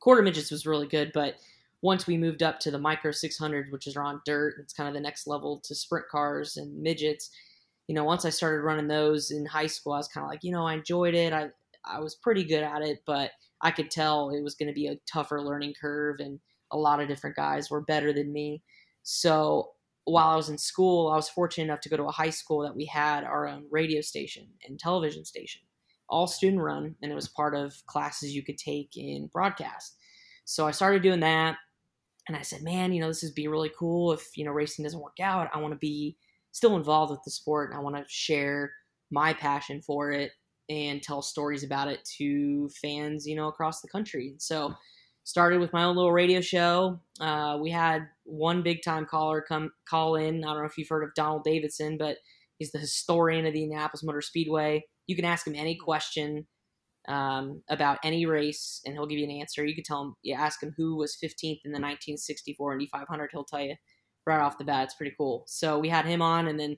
quarter 0.00 0.22
midgets 0.22 0.50
was 0.50 0.66
really 0.66 0.86
good, 0.86 1.10
but 1.14 1.36
once 1.82 2.06
we 2.06 2.16
moved 2.16 2.42
up 2.42 2.58
to 2.60 2.70
the 2.70 2.78
micro 2.78 3.10
600, 3.10 3.70
which 3.70 3.86
is 3.86 3.96
on 3.96 4.20
dirt, 4.24 4.56
it's 4.60 4.72
kind 4.72 4.88
of 4.88 4.94
the 4.94 5.00
next 5.00 5.26
level 5.26 5.60
to 5.64 5.74
sprint 5.74 6.06
cars 6.10 6.56
and 6.56 6.82
midgets. 6.82 7.30
You 7.86 7.94
know, 7.94 8.04
once 8.04 8.24
I 8.24 8.30
started 8.30 8.62
running 8.62 8.88
those 8.88 9.30
in 9.30 9.46
high 9.46 9.66
school, 9.66 9.92
I 9.92 9.98
was 9.98 10.08
kind 10.08 10.24
of 10.24 10.30
like, 10.30 10.42
you 10.42 10.52
know, 10.52 10.66
I 10.66 10.74
enjoyed 10.74 11.14
it. 11.14 11.32
I 11.32 11.50
I 11.84 12.00
was 12.00 12.16
pretty 12.16 12.44
good 12.44 12.64
at 12.64 12.82
it, 12.82 13.02
but 13.06 13.30
I 13.62 13.70
could 13.70 13.90
tell 13.90 14.30
it 14.30 14.42
was 14.42 14.56
going 14.56 14.68
to 14.68 14.74
be 14.74 14.88
a 14.88 14.98
tougher 15.10 15.40
learning 15.40 15.74
curve, 15.80 16.16
and 16.18 16.40
a 16.72 16.76
lot 16.76 17.00
of 17.00 17.08
different 17.08 17.36
guys 17.36 17.70
were 17.70 17.80
better 17.80 18.12
than 18.12 18.32
me. 18.32 18.62
So 19.02 19.70
while 20.06 20.28
I 20.28 20.36
was 20.36 20.48
in 20.48 20.56
school, 20.56 21.10
I 21.10 21.16
was 21.16 21.28
fortunate 21.28 21.64
enough 21.64 21.80
to 21.80 21.88
go 21.88 21.96
to 21.96 22.04
a 22.04 22.12
high 22.12 22.30
school 22.30 22.62
that 22.62 22.76
we 22.76 22.86
had 22.86 23.24
our 23.24 23.46
own 23.46 23.66
radio 23.70 24.00
station 24.00 24.46
and 24.66 24.78
television 24.78 25.24
station, 25.24 25.62
all 26.08 26.28
student 26.28 26.62
run, 26.62 26.94
and 27.02 27.10
it 27.10 27.14
was 27.14 27.28
part 27.28 27.56
of 27.56 27.74
classes 27.86 28.34
you 28.34 28.44
could 28.44 28.56
take 28.56 28.96
in 28.96 29.28
broadcast. 29.32 29.96
So 30.44 30.66
I 30.66 30.70
started 30.70 31.02
doing 31.02 31.20
that, 31.20 31.56
and 32.28 32.36
I 32.36 32.42
said, 32.42 32.62
man, 32.62 32.92
you 32.92 33.00
know, 33.00 33.08
this 33.08 33.24
would 33.24 33.34
be 33.34 33.48
really 33.48 33.72
cool 33.76 34.12
if, 34.12 34.24
you 34.36 34.44
know, 34.44 34.52
racing 34.52 34.84
doesn't 34.84 35.02
work 35.02 35.18
out. 35.20 35.50
I 35.52 35.58
want 35.58 35.72
to 35.72 35.78
be 35.78 36.16
still 36.52 36.76
involved 36.76 37.10
with 37.10 37.24
the 37.24 37.32
sport, 37.32 37.70
and 37.70 37.78
I 37.78 37.82
want 37.82 37.96
to 37.96 38.04
share 38.06 38.72
my 39.10 39.34
passion 39.34 39.82
for 39.82 40.12
it 40.12 40.30
and 40.68 41.02
tell 41.02 41.20
stories 41.20 41.64
about 41.64 41.88
it 41.88 42.00
to 42.18 42.68
fans, 42.80 43.26
you 43.26 43.34
know, 43.34 43.48
across 43.48 43.80
the 43.80 43.88
country. 43.88 44.34
So 44.38 44.72
started 45.26 45.58
with 45.58 45.72
my 45.72 45.82
own 45.82 45.96
little 45.96 46.12
radio 46.12 46.40
show. 46.40 47.00
Uh, 47.20 47.58
we 47.60 47.68
had 47.68 48.06
one 48.22 48.62
big 48.62 48.80
time 48.82 49.04
caller 49.04 49.44
come 49.46 49.72
call 49.88 50.14
in. 50.14 50.44
I 50.44 50.52
don't 50.52 50.62
know 50.62 50.68
if 50.68 50.78
you've 50.78 50.88
heard 50.88 51.02
of 51.02 51.14
Donald 51.16 51.42
Davidson, 51.42 51.98
but 51.98 52.18
he's 52.58 52.70
the 52.70 52.78
historian 52.78 53.44
of 53.44 53.52
the 53.52 53.64
Indianapolis 53.64 54.04
Motor 54.04 54.22
Speedway. 54.22 54.84
You 55.08 55.16
can 55.16 55.24
ask 55.24 55.44
him 55.44 55.56
any 55.56 55.74
question 55.74 56.46
um, 57.08 57.60
about 57.68 57.98
any 58.04 58.24
race, 58.24 58.80
and 58.86 58.94
he'll 58.94 59.06
give 59.06 59.18
you 59.18 59.24
an 59.24 59.32
answer. 59.32 59.66
You 59.66 59.74
can 59.74 59.82
tell 59.82 60.02
him, 60.02 60.14
you 60.22 60.32
ask 60.32 60.62
him 60.62 60.72
who 60.76 60.94
was 60.94 61.16
15th 61.16 61.60
in 61.64 61.72
the 61.72 61.80
1964 61.80 62.74
Indy 62.74 62.88
500. 62.92 63.30
He'll 63.32 63.42
tell 63.42 63.62
you 63.62 63.74
right 64.28 64.40
off 64.40 64.58
the 64.58 64.64
bat. 64.64 64.84
It's 64.84 64.94
pretty 64.94 65.14
cool. 65.18 65.42
So 65.48 65.76
we 65.76 65.88
had 65.88 66.06
him 66.06 66.22
on, 66.22 66.46
and 66.46 66.58
then 66.58 66.76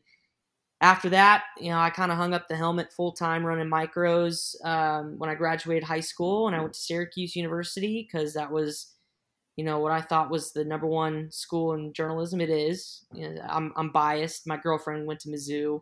after 0.80 1.08
that, 1.08 1.44
you 1.58 1.70
know, 1.70 1.78
I 1.78 1.90
kind 1.90 2.12
of 2.12 2.18
hung 2.18 2.34
up 2.34 2.46
the 2.48 2.56
helmet 2.56 2.92
full 2.92 3.12
time 3.12 3.44
running 3.44 3.68
micros 3.68 4.54
um, 4.64 5.18
when 5.18 5.28
I 5.28 5.34
graduated 5.34 5.82
high 5.82 6.00
school, 6.00 6.46
and 6.46 6.54
I 6.54 6.60
went 6.60 6.74
to 6.74 6.80
Syracuse 6.80 7.34
University 7.34 8.06
because 8.06 8.34
that 8.34 8.50
was, 8.50 8.94
you 9.56 9.64
know, 9.64 9.80
what 9.80 9.90
I 9.90 10.00
thought 10.00 10.30
was 10.30 10.52
the 10.52 10.64
number 10.64 10.86
one 10.86 11.32
school 11.32 11.74
in 11.74 11.92
journalism. 11.92 12.40
It 12.40 12.50
is. 12.50 13.04
You 13.12 13.30
know, 13.30 13.42
I'm 13.48 13.72
I'm 13.76 13.90
biased. 13.90 14.46
My 14.46 14.56
girlfriend 14.56 15.06
went 15.06 15.20
to 15.20 15.30
Mizzou. 15.30 15.80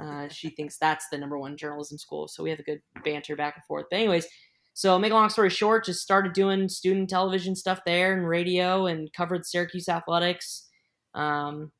Uh, 0.00 0.28
she 0.28 0.48
thinks 0.48 0.78
that's 0.78 1.06
the 1.12 1.18
number 1.18 1.38
one 1.38 1.58
journalism 1.58 1.98
school, 1.98 2.26
so 2.26 2.42
we 2.42 2.48
have 2.48 2.60
a 2.60 2.62
good 2.64 2.80
banter 3.04 3.36
back 3.36 3.56
and 3.56 3.64
forth. 3.66 3.86
But 3.90 3.98
anyways, 3.98 4.26
so 4.72 4.98
make 4.98 5.12
a 5.12 5.14
long 5.14 5.28
story 5.28 5.50
short, 5.50 5.84
just 5.84 6.00
started 6.00 6.32
doing 6.32 6.70
student 6.70 7.10
television 7.10 7.54
stuff 7.54 7.80
there 7.84 8.14
and 8.14 8.26
radio, 8.26 8.86
and 8.86 9.12
covered 9.12 9.44
Syracuse 9.44 9.90
athletics. 9.90 10.66
Um, 11.12 11.72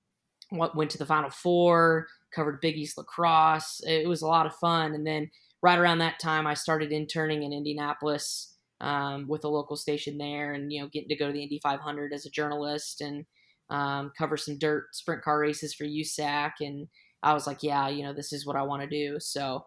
went 0.52 0.90
to 0.90 0.98
the 0.98 1.06
Final 1.06 1.30
Four 1.30 2.08
covered 2.34 2.60
Big 2.60 2.76
East 2.76 2.98
lacrosse. 2.98 3.80
It 3.86 4.08
was 4.08 4.22
a 4.22 4.26
lot 4.26 4.46
of 4.46 4.54
fun. 4.56 4.94
And 4.94 5.06
then 5.06 5.30
right 5.62 5.78
around 5.78 5.98
that 5.98 6.18
time, 6.20 6.46
I 6.46 6.54
started 6.54 6.92
interning 6.92 7.42
in 7.42 7.52
Indianapolis 7.52 8.54
um, 8.80 9.26
with 9.28 9.44
a 9.44 9.48
local 9.48 9.76
station 9.76 10.16
there, 10.18 10.52
and 10.52 10.72
you 10.72 10.80
know, 10.80 10.88
getting 10.88 11.08
to 11.10 11.16
go 11.16 11.26
to 11.26 11.32
the 11.32 11.42
Indy 11.42 11.60
500 11.62 12.12
as 12.12 12.24
a 12.24 12.30
journalist 12.30 13.00
and 13.00 13.26
um, 13.68 14.12
cover 14.16 14.36
some 14.36 14.58
dirt 14.58 14.94
sprint 14.94 15.22
car 15.22 15.38
races 15.38 15.74
for 15.74 15.84
USAC. 15.84 16.52
And 16.60 16.88
I 17.22 17.34
was 17.34 17.46
like, 17.46 17.62
yeah, 17.62 17.88
you 17.88 18.02
know, 18.02 18.12
this 18.12 18.32
is 18.32 18.46
what 18.46 18.56
I 18.56 18.62
want 18.62 18.82
to 18.82 18.88
do. 18.88 19.18
So, 19.20 19.64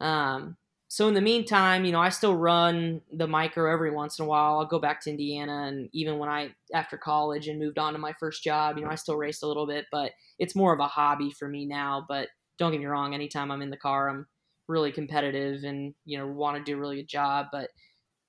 um, 0.00 0.56
so 0.90 1.06
in 1.06 1.12
the 1.12 1.20
meantime, 1.20 1.84
you 1.84 1.92
know, 1.92 2.00
I 2.00 2.08
still 2.08 2.34
run 2.34 3.02
the 3.12 3.26
micro 3.26 3.70
every 3.70 3.90
once 3.90 4.18
in 4.18 4.24
a 4.24 4.28
while. 4.28 4.58
I'll 4.58 4.66
go 4.66 4.78
back 4.78 5.02
to 5.02 5.10
Indiana, 5.10 5.64
and 5.66 5.90
even 5.92 6.18
when 6.18 6.30
I 6.30 6.54
after 6.72 6.96
college 6.96 7.46
and 7.46 7.58
moved 7.58 7.78
on 7.78 7.92
to 7.92 7.98
my 7.98 8.14
first 8.14 8.42
job, 8.42 8.78
you 8.78 8.84
know, 8.84 8.90
I 8.90 8.94
still 8.94 9.16
raced 9.16 9.42
a 9.42 9.46
little 9.46 9.66
bit, 9.66 9.84
but 9.92 10.12
it's 10.38 10.56
more 10.56 10.72
of 10.72 10.80
a 10.80 10.86
hobby 10.86 11.30
for 11.30 11.46
me 11.46 11.66
now. 11.66 12.06
But 12.08 12.28
don't 12.58 12.72
get 12.72 12.80
me 12.80 12.86
wrong, 12.86 13.14
anytime 13.14 13.50
I'm 13.50 13.60
in 13.60 13.68
the 13.68 13.76
car, 13.76 14.08
I'm 14.08 14.26
really 14.66 14.90
competitive 14.92 15.62
and 15.64 15.94
you 16.06 16.18
know 16.18 16.26
want 16.26 16.56
to 16.56 16.64
do 16.64 16.76
a 16.76 16.80
really 16.80 16.96
good 16.96 17.08
job. 17.08 17.48
But 17.52 17.68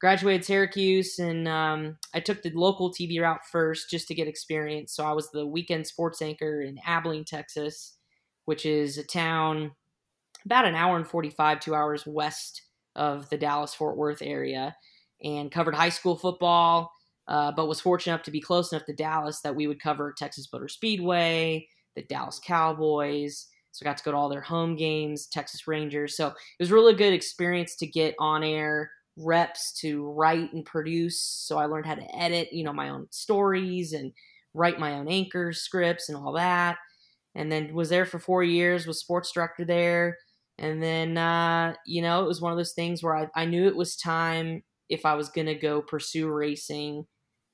graduated 0.01 0.43
Syracuse, 0.43 1.17
and 1.17 1.47
um, 1.47 1.97
I 2.13 2.19
took 2.19 2.41
the 2.41 2.51
local 2.51 2.91
TV 2.91 3.21
route 3.21 3.45
first 3.49 3.89
just 3.89 4.09
to 4.09 4.15
get 4.15 4.27
experience. 4.27 4.93
So 4.93 5.05
I 5.05 5.13
was 5.13 5.31
the 5.31 5.47
weekend 5.47 5.87
sports 5.87 6.21
anchor 6.21 6.61
in 6.61 6.77
Abilene, 6.85 7.23
Texas, 7.25 7.97
which 8.43 8.65
is 8.65 8.97
a 8.97 9.03
town 9.05 9.71
about 10.45 10.65
an 10.65 10.75
hour 10.75 10.97
and 10.97 11.07
45, 11.07 11.59
two 11.59 11.75
hours 11.75 12.05
west 12.05 12.63
of 12.95 13.29
the 13.29 13.37
Dallas 13.37 13.73
Fort 13.73 13.97
Worth 13.97 14.21
area, 14.21 14.75
and 15.23 15.51
covered 15.51 15.75
high 15.75 15.89
school 15.89 16.15
football. 16.15 16.91
Uh, 17.27 17.51
but 17.51 17.67
was 17.67 17.79
fortunate 17.79 18.13
enough 18.13 18.25
to 18.25 18.31
be 18.31 18.41
close 18.41 18.71
enough 18.71 18.87
to 18.87 18.93
Dallas 18.93 19.41
that 19.41 19.55
we 19.55 19.67
would 19.67 19.79
cover 19.79 20.15
Texas 20.17 20.47
Motor 20.51 20.67
Speedway, 20.67 21.67
the 21.95 22.01
Dallas 22.01 22.41
Cowboys. 22.43 23.45
So 23.71 23.85
I 23.85 23.89
got 23.89 23.97
to 23.97 24.03
go 24.03 24.11
to 24.11 24.17
all 24.17 24.29
their 24.29 24.41
home 24.41 24.75
games, 24.75 25.27
Texas 25.27 25.67
Rangers. 25.67 26.17
So 26.17 26.27
it 26.27 26.33
was 26.59 26.71
really 26.71 26.95
good 26.95 27.13
experience 27.13 27.75
to 27.77 27.85
get 27.85 28.15
on 28.17 28.43
air 28.43 28.89
reps 29.15 29.73
to 29.81 30.11
write 30.11 30.53
and 30.53 30.65
produce. 30.65 31.21
So 31.21 31.57
I 31.57 31.65
learned 31.65 31.85
how 31.85 31.95
to 31.95 32.15
edit, 32.15 32.51
you 32.51 32.63
know, 32.63 32.73
my 32.73 32.89
own 32.89 33.07
stories 33.11 33.93
and 33.93 34.11
write 34.53 34.79
my 34.79 34.93
own 34.93 35.07
anchors, 35.07 35.61
scripts, 35.61 36.09
and 36.09 36.17
all 36.17 36.33
that. 36.33 36.77
And 37.35 37.51
then 37.51 37.73
was 37.73 37.89
there 37.89 38.05
for 38.05 38.19
four 38.19 38.43
years, 38.43 38.87
was 38.87 38.99
sports 38.99 39.31
director 39.31 39.65
there. 39.65 40.17
And 40.59 40.83
then, 40.83 41.17
uh, 41.17 41.73
you 41.85 42.01
know, 42.01 42.23
it 42.23 42.27
was 42.27 42.41
one 42.41 42.51
of 42.51 42.57
those 42.57 42.73
things 42.73 43.01
where 43.01 43.15
I, 43.15 43.27
I 43.35 43.45
knew 43.45 43.67
it 43.67 43.75
was 43.75 43.95
time 43.95 44.63
if 44.89 45.05
I 45.05 45.15
was 45.15 45.29
going 45.29 45.47
to 45.47 45.55
go 45.55 45.81
pursue 45.81 46.29
racing 46.29 47.05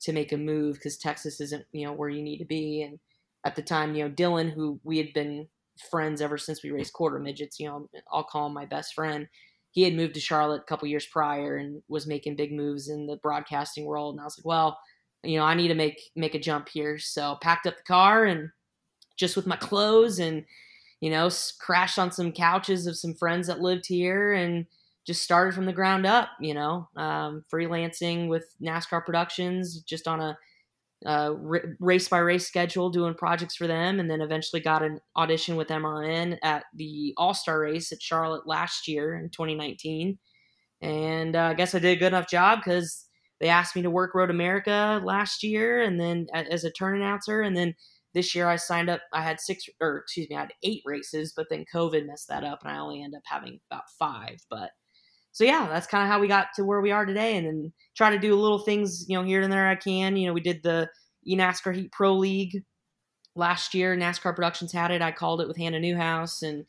to 0.02 0.12
make 0.12 0.32
a 0.32 0.38
move 0.38 0.76
because 0.76 0.98
Texas 0.98 1.40
isn't, 1.40 1.66
you 1.72 1.86
know, 1.86 1.94
where 1.94 2.10
you 2.10 2.24
need 2.24 2.40
to 2.40 2.46
be. 2.46 2.82
And 2.82 3.00
at 3.46 3.56
the 3.56 3.62
time, 3.62 3.96
you 3.96 4.04
know, 4.04 4.14
Dylan, 4.14 4.52
who 4.52 4.80
we 4.84 4.98
had 4.98 5.14
been 5.14 5.48
friends 5.92 6.22
ever 6.22 6.38
since 6.38 6.64
we 6.64 6.72
raced 6.72 6.94
quarter 6.94 7.20
midgets, 7.20 7.60
you 7.60 7.68
know, 7.68 7.88
I'll 8.12 8.24
call 8.24 8.48
him 8.48 8.54
my 8.54 8.66
best 8.66 8.94
friend. 8.96 9.28
He 9.72 9.84
had 9.84 9.94
moved 9.94 10.16
to 10.16 10.20
Charlotte 10.20 10.62
a 10.62 10.66
couple 10.66 10.88
years 10.88 11.06
prior 11.06 11.58
and 11.58 11.84
was 11.88 12.08
making 12.08 12.38
big 12.38 12.54
moves 12.54 12.90
in 12.90 13.08
the 13.08 13.18
broadcasting 13.18 13.86
world. 13.86 14.16
And 14.16 14.22
I 14.22 14.24
was 14.24 14.38
like, 14.40 14.46
well, 14.46 14.80
you 15.24 15.38
know, 15.38 15.44
I 15.44 15.54
need 15.54 15.68
to 15.68 15.76
make 15.76 16.00
make 16.16 16.34
a 16.34 16.40
jump 16.40 16.70
here. 16.70 16.98
So 16.98 17.38
packed 17.42 17.68
up 17.68 17.78
the 17.78 17.84
car 17.84 18.26
and 18.26 18.50
just 19.18 19.36
with 19.36 19.48
my 19.48 19.58
clothes 19.58 20.20
and 20.20 20.46
you 21.02 21.10
know, 21.10 21.30
crashed 21.60 22.00
on 22.00 22.12
some 22.12 22.32
couches 22.32 22.88
of 22.88 22.98
some 22.98 23.14
friends 23.14 23.48
that 23.48 23.62
lived 23.62 23.86
here 23.88 24.34
and 24.34 24.66
just 25.06 25.22
started 25.22 25.54
from 25.54 25.66
the 25.66 25.74
ground 25.74 26.06
up, 26.06 26.30
you 26.40 26.54
know, 26.54 26.90
um, 26.96 27.44
freelancing 27.54 28.28
with 28.28 28.46
NASCAR 28.62 29.06
Productions, 29.06 29.82
just 29.82 30.08
on 30.08 30.20
a 30.20 30.38
uh, 31.06 31.34
race 31.80 32.08
by 32.08 32.18
race 32.18 32.48
schedule, 32.48 32.90
doing 32.90 33.14
projects 33.14 33.56
for 33.56 33.68
them, 33.68 34.00
and 34.00 34.10
then 34.10 34.22
eventually 34.22 34.62
got 34.62 34.82
an 34.82 35.00
audition 35.16 35.56
with 35.56 35.68
MRN 35.68 36.38
at 36.42 36.64
the 36.74 37.14
All 37.18 37.34
Star 37.34 37.60
race 37.60 37.92
at 37.92 38.02
Charlotte 38.02 38.48
last 38.48 38.88
year 38.88 39.16
in 39.16 39.30
2019. 39.30 40.18
And 40.82 41.36
uh, 41.36 41.44
I 41.44 41.54
guess 41.54 41.76
I 41.76 41.80
did 41.80 41.98
a 41.98 42.00
good 42.00 42.08
enough 42.08 42.28
job 42.28 42.60
because 42.60 43.06
they 43.40 43.50
asked 43.50 43.76
me 43.76 43.82
to 43.84 43.90
work 43.90 44.16
Road 44.16 44.30
America 44.32 45.02
last 45.04 45.44
year, 45.44 45.82
and 45.82 46.00
then 46.00 46.28
as 46.34 46.64
a 46.64 46.72
turn 46.72 46.96
announcer, 46.96 47.42
and 47.42 47.56
then 47.56 47.76
this 48.16 48.34
year 48.34 48.48
I 48.48 48.56
signed 48.56 48.90
up. 48.90 49.02
I 49.14 49.22
had 49.22 49.40
six, 49.40 49.66
or 49.80 49.98
excuse 49.98 50.28
me, 50.30 50.38
I 50.38 50.42
had 50.42 50.54
eight 50.64 50.82
races, 50.86 51.34
but 51.36 51.48
then 51.50 51.66
COVID 51.72 52.08
messed 52.08 52.30
that 52.30 52.46
up, 52.46 52.60
and 52.64 52.72
I 52.72 52.80
only 52.80 53.04
end 53.04 53.14
up 53.14 53.22
having 53.26 53.60
about 53.70 53.84
five. 54.00 54.38
But 54.50 54.72
so 55.34 55.44
yeah, 55.44 55.68
that's 55.70 55.86
kind 55.86 56.02
of 56.04 56.10
how 56.10 56.20
we 56.22 56.30
got 56.30 56.48
to 56.56 56.64
where 56.64 56.82
we 56.82 56.92
are 56.92 57.06
today, 57.06 57.36
and 57.38 57.46
then 57.46 57.74
try 57.96 58.10
to 58.10 58.18
do 58.18 58.34
little 58.36 58.60
things, 58.60 59.06
you 59.08 59.18
know, 59.18 59.24
here 59.24 59.42
and 59.42 59.52
there 59.52 59.68
I 59.68 59.76
can. 59.76 60.16
You 60.16 60.28
know, 60.28 60.34
we 60.34 60.42
did 60.42 60.64
the 60.64 60.90
eNASCAR 61.30 61.76
Heat 61.76 61.92
Pro 61.92 62.14
League 62.14 62.64
last 63.36 63.74
year. 63.74 63.96
NASCAR 63.98 64.34
Productions 64.34 64.72
had 64.72 64.92
it. 64.92 65.02
I 65.02 65.12
called 65.12 65.42
it 65.42 65.48
with 65.50 65.58
Hannah 65.58 65.82
Newhouse, 65.82 66.42
and 66.42 66.66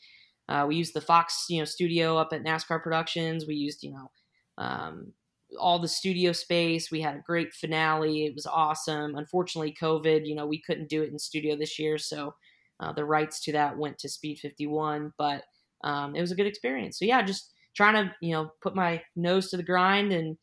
uh, 0.48 0.66
we 0.68 0.74
used 0.74 0.94
the 0.94 1.00
Fox, 1.00 1.46
you 1.48 1.60
know, 1.60 1.64
studio 1.64 2.18
up 2.18 2.32
at 2.32 2.44
NASCAR 2.44 2.82
Productions. 2.82 3.46
We 3.46 3.54
used, 3.54 3.84
you 3.84 3.92
know, 3.92 4.10
um, 4.58 5.12
all 5.58 5.78
the 5.78 5.88
studio 5.88 6.32
space. 6.32 6.90
We 6.90 7.00
had 7.00 7.16
a 7.16 7.24
great 7.26 7.52
finale. 7.54 8.26
It 8.26 8.34
was 8.34 8.46
awesome. 8.46 9.16
Unfortunately, 9.16 9.74
COVID, 9.80 10.26
you 10.26 10.34
know, 10.34 10.46
we 10.46 10.60
couldn't 10.62 10.88
do 10.88 11.02
it 11.02 11.10
in 11.10 11.18
studio 11.18 11.56
this 11.56 11.78
year, 11.78 11.98
so 11.98 12.34
uh, 12.80 12.92
the 12.92 13.04
rights 13.04 13.40
to 13.44 13.52
that 13.52 13.76
went 13.76 13.98
to 13.98 14.08
Speed 14.08 14.38
51. 14.38 15.12
But 15.18 15.44
um, 15.84 16.14
it 16.14 16.20
was 16.20 16.32
a 16.32 16.36
good 16.36 16.46
experience. 16.46 16.98
So 16.98 17.04
yeah, 17.04 17.22
just 17.22 17.52
trying 17.74 17.94
to 17.94 18.14
you 18.20 18.32
know 18.32 18.50
put 18.62 18.74
my 18.74 19.02
nose 19.14 19.50
to 19.50 19.56
the 19.56 19.62
grind 19.62 20.12
and 20.12 20.36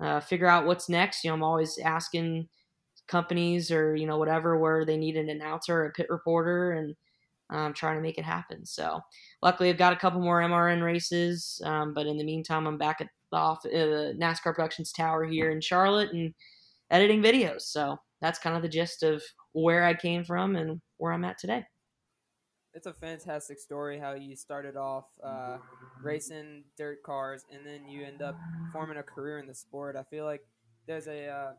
uh, 0.00 0.20
figure 0.20 0.46
out 0.46 0.66
what's 0.66 0.88
next. 0.88 1.24
You 1.24 1.30
know, 1.30 1.34
I'm 1.34 1.42
always 1.42 1.78
asking 1.84 2.48
companies 3.08 3.70
or 3.70 3.94
you 3.94 4.06
know 4.06 4.18
whatever 4.18 4.58
where 4.58 4.84
they 4.84 4.96
need 4.96 5.16
an 5.16 5.28
announcer 5.28 5.76
or 5.76 5.86
a 5.86 5.92
pit 5.92 6.06
reporter 6.08 6.72
and 6.72 6.94
um, 7.50 7.72
trying 7.72 7.96
to 7.96 8.02
make 8.02 8.18
it 8.18 8.24
happen. 8.24 8.64
So 8.66 9.00
luckily, 9.42 9.68
I've 9.68 9.78
got 9.78 9.92
a 9.92 9.96
couple 9.96 10.20
more 10.20 10.40
MRN 10.40 10.82
races, 10.82 11.60
um, 11.64 11.94
but 11.94 12.06
in 12.06 12.16
the 12.16 12.24
meantime, 12.24 12.66
I'm 12.66 12.78
back 12.78 13.00
at 13.00 13.08
off, 13.36 13.64
uh, 13.64 14.14
NASCAR 14.18 14.54
Productions 14.54 14.92
Tower 14.92 15.24
here 15.24 15.50
in 15.50 15.60
Charlotte 15.60 16.12
and 16.12 16.34
editing 16.90 17.22
videos. 17.22 17.62
So 17.62 17.98
that's 18.20 18.38
kind 18.38 18.56
of 18.56 18.62
the 18.62 18.68
gist 18.68 19.02
of 19.02 19.22
where 19.52 19.84
I 19.84 19.94
came 19.94 20.24
from 20.24 20.56
and 20.56 20.80
where 20.98 21.12
I'm 21.12 21.24
at 21.24 21.38
today 21.38 21.66
it's 22.76 22.86
a 22.86 22.92
fantastic 22.92 23.58
story 23.58 23.98
how 23.98 24.12
you 24.12 24.36
started 24.36 24.76
off 24.76 25.06
uh, 25.24 25.56
racing 26.02 26.62
dirt 26.76 27.02
cars 27.02 27.42
and 27.50 27.66
then 27.66 27.88
you 27.88 28.04
end 28.04 28.20
up 28.20 28.38
forming 28.70 28.98
a 28.98 29.02
career 29.02 29.38
in 29.38 29.46
the 29.46 29.54
sport. 29.54 29.96
I 29.96 30.02
feel 30.02 30.26
like 30.26 30.42
there's 30.86 31.08
a 31.08 31.26
uh, 31.26 31.52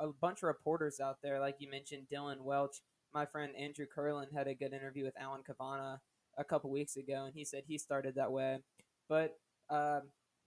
a 0.00 0.08
bunch 0.22 0.38
of 0.38 0.44
reporters 0.44 0.98
out 0.98 1.18
there, 1.22 1.38
like 1.40 1.56
you 1.58 1.70
mentioned, 1.70 2.06
Dylan 2.12 2.40
Welch. 2.40 2.80
My 3.12 3.26
friend 3.26 3.52
Andrew 3.54 3.84
Curlin 3.86 4.28
had 4.34 4.48
a 4.48 4.54
good 4.54 4.72
interview 4.72 5.04
with 5.04 5.14
Alan 5.20 5.42
Cavanna 5.42 6.00
a 6.38 6.44
couple 6.44 6.70
weeks 6.70 6.96
ago, 6.96 7.24
and 7.26 7.34
he 7.34 7.44
said 7.44 7.64
he 7.66 7.76
started 7.76 8.14
that 8.14 8.32
way. 8.32 8.58
But 9.10 9.36
uh, 9.68 10.00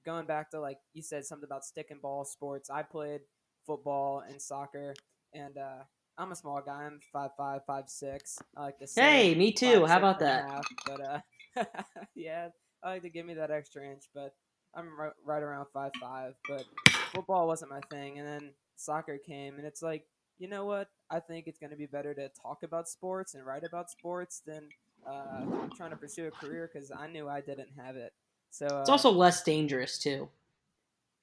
going 0.06 0.26
back 0.26 0.52
to 0.52 0.60
like 0.60 0.78
you 0.94 1.02
said 1.02 1.26
something 1.26 1.48
about 1.48 1.66
stick 1.66 1.88
and 1.90 2.02
ball 2.02 2.26
sports, 2.26 2.70
I 2.70 2.84
played 2.84 3.22
football 3.66 4.24
and 4.28 4.42
soccer, 4.42 4.96
and 5.34 5.58
uh, 5.58 5.84
I'm 6.18 6.32
a 6.32 6.36
small 6.36 6.62
guy. 6.66 6.84
I'm 6.84 7.00
five 7.14 7.32
five, 7.38 7.62
five 7.66 7.86
six. 7.88 8.38
I 8.56 8.64
like 8.64 8.80
to. 8.80 8.88
say. 8.88 9.02
Hey, 9.02 9.36
me 9.36 9.52
too. 9.52 9.86
How 9.86 9.98
about 9.98 10.20
that? 10.20 10.50
Half, 10.50 10.66
but 10.86 11.02
uh, 11.02 11.64
yeah, 12.16 12.50
I 12.84 12.90
like 12.90 13.02
to 13.04 13.10
give 13.10 13.26
me 13.26 13.36
that 13.36 13.52
extra 13.52 13.86
inch, 13.86 14.04
but 14.14 14.34
I'm 14.76 15.00
right, 15.00 15.12
right 15.26 15.44
around 15.44 15.68
five 15.74 15.92
five. 16.02 16.34
But 16.48 16.66
football 17.14 17.48
wasn't 17.48 17.72
my 17.72 17.82
thing, 17.90 18.20
and 18.20 18.28
then 18.28 18.52
soccer 18.76 19.18
came, 19.18 19.56
and 19.58 19.66
it's 19.66 19.82
like, 19.82 20.06
you 20.40 20.48
know 20.48 20.66
what? 20.66 20.90
I 21.10 21.20
think 21.20 21.48
it's 21.48 21.60
going 21.60 21.72
to 21.72 21.78
be 21.78 21.86
better 21.86 22.14
to 22.14 22.30
talk 22.42 22.64
about 22.64 22.88
sports 22.88 23.34
and 23.36 23.46
write 23.46 23.64
about 23.64 23.90
sports 23.90 24.42
than 24.46 24.70
uh, 25.08 25.46
trying 25.76 25.92
to 25.92 25.98
pursue 25.98 26.28
a 26.28 26.32
career 26.32 26.70
because 26.72 26.92
I 26.92 27.08
knew 27.08 27.28
I 27.28 27.42
didn't 27.42 27.70
have 27.78 27.96
it. 27.96 28.14
So 28.52 28.68
uh, 28.68 28.82
it's 28.82 28.90
also 28.90 29.12
less 29.12 29.44
dangerous 29.44 29.98
too. 29.98 30.30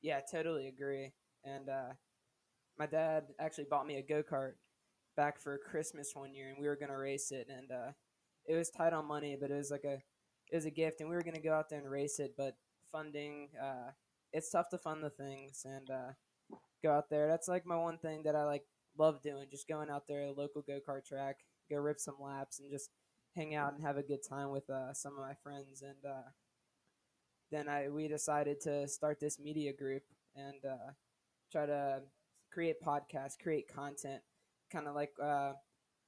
Yeah, 0.02 0.20
totally 0.20 0.68
agree. 0.68 1.12
And 1.44 1.68
uh, 1.68 1.94
my 2.78 2.86
dad 2.86 3.24
actually 3.38 3.66
bought 3.70 3.86
me 3.86 3.96
a 3.96 4.02
go 4.02 4.22
kart 4.22 4.52
back 5.16 5.40
for 5.40 5.58
Christmas 5.58 6.12
one 6.14 6.34
year, 6.34 6.50
and 6.50 6.58
we 6.58 6.66
were 6.66 6.76
gonna 6.76 6.98
race 6.98 7.32
it, 7.32 7.48
and 7.48 7.70
uh, 7.70 7.92
it 8.46 8.54
was 8.54 8.70
tight 8.70 8.92
on 8.92 9.06
money, 9.06 9.36
but 9.40 9.50
it 9.50 9.56
was 9.56 9.70
like 9.70 9.84
a 9.84 10.02
it 10.50 10.54
was 10.54 10.66
a 10.66 10.70
gift, 10.70 11.00
and 11.00 11.08
we 11.08 11.16
were 11.16 11.22
gonna 11.22 11.40
go 11.40 11.54
out 11.54 11.68
there 11.68 11.80
and 11.80 11.90
race 11.90 12.20
it, 12.20 12.34
but 12.36 12.56
funding 12.92 13.48
uh, 13.60 13.90
it's 14.32 14.50
tough 14.50 14.68
to 14.70 14.78
fund 14.78 15.02
the 15.02 15.10
things 15.10 15.64
and 15.64 15.90
uh, 15.90 16.56
go 16.82 16.92
out 16.92 17.08
there. 17.10 17.26
That's 17.28 17.48
like 17.48 17.66
my 17.66 17.76
one 17.76 17.98
thing 17.98 18.22
that 18.24 18.36
I 18.36 18.44
like 18.44 18.64
love 18.98 19.22
doing, 19.22 19.46
just 19.50 19.68
going 19.68 19.90
out 19.90 20.06
there, 20.06 20.22
a 20.22 20.32
local 20.32 20.62
go 20.62 20.78
kart 20.86 21.04
track, 21.04 21.38
go 21.70 21.76
rip 21.78 21.98
some 21.98 22.16
laps, 22.20 22.60
and 22.60 22.70
just 22.70 22.90
hang 23.34 23.54
out 23.54 23.74
and 23.74 23.82
have 23.82 23.96
a 23.96 24.02
good 24.02 24.20
time 24.28 24.50
with 24.50 24.68
uh, 24.70 24.92
some 24.92 25.12
of 25.14 25.20
my 25.20 25.34
friends. 25.42 25.82
And 25.82 26.04
uh, 26.04 26.28
then 27.51 27.68
I 27.68 27.88
we 27.88 28.09
decided 28.09 28.61
to 28.62 28.88
start 28.88 29.20
this 29.20 29.38
media 29.38 29.72
group 29.72 30.03
and 30.34 30.64
uh, 30.64 30.92
try 31.51 31.66
to 31.66 32.03
create 32.53 32.82
podcasts, 32.82 33.38
create 33.38 33.68
content 33.72 34.22
kind 34.70 34.88
of 34.88 34.94
like 34.94 35.12
uh, 35.22 35.53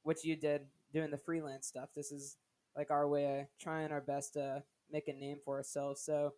what 0.02 0.24
you 0.24 0.36
did 0.36 0.62
doing 0.92 1.10
the 1.10 1.18
freelance 1.18 1.66
stuff. 1.66 1.90
This 1.94 2.12
is 2.12 2.36
like 2.76 2.90
our 2.90 3.08
way 3.08 3.40
of 3.40 3.46
trying 3.60 3.92
our 3.92 4.00
best 4.00 4.34
to 4.34 4.62
make 4.90 5.08
a 5.08 5.12
name 5.12 5.38
for 5.44 5.56
ourselves. 5.56 6.02
So, 6.02 6.34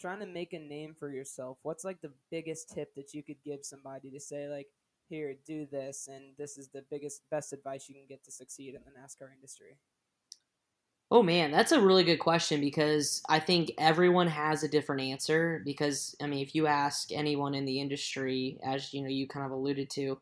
trying 0.00 0.20
to 0.20 0.26
make 0.26 0.52
a 0.52 0.58
name 0.58 0.94
for 0.98 1.10
yourself, 1.10 1.58
what's 1.62 1.84
like 1.84 2.00
the 2.00 2.12
biggest 2.30 2.70
tip 2.70 2.94
that 2.94 3.14
you 3.14 3.22
could 3.22 3.42
give 3.44 3.60
somebody 3.62 4.10
to 4.10 4.20
say, 4.20 4.48
like, 4.48 4.68
here, 5.08 5.34
do 5.46 5.66
this, 5.66 6.08
and 6.10 6.34
this 6.38 6.56
is 6.56 6.68
the 6.68 6.84
biggest, 6.90 7.22
best 7.30 7.52
advice 7.52 7.88
you 7.88 7.94
can 7.94 8.06
get 8.08 8.24
to 8.24 8.32
succeed 8.32 8.74
in 8.74 8.80
the 8.84 8.90
NASCAR 8.98 9.32
industry? 9.34 9.76
Oh 11.14 11.22
man, 11.22 11.50
that's 11.50 11.72
a 11.72 11.80
really 11.80 12.04
good 12.04 12.20
question 12.20 12.58
because 12.58 13.22
I 13.28 13.38
think 13.38 13.70
everyone 13.76 14.28
has 14.28 14.62
a 14.62 14.68
different 14.68 15.02
answer. 15.02 15.60
Because 15.62 16.16
I 16.22 16.26
mean, 16.26 16.40
if 16.40 16.54
you 16.54 16.66
ask 16.66 17.12
anyone 17.12 17.54
in 17.54 17.66
the 17.66 17.80
industry, 17.80 18.58
as 18.64 18.94
you 18.94 19.02
know, 19.02 19.10
you 19.10 19.28
kind 19.28 19.44
of 19.44 19.52
alluded 19.52 19.90
to, 19.90 20.18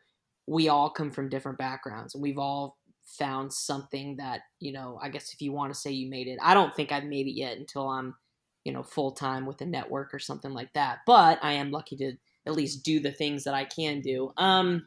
we 0.48 0.68
all 0.68 0.90
come 0.90 1.12
from 1.12 1.28
different 1.28 1.58
backgrounds 1.58 2.14
and 2.14 2.22
we've 2.22 2.38
all 2.38 2.76
found 3.04 3.52
something 3.52 4.16
that 4.16 4.42
you 4.60 4.72
know 4.72 4.98
i 5.02 5.08
guess 5.08 5.32
if 5.32 5.40
you 5.42 5.52
want 5.52 5.72
to 5.72 5.78
say 5.78 5.90
you 5.90 6.08
made 6.08 6.28
it 6.28 6.38
i 6.42 6.54
don't 6.54 6.74
think 6.76 6.92
i've 6.92 7.04
made 7.04 7.26
it 7.26 7.32
yet 7.32 7.56
until 7.56 7.88
i'm 7.88 8.14
you 8.64 8.72
know 8.72 8.82
full 8.82 9.10
time 9.10 9.46
with 9.46 9.60
a 9.62 9.66
network 9.66 10.14
or 10.14 10.18
something 10.20 10.52
like 10.52 10.72
that 10.74 10.98
but 11.06 11.38
i 11.42 11.52
am 11.52 11.72
lucky 11.72 11.96
to 11.96 12.12
at 12.46 12.54
least 12.54 12.84
do 12.84 13.00
the 13.00 13.10
things 13.10 13.42
that 13.42 13.54
i 13.54 13.64
can 13.64 14.00
do 14.00 14.32
um 14.36 14.86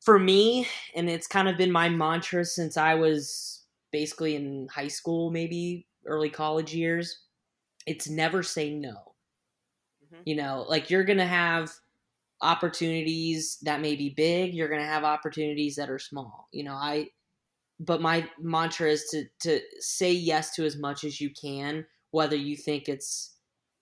for 0.00 0.18
me 0.20 0.68
and 0.94 1.10
it's 1.10 1.26
kind 1.26 1.48
of 1.48 1.56
been 1.56 1.72
my 1.72 1.88
mantra 1.88 2.44
since 2.44 2.76
i 2.76 2.94
was 2.94 3.65
basically 3.92 4.36
in 4.36 4.68
high 4.72 4.88
school 4.88 5.30
maybe 5.30 5.86
early 6.06 6.30
college 6.30 6.74
years 6.74 7.20
it's 7.86 8.08
never 8.08 8.42
say 8.42 8.70
no 8.70 8.94
mm-hmm. 10.04 10.22
you 10.24 10.36
know 10.36 10.64
like 10.68 10.90
you're 10.90 11.04
gonna 11.04 11.26
have 11.26 11.70
opportunities 12.42 13.58
that 13.62 13.80
may 13.80 13.96
be 13.96 14.10
big 14.10 14.52
you're 14.52 14.68
going 14.68 14.80
to 14.80 14.86
have 14.86 15.04
opportunities 15.04 15.76
that 15.76 15.88
are 15.88 15.98
small 15.98 16.48
you 16.52 16.62
know 16.62 16.74
i 16.74 17.06
but 17.80 18.02
my 18.02 18.28
mantra 18.38 18.90
is 18.90 19.04
to 19.10 19.24
to 19.40 19.58
say 19.78 20.12
yes 20.12 20.54
to 20.54 20.64
as 20.64 20.76
much 20.76 21.02
as 21.04 21.18
you 21.20 21.30
can 21.30 21.84
whether 22.10 22.36
you 22.36 22.54
think 22.54 22.88
it's 22.88 23.36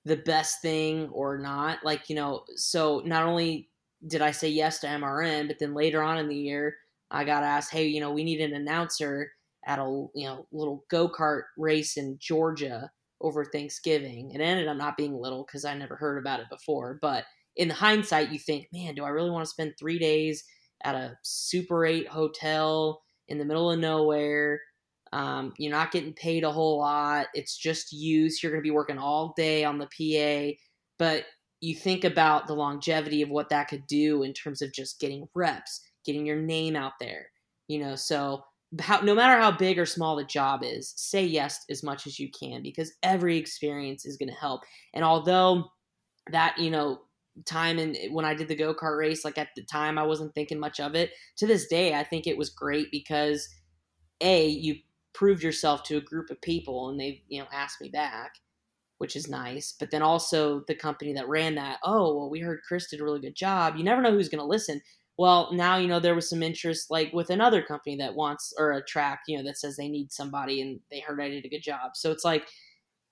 the 0.05 0.17
best 0.17 0.63
thing 0.63 1.09
or 1.09 1.37
not 1.37 1.79
like 1.85 2.09
you 2.09 2.15
know 2.15 2.45
so 2.55 3.03
not 3.05 3.25
only 3.25 3.69
did 4.07 4.23
i 4.23 4.31
say 4.31 4.49
yes 4.49 4.79
to 4.79 4.87
mrn 4.87 5.49
but 5.49 5.59
then 5.59 5.75
later 5.75 6.01
on 6.01 6.19
in 6.19 6.29
the 6.29 6.37
year 6.37 6.77
i 7.11 7.25
got 7.25 7.43
asked 7.43 7.73
hey 7.73 7.87
you 7.87 8.01
know 8.01 8.13
we 8.13 8.23
need 8.23 8.41
an 8.41 8.55
announcer 8.55 9.33
at 9.67 9.79
a 9.79 10.07
you 10.15 10.27
know 10.27 10.47
little 10.53 10.85
go-kart 10.91 11.43
race 11.57 11.97
in 11.97 12.17
georgia 12.21 12.91
over 13.21 13.45
thanksgiving 13.45 14.31
it 14.33 14.41
ended 14.41 14.69
up 14.69 14.77
not 14.77 14.97
being 14.97 15.15
little 15.15 15.45
because 15.47 15.65
i 15.65 15.75
never 15.75 15.97
heard 15.97 16.19
about 16.19 16.41
it 16.41 16.47
before 16.51 16.99
but 17.01 17.25
in 17.57 17.71
hindsight, 17.71 18.33
you 18.33 18.39
think, 18.39 18.69
man, 18.73 18.95
do 18.95 19.05
I 19.05 19.11
really 19.11 19.31
want 19.31 19.45
to 19.45 19.51
spend 19.51 19.75
three 19.79 19.99
days 19.99 20.45
at 20.83 20.95
a 20.95 21.17
Super 21.23 21.87
8 21.87 22.09
hotel 22.09 23.03
in 23.29 23.39
the 23.39 23.45
middle 23.45 23.71
of 23.71 23.79
nowhere? 23.79 24.61
Um, 25.13 25.53
you're 25.59 25.71
not 25.71 25.93
getting 25.93 26.13
paid 26.13 26.43
a 26.43 26.51
whole 26.51 26.79
lot. 26.79 27.29
It's 27.35 27.57
just 27.57 27.93
use. 27.93 28.43
You're 28.43 28.51
going 28.51 28.63
to 28.63 28.67
be 28.67 28.73
working 28.73 28.99
all 28.99 29.33
day 29.37 29.65
on 29.65 29.79
the 29.79 29.87
PA. 29.87 30.57
But 30.99 31.25
you 31.61 31.77
think 31.77 32.05
about 32.05 32.47
the 32.47 32.55
longevity 32.55 33.23
of 33.23 33.31
what 33.31 33.49
that 33.51 33.69
could 33.69 33.87
do 33.87 34.25
in 34.25 34.33
terms 34.33 34.61
of 34.61 34.73
just 34.73 34.99
getting 35.01 35.29
reps, 35.35 35.81
getting 36.05 36.27
your 36.27 36.41
name 36.41 36.75
out 36.75 36.95
there. 36.99 37.27
You 37.69 37.79
know, 37.79 37.95
so 37.95 38.45
how, 38.81 39.01
no 39.01 39.15
matter 39.15 39.41
how 39.41 39.51
big 39.51 39.79
or 39.79 39.87
small 39.87 40.17
the 40.17 40.25
job 40.25 40.63
is, 40.63 40.93
say 40.97 41.25
yes 41.25 41.65
as 41.71 41.83
much 41.83 42.07
as 42.07 42.19
you 42.19 42.31
can 42.31 42.63
because 42.63 42.93
every 43.03 43.37
experience 43.37 44.05
is 44.07 44.17
going 44.17 44.29
to 44.29 44.35
help. 44.35 44.63
And 44.95 45.05
although 45.05 45.65
that, 46.31 46.59
you 46.59 46.71
know, 46.71 47.01
time 47.47 47.79
and 47.79 47.97
when 48.13 48.25
I 48.25 48.35
did 48.35 48.49
the 48.49 48.55
go 48.55 48.75
kart 48.75 48.99
race, 48.99 49.25
like 49.25 49.39
at 49.39 49.49
the 49.57 49.63
time, 49.63 49.99
I 49.99 50.05
wasn't 50.05 50.35
thinking 50.35 50.59
much 50.59 50.81
of 50.81 50.95
it. 50.95 51.11
To 51.39 51.47
this 51.47 51.67
day, 51.67 51.95
I 51.95 52.05
think 52.05 52.27
it 52.27 52.39
was 52.39 52.51
great 52.51 52.91
because 52.91 53.49
a 54.21 54.47
you 54.47 54.77
proved 55.13 55.43
yourself 55.43 55.83
to 55.85 55.97
a 55.97 56.01
group 56.01 56.31
of 56.31 56.41
people 56.41 56.89
and 56.89 56.99
they 56.99 57.23
you 57.29 57.41
know 57.41 57.49
asked 57.53 57.81
me 57.81 57.89
back, 57.89 58.35
which 58.99 59.17
is 59.17 59.29
nice. 59.29 59.75
But 59.79 59.91
then 59.91 60.03
also 60.03 60.63
the 60.69 60.75
company 60.75 61.13
that 61.15 61.29
ran 61.29 61.57
that, 61.57 61.79
oh, 61.83 62.17
well, 62.17 62.31
we 62.31 62.41
heard 62.41 62.61
Chris 62.67 62.89
did 62.89 63.01
a 63.01 63.05
really 63.05 63.21
good 63.21 63.37
job. 63.37 63.77
You 63.77 63.85
never 63.85 64.03
know 64.03 64.13
who's 64.13 64.29
going 64.29 64.41
to 64.41 64.47
listen. 64.47 64.81
Well, 65.19 65.53
now 65.53 65.77
you 65.77 65.87
know 65.89 66.01
there 66.01 66.15
was 66.15 66.29
some 66.29 66.43
interest, 66.43 66.91
like 66.91 67.13
with 67.13 67.31
another 67.31 67.63
company 67.63 67.97
that 67.97 68.17
wants 68.17 68.53
or 68.59 68.73
a 68.73 68.85
track, 68.85 69.23
you 69.29 69.37
know, 69.37 69.45
that 69.45 69.59
says 69.59 69.77
they 69.77 69.89
need 69.89 70.13
somebody, 70.13 70.61
and 70.61 70.81
they 70.91 71.01
heard 71.01 71.21
I 71.21 71.29
did 71.29 71.45
a 71.45 71.49
good 71.49 71.63
job. 71.63 71.93
So 71.97 72.11
it's 72.11 72.25
like 72.25 72.49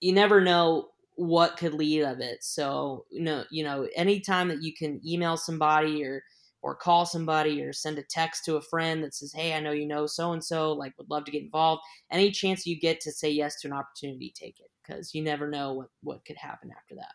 you 0.00 0.12
never 0.12 0.40
know 0.40 0.90
what 1.16 1.56
could 1.56 1.74
lead 1.74 2.02
of 2.02 2.20
it. 2.20 2.42
So 2.42 3.06
you 3.10 3.22
know, 3.22 3.44
you 3.50 3.64
know, 3.64 3.88
anytime 3.94 4.48
that 4.48 4.62
you 4.62 4.74
can 4.74 5.00
email 5.06 5.36
somebody 5.36 6.04
or 6.04 6.22
or 6.62 6.76
call 6.76 7.06
somebody 7.06 7.60
or 7.62 7.72
send 7.72 7.98
a 7.98 8.02
text 8.04 8.44
to 8.44 8.56
a 8.56 8.62
friend 8.62 9.02
that 9.04 9.14
says, 9.14 9.32
"Hey, 9.32 9.54
I 9.54 9.60
know 9.60 9.72
you 9.72 9.86
know 9.86 10.06
so 10.06 10.32
and 10.32 10.44
so, 10.44 10.72
like 10.72 10.96
would 10.98 11.10
love 11.10 11.24
to 11.26 11.32
get 11.32 11.42
involved." 11.42 11.82
Any 12.10 12.30
chance 12.30 12.66
you 12.66 12.78
get 12.78 13.00
to 13.02 13.12
say 13.12 13.30
yes 13.30 13.60
to 13.60 13.68
an 13.68 13.74
opportunity, 13.74 14.32
take 14.34 14.60
it 14.60 14.70
because 14.82 15.14
you 15.14 15.22
never 15.22 15.48
know 15.48 15.72
what 15.74 15.88
what 16.02 16.24
could 16.24 16.36
happen 16.38 16.70
after 16.76 16.94
that. 16.96 17.14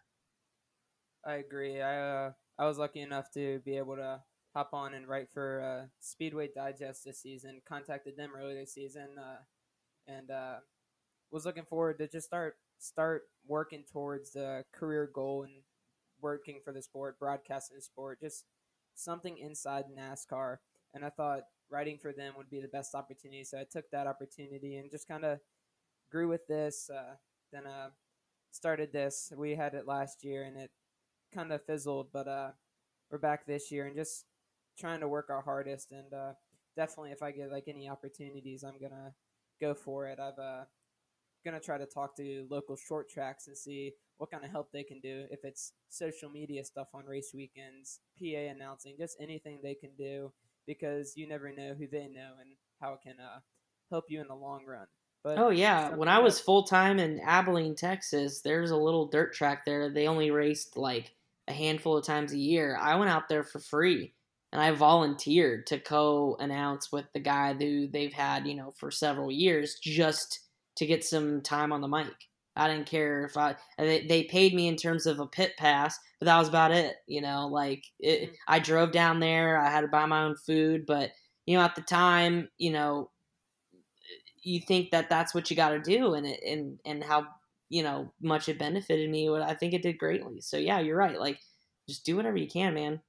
I 1.24 1.36
agree. 1.36 1.82
I 1.82 2.28
uh, 2.28 2.34
I 2.58 2.66
was 2.66 2.78
lucky 2.80 3.02
enough 3.02 3.30
to 3.32 3.60
be 3.60 3.78
able 3.78 3.96
to 3.98 4.24
hop 4.58 4.74
on 4.74 4.95
and 4.95 5.08
write 5.08 5.30
for 5.32 5.62
uh, 5.62 5.88
Speedway 5.99 6.49
Digest 6.53 7.05
this 7.05 7.22
season. 7.22 7.62
Contacted 7.68 8.18
them 8.18 8.32
earlier 8.36 8.60
this 8.60 8.74
season, 8.74 9.10
uh, 9.20 9.38
and 10.08 10.32
uh, 10.32 10.55
was 11.30 11.45
looking 11.45 11.66
forward 11.66 11.99
to 11.99 12.08
just 12.08 12.26
start 12.26 12.55
start 12.80 13.24
working 13.47 13.84
towards 13.91 14.32
the 14.32 14.66
career 14.72 15.12
goal 15.14 15.43
and 15.43 15.62
working 16.22 16.60
for 16.64 16.74
the 16.74 16.82
sport, 16.82 17.20
broadcasting 17.20 17.78
the 17.78 17.82
sport, 17.84 18.20
just 18.20 18.45
something 18.95 19.38
inside 19.38 19.86
NASCAR. 19.95 20.58
And 20.95 21.05
I 21.05 21.10
thought 21.10 21.41
writing 21.70 21.99
for 22.01 22.12
them 22.12 22.34
would 22.36 22.49
be 22.49 22.60
the 22.60 22.68
best 22.68 22.95
opportunity, 22.95 23.43
so 23.43 23.60
I 23.60 23.66
took 23.72 23.89
that 23.91 24.08
opportunity 24.08 24.78
and 24.78 24.89
just 24.89 25.08
kind 25.08 25.24
of 25.24 25.39
grew 26.12 26.28
with 26.28 26.47
this. 26.47 26.89
Uh, 26.89 27.16
then 27.53 27.68
uh, 27.68 27.89
started 28.49 28.91
this. 28.91 29.32
We 29.38 29.51
had 29.51 29.76
it 29.76 29.86
last 29.86 30.24
year, 30.24 30.45
and 30.45 30.58
it 30.58 30.72
kind 31.32 31.51
of 31.51 31.64
fizzled, 31.64 32.08
but 32.12 32.28
uh, 32.28 32.51
we're 33.12 33.20
back 33.20 33.45
this 33.45 33.72
year 33.72 33.86
and 33.86 33.95
just 33.95 34.26
trying 34.78 35.00
to 35.02 35.08
work 35.08 35.30
our 35.30 35.42
hardest, 35.42 35.92
and 35.92 36.14
uh, 36.14 36.34
definitely 36.76 37.12
if 37.12 37.22
I 37.22 37.32
get 37.32 37.52
like 37.52 37.66
any 37.68 37.90
opportunities, 37.90 38.64
I'm 38.64 38.80
gonna 38.80 39.14
go 39.60 39.74
for 39.74 40.08
it. 40.08 40.20
I've 40.20 40.40
uh, 40.40 40.64
gonna 41.44 41.60
try 41.60 41.78
to 41.78 41.86
talk 41.86 42.16
to 42.18 42.48
local 42.50 42.76
short 42.76 43.10
tracks 43.10 43.48
and 43.48 43.58
see 43.58 43.94
what 44.18 44.32
kind 44.32 44.44
of 44.44 44.52
help 44.52 44.72
they 44.72 44.84
can 44.84 45.00
do. 45.00 45.26
If 45.30 45.40
it's 45.44 45.74
social 45.90 46.30
media 46.30 46.64
stuff 46.64 46.88
on 46.94 47.06
race 47.06 47.32
weekends, 47.34 48.00
PA 48.20 48.52
announcing, 48.52 48.96
just 49.00 49.18
anything 49.20 49.60
they 49.62 49.76
can 49.76 49.92
do, 49.98 50.32
because 50.66 51.14
you 51.16 51.28
never 51.28 51.52
know 51.52 51.74
who 51.78 51.88
they 51.88 52.08
know 52.08 52.34
and 52.40 52.50
how 52.82 52.94
it 52.94 53.00
can 53.04 53.16
uh, 53.20 53.40
help 53.90 54.06
you 54.10 54.22
in 54.22 54.28
the 54.28 54.36
long 54.36 54.66
run. 54.66 54.88
But 55.24 55.40
oh 55.40 55.50
yeah, 55.50 55.96
when 55.96 56.08
I 56.08 56.20
was 56.20 56.40
full 56.40 56.64
time 56.64 57.00
in 57.00 57.20
Abilene, 57.20 57.76
Texas, 57.76 58.42
there's 58.42 58.72
a 58.72 58.78
little 58.78 59.08
dirt 59.08 59.34
track 59.34 59.66
there. 59.66 59.90
They 59.90 60.08
only 60.08 60.32
raced 60.32 60.78
like 60.78 61.14
a 61.48 61.54
handful 61.54 61.98
of 61.98 62.06
times 62.06 62.34
a 62.34 62.38
year. 62.38 62.78
I 62.80 62.96
went 62.96 63.10
out 63.10 63.28
there 63.28 63.44
for 63.44 63.60
free 63.60 64.14
and 64.52 64.62
I 64.62 64.72
volunteered 64.72 65.68
to 65.68 65.80
co-announce 65.80 66.91
with 66.91 67.06
the 67.14 67.20
guy 67.20 67.54
who 67.54 67.88
they've 67.88 68.14
had, 68.14 68.48
you 68.48 68.56
know, 68.56 68.74
for 68.78 68.91
several 68.91 69.32
years, 69.32 69.78
just 69.82 70.39
to 70.78 70.86
get 70.86 71.04
some 71.04 71.41
time 71.41 71.74
on 71.74 71.82
the 71.82 71.88
mic. 71.88 72.14
I 72.56 72.68
didn't 72.68 72.88
care 72.88 73.24
if 73.26 73.38
I 73.38 73.56
they, 73.78 74.06
they 74.08 74.24
paid 74.24 74.54
me 74.54 74.68
in 74.68 74.76
terms 74.76 75.06
of 75.06 75.20
a 75.20 75.28
pit 75.28 75.54
pass, 75.58 76.00
but 76.20 76.26
that 76.26 76.39
was 76.39 76.48
about 76.48 76.72
it. 76.72 76.95
You 77.08 77.22
know, 77.22 77.48
like 77.48 77.84
it, 78.00 78.24
mm-hmm. 78.24 78.34
I 78.48 78.60
drove 78.60 78.91
down 78.91 79.20
there, 79.20 79.60
I 79.60 79.70
had 79.70 79.82
to 79.82 79.88
buy 79.88 80.06
my 80.06 80.24
own 80.24 80.36
food, 80.36 80.86
but 80.88 81.12
you 81.45 81.58
know, 81.58 81.64
at 81.64 81.76
the 81.76 81.82
time, 81.82 82.50
you 82.58 82.72
know, 82.72 83.12
you 84.43 84.62
think 84.62 84.91
that 84.91 85.10
that's 85.10 85.34
what 85.34 85.50
you 85.50 85.56
got 85.56 85.70
to 85.70 85.80
do, 85.80 86.14
and 86.14 86.26
it, 86.26 86.39
and 86.45 86.80
and 86.86 87.04
how 87.04 87.28
you 87.70 87.84
know 87.84 88.12
much 88.22 88.50
it 88.50 88.60
benefited 88.60 89.10
me. 89.10 89.30
What 89.30 89.41
I 89.41 89.54
think 89.54 89.74
it 89.74 89.84
did 89.84 89.98
greatly. 89.98 90.41
So 90.41 90.58
yeah, 90.58 90.80
you're 90.80 90.98
right. 90.98 91.20
Like, 91.20 91.39
just 91.88 92.06
do 92.06 92.16
whatever 92.16 92.38
you 92.38 92.48
can, 92.48 92.74
man. 92.74 93.02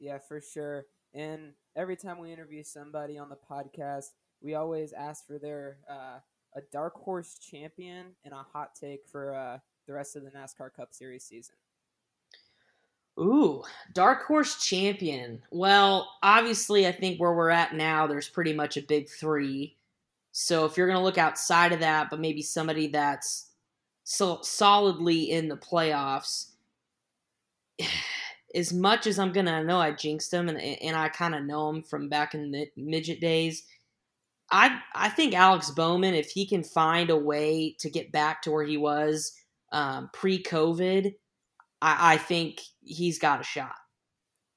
Yeah, 0.00 0.18
for 0.18 0.40
sure. 0.40 0.86
And 1.14 1.52
every 1.76 1.96
time 1.96 2.18
we 2.18 2.32
interview 2.32 2.62
somebody 2.62 3.18
on 3.18 3.28
the 3.28 3.38
podcast, 3.50 4.10
we 4.40 4.54
always 4.54 4.92
ask 4.92 5.26
for 5.26 5.38
their 5.38 5.78
uh, 5.90 6.18
a 6.56 6.60
dark 6.72 6.94
horse 6.94 7.38
champion 7.38 8.06
and 8.24 8.32
a 8.32 8.44
hot 8.52 8.74
take 8.74 9.06
for 9.10 9.34
uh, 9.34 9.58
the 9.86 9.92
rest 9.92 10.16
of 10.16 10.24
the 10.24 10.30
NASCAR 10.30 10.72
Cup 10.74 10.92
Series 10.92 11.24
season. 11.24 11.54
Ooh, 13.18 13.64
dark 13.94 14.26
horse 14.26 14.64
champion. 14.64 15.42
Well, 15.50 16.08
obviously, 16.22 16.86
I 16.86 16.92
think 16.92 17.18
where 17.18 17.32
we're 17.32 17.50
at 17.50 17.74
now, 17.74 18.06
there's 18.06 18.28
pretty 18.28 18.52
much 18.52 18.76
a 18.76 18.82
big 18.82 19.08
three. 19.08 19.76
So 20.30 20.64
if 20.66 20.76
you're 20.76 20.86
going 20.86 20.98
to 20.98 21.04
look 21.04 21.18
outside 21.18 21.72
of 21.72 21.80
that, 21.80 22.10
but 22.10 22.20
maybe 22.20 22.42
somebody 22.42 22.86
that's 22.88 23.50
so 24.04 24.38
solidly 24.42 25.32
in 25.32 25.48
the 25.48 25.56
playoffs, 25.56 26.52
as 28.54 28.72
much 28.72 29.06
as 29.06 29.18
I'm 29.18 29.32
gonna 29.32 29.64
know 29.64 29.78
I 29.78 29.92
jinxed 29.92 30.32
him 30.32 30.48
and 30.48 30.58
and 30.60 30.96
I 30.96 31.08
kind 31.08 31.34
of 31.34 31.44
know 31.44 31.68
him 31.70 31.82
from 31.82 32.08
back 32.08 32.34
in 32.34 32.50
the 32.50 32.66
midget 32.76 33.20
days, 33.20 33.64
I 34.50 34.80
I 34.94 35.08
think 35.10 35.34
Alex 35.34 35.70
Bowman, 35.70 36.14
if 36.14 36.30
he 36.30 36.46
can 36.46 36.64
find 36.64 37.10
a 37.10 37.16
way 37.16 37.76
to 37.80 37.90
get 37.90 38.12
back 38.12 38.42
to 38.42 38.50
where 38.50 38.64
he 38.64 38.76
was 38.76 39.32
um, 39.72 40.10
pre-COVID, 40.12 41.12
I, 41.82 42.14
I 42.14 42.16
think 42.16 42.60
he's 42.80 43.18
got 43.18 43.40
a 43.40 43.44
shot. 43.44 43.76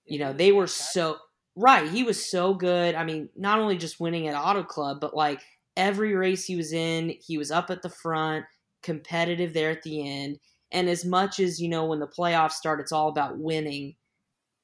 You 0.05 0.19
know, 0.19 0.33
they 0.33 0.51
were 0.51 0.67
so 0.67 1.17
right. 1.55 1.89
He 1.89 2.03
was 2.03 2.29
so 2.29 2.53
good. 2.53 2.95
I 2.95 3.03
mean, 3.03 3.29
not 3.35 3.59
only 3.59 3.77
just 3.77 3.99
winning 3.99 4.27
at 4.27 4.35
Auto 4.35 4.63
Club, 4.63 4.99
but 5.01 5.15
like 5.15 5.41
every 5.77 6.15
race 6.15 6.45
he 6.45 6.55
was 6.55 6.73
in, 6.73 7.13
he 7.19 7.37
was 7.37 7.51
up 7.51 7.69
at 7.69 7.81
the 7.81 7.89
front, 7.89 8.45
competitive 8.83 9.53
there 9.53 9.71
at 9.71 9.83
the 9.83 10.07
end. 10.09 10.39
And 10.71 10.89
as 10.89 11.03
much 11.05 11.39
as, 11.39 11.61
you 11.61 11.69
know, 11.69 11.85
when 11.85 11.99
the 11.99 12.07
playoffs 12.07 12.53
start, 12.53 12.79
it's 12.79 12.91
all 12.91 13.09
about 13.09 13.37
winning. 13.37 13.95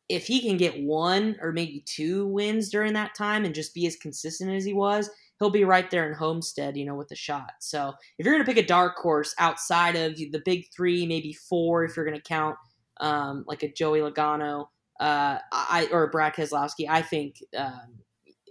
If 0.10 0.26
he 0.28 0.42
can 0.42 0.56
get 0.58 0.82
one 0.82 1.36
or 1.42 1.52
maybe 1.52 1.84
two 1.86 2.28
wins 2.28 2.70
during 2.70 2.94
that 2.94 3.14
time 3.14 3.44
and 3.44 3.54
just 3.54 3.74
be 3.74 3.86
as 3.88 3.98
consistent 3.98 4.52
as 4.52 4.64
he 4.64 4.74
was, 4.74 5.10
he'll 5.40 5.50
be 5.50 5.66
right 5.66 5.90
there 5.92 6.08
in 6.08 6.16
Homestead, 6.16 6.78
you 6.78 6.86
know, 6.86 6.96
with 6.96 7.12
a 7.12 7.16
shot. 7.16 7.52
So 7.60 7.94
if 8.18 8.26
you're 8.26 8.34
going 8.34 8.46
to 8.46 8.52
pick 8.52 8.64
a 8.64 8.68
dark 8.68 8.96
horse 8.98 9.36
outside 9.38 9.96
of 9.96 10.16
the 10.16 10.42
big 10.46 10.66
three, 10.76 11.06
maybe 11.06 11.34
four, 11.34 11.84
if 11.84 11.96
you're 11.96 12.06
going 12.06 12.18
to 12.18 12.24
count 12.24 12.56
um, 13.02 13.44
like 13.48 13.64
a 13.64 13.72
Joey 13.72 14.00
Logano 14.00 14.68
uh, 15.00 15.38
I, 15.52 15.90
or 15.92 16.10
Brad 16.10 16.34
Keselowski, 16.34 16.88
I 16.90 17.02
think 17.02 17.44
um, 17.56 18.00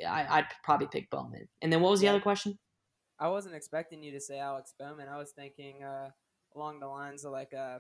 I, 0.07 0.41
would 0.41 0.47
probably 0.63 0.89
pick 0.89 1.11
Bowman. 1.11 1.49
And 1.63 1.73
then 1.73 1.81
what 1.81 1.91
was 1.91 2.01
the 2.01 2.09
other 2.09 2.21
question? 2.21 2.59
I 3.19 3.29
wasn't 3.29 3.55
expecting 3.55 4.03
you 4.03 4.13
to 4.13 4.21
say 4.21 4.39
Alex 4.39 4.75
Bowman. 4.79 5.09
I 5.09 5.17
was 5.17 5.31
thinking 5.31 5.83
uh, 5.83 6.11
along 6.57 6.81
the 6.81 6.87
lines 6.87 7.25
of 7.25 7.33
like 7.33 7.53
uh, 7.55 7.79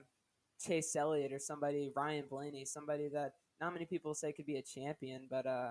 Chase 0.64 0.94
Elliott 0.94 1.32
or 1.32 1.38
somebody, 1.38 1.90
Ryan 1.96 2.24
Blaney, 2.28 2.64
somebody 2.64 3.08
that 3.12 3.32
not 3.60 3.72
many 3.72 3.86
people 3.86 4.14
say 4.14 4.32
could 4.32 4.46
be 4.46 4.56
a 4.56 4.62
champion, 4.62 5.26
but 5.30 5.46
uh, 5.46 5.70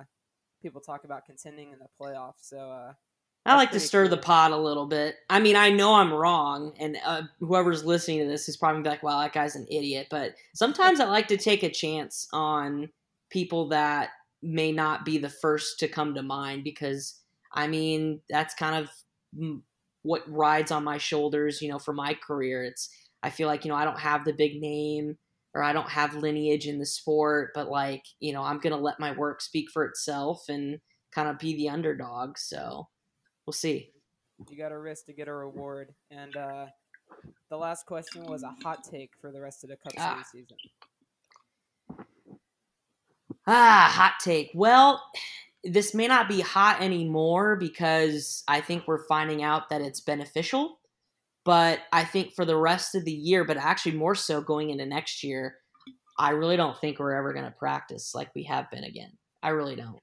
people 0.62 0.82
talk 0.82 1.04
about 1.04 1.26
contending 1.26 1.72
in 1.72 1.80
the 1.80 1.88
playoffs. 2.02 2.42
So 2.42 2.58
uh, 2.58 2.94
I 3.46 3.56
like 3.56 3.72
to 3.72 3.80
stir 3.80 4.08
cool. 4.08 4.16
the 4.16 4.22
pot 4.22 4.52
a 4.52 4.58
little 4.58 4.88
bit. 4.88 5.18
I 5.30 5.40
mean, 5.40 5.56
I 5.56 5.70
know 5.70 5.94
I'm 5.94 6.12
wrong, 6.12 6.74
and 6.80 6.98
uh, 7.06 7.24
whoever's 7.40 7.86
listening 7.86 8.20
to 8.20 8.26
this 8.26 8.50
is 8.50 8.58
probably 8.58 8.84
like, 8.90 9.04
"Well, 9.04 9.20
that 9.20 9.34
guy's 9.34 9.56
an 9.56 9.68
idiot." 9.70 10.08
But 10.10 10.34
sometimes 10.56 11.00
I 11.00 11.06
like 11.06 11.28
to 11.28 11.38
take 11.38 11.62
a 11.62 11.70
chance 11.70 12.28
on 12.34 12.90
people 13.30 13.70
that 13.70 14.10
may 14.42 14.72
not 14.72 15.06
be 15.06 15.20
the 15.20 15.30
first 15.30 15.80
to 15.80 15.88
come 15.88 16.16
to 16.16 16.24
mind 16.24 16.64
because, 16.64 17.20
I 17.52 17.68
mean, 17.68 18.22
that's 18.30 18.56
kind 18.56 18.84
of 18.84 19.60
what 20.06 20.22
rides 20.32 20.72
on 20.72 20.84
my 20.84 21.00
shoulders, 21.00 21.62
you 21.62 21.70
know, 21.70 21.80
for 21.80 21.94
my 21.94 22.14
career. 22.14 22.64
It's 22.64 22.90
I 23.24 23.32
feel 23.32 23.48
like, 23.48 23.66
you 23.66 23.70
know, 23.70 23.76
I 23.76 23.86
don't 23.86 24.00
have 24.00 24.24
the 24.24 24.34
big 24.34 24.62
name 24.62 25.18
or 25.56 25.64
I 25.64 25.74
don't 25.74 25.90
have 25.90 26.16
lineage 26.16 26.68
in 26.68 26.78
the 26.78 26.86
sport, 26.86 27.52
but 27.56 27.70
like, 27.70 28.04
you 28.20 28.32
know, 28.32 28.44
I'm 28.44 28.60
going 28.60 28.76
to 28.76 28.80
let 28.80 29.00
my 29.00 29.14
work 29.14 29.42
speak 29.42 29.72
for 29.72 29.84
itself 29.84 30.44
and 30.48 30.80
kind 31.12 31.28
of 31.28 31.40
be 31.40 31.56
the 31.56 31.70
underdog. 31.70 32.38
So 32.38 32.88
we'll 33.48 33.54
see. 33.54 33.90
You 34.48 34.58
got 34.58 34.72
a 34.72 34.78
risk 34.78 35.06
to 35.08 35.14
get 35.14 35.28
a 35.28 35.34
reward. 35.34 35.96
And 36.12 36.38
uh, 36.38 36.66
the 37.50 37.58
last 37.58 37.88
question 37.88 38.26
was 38.26 38.44
a 38.44 38.54
hot 38.64 38.84
take 38.84 39.12
for 39.20 39.32
the 39.32 39.42
rest 39.42 39.64
of 39.64 39.72
the 39.72 39.78
Cup 39.78 39.94
ah. 39.98 40.24
Series 40.32 40.48
season. 40.48 40.58
Ah, 43.48 43.92
hot 43.92 44.14
take. 44.24 44.52
Well, 44.54 45.02
this 45.66 45.94
may 45.94 46.08
not 46.08 46.30
be 46.30 46.42
hot 46.42 46.82
anymore 46.82 47.56
because 47.56 48.44
I 48.48 48.62
think 48.62 48.88
we're 48.88 49.08
finding 49.08 49.44
out 49.44 49.70
that 49.70 49.82
it's 49.82 50.00
beneficial. 50.00 50.80
But 51.44 51.80
I 51.92 52.04
think 52.04 52.34
for 52.34 52.46
the 52.46 52.58
rest 52.58 52.96
of 52.96 53.06
the 53.06 53.12
year, 53.12 53.44
but 53.44 53.58
actually 53.58 53.94
more 53.94 54.16
so 54.16 54.42
going 54.42 54.70
into 54.70 54.86
next 54.86 55.24
year, 55.24 55.58
I 56.18 56.32
really 56.32 56.58
don't 56.58 56.80
think 56.80 56.98
we're 56.98 57.14
ever 57.14 57.34
going 57.34 57.46
to 57.46 57.52
practice 57.52 58.14
like 58.16 58.30
we 58.36 58.44
have 58.44 58.70
been 58.72 58.84
again. 58.84 59.12
I 59.44 59.50
really 59.50 59.76
don't. 59.76 60.00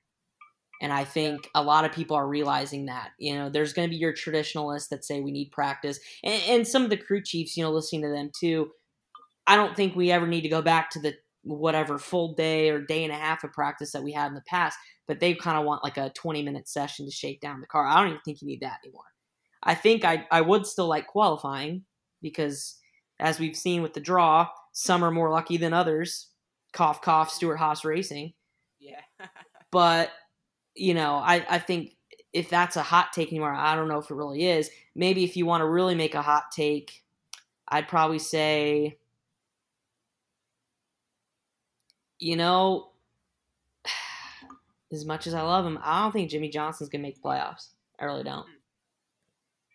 And 0.80 0.92
I 0.92 1.04
think 1.04 1.48
a 1.54 1.62
lot 1.62 1.84
of 1.84 1.92
people 1.92 2.16
are 2.16 2.26
realizing 2.26 2.86
that. 2.86 3.10
You 3.18 3.34
know, 3.34 3.48
there's 3.48 3.72
going 3.72 3.88
to 3.88 3.90
be 3.90 3.98
your 3.98 4.12
traditionalists 4.12 4.88
that 4.88 5.04
say 5.04 5.20
we 5.20 5.30
need 5.30 5.52
practice, 5.52 6.00
and, 6.24 6.42
and, 6.48 6.66
some 6.66 6.82
of 6.82 6.90
the 6.90 6.96
crew 6.96 7.22
chiefs, 7.22 7.56
you 7.56 7.62
know, 7.62 7.70
listening 7.70 8.02
to 8.02 8.08
them 8.08 8.30
too. 8.38 8.70
I 9.46 9.54
don't 9.54 9.76
think 9.76 9.94
we 9.94 10.10
ever 10.10 10.26
need 10.26 10.42
to 10.42 10.48
go 10.48 10.60
back 10.60 10.90
to 10.90 11.00
the 11.00 11.14
whatever 11.44 11.98
full 11.98 12.34
day 12.34 12.70
or 12.70 12.80
day 12.80 13.04
and 13.04 13.12
a 13.12 13.16
half 13.16 13.44
of 13.44 13.52
practice 13.52 13.92
that 13.92 14.02
we 14.02 14.12
had 14.12 14.28
in 14.28 14.34
the 14.34 14.42
past 14.48 14.76
but 15.06 15.20
they 15.20 15.34
kind 15.34 15.58
of 15.58 15.64
want 15.64 15.84
like 15.84 15.96
a 15.96 16.10
20 16.10 16.42
minute 16.42 16.68
session 16.68 17.06
to 17.06 17.12
shake 17.12 17.40
down 17.40 17.60
the 17.60 17.66
car. 17.66 17.86
I 17.86 18.00
don't 18.00 18.10
even 18.10 18.20
think 18.24 18.42
you 18.42 18.48
need 18.48 18.60
that 18.60 18.78
anymore. 18.84 19.04
I 19.62 19.74
think 19.74 20.04
I, 20.04 20.26
I 20.30 20.40
would 20.40 20.66
still 20.66 20.88
like 20.88 21.06
qualifying 21.06 21.84
because 22.20 22.76
as 23.20 23.38
we've 23.38 23.56
seen 23.56 23.82
with 23.82 23.94
the 23.94 24.00
draw, 24.00 24.48
some 24.72 25.04
are 25.04 25.10
more 25.10 25.30
lucky 25.30 25.56
than 25.56 25.72
others. 25.72 26.28
Cough, 26.72 27.02
cough, 27.02 27.30
Stewart-Haas 27.30 27.84
Racing. 27.84 28.32
Yeah. 28.80 29.00
but, 29.70 30.10
you 30.74 30.94
know, 30.94 31.16
I, 31.16 31.44
I 31.48 31.58
think 31.58 31.96
if 32.32 32.48
that's 32.48 32.76
a 32.76 32.82
hot 32.82 33.12
take 33.12 33.28
anymore, 33.28 33.52
I 33.52 33.76
don't 33.76 33.88
know 33.88 33.98
if 33.98 34.10
it 34.10 34.14
really 34.14 34.48
is. 34.48 34.70
Maybe 34.94 35.24
if 35.24 35.36
you 35.36 35.46
want 35.46 35.60
to 35.60 35.68
really 35.68 35.94
make 35.94 36.14
a 36.14 36.22
hot 36.22 36.44
take, 36.50 37.02
I'd 37.68 37.88
probably 37.88 38.18
say, 38.18 38.98
you 42.18 42.36
know, 42.36 42.91
as 44.92 45.04
much 45.04 45.26
as 45.26 45.34
I 45.34 45.42
love 45.42 45.64
him, 45.64 45.78
I 45.82 46.02
don't 46.02 46.12
think 46.12 46.30
Jimmie 46.30 46.50
Johnson's 46.50 46.90
gonna 46.90 47.02
make 47.02 47.16
the 47.16 47.28
playoffs. 47.28 47.68
I 47.98 48.04
really 48.04 48.24
don't. 48.24 48.46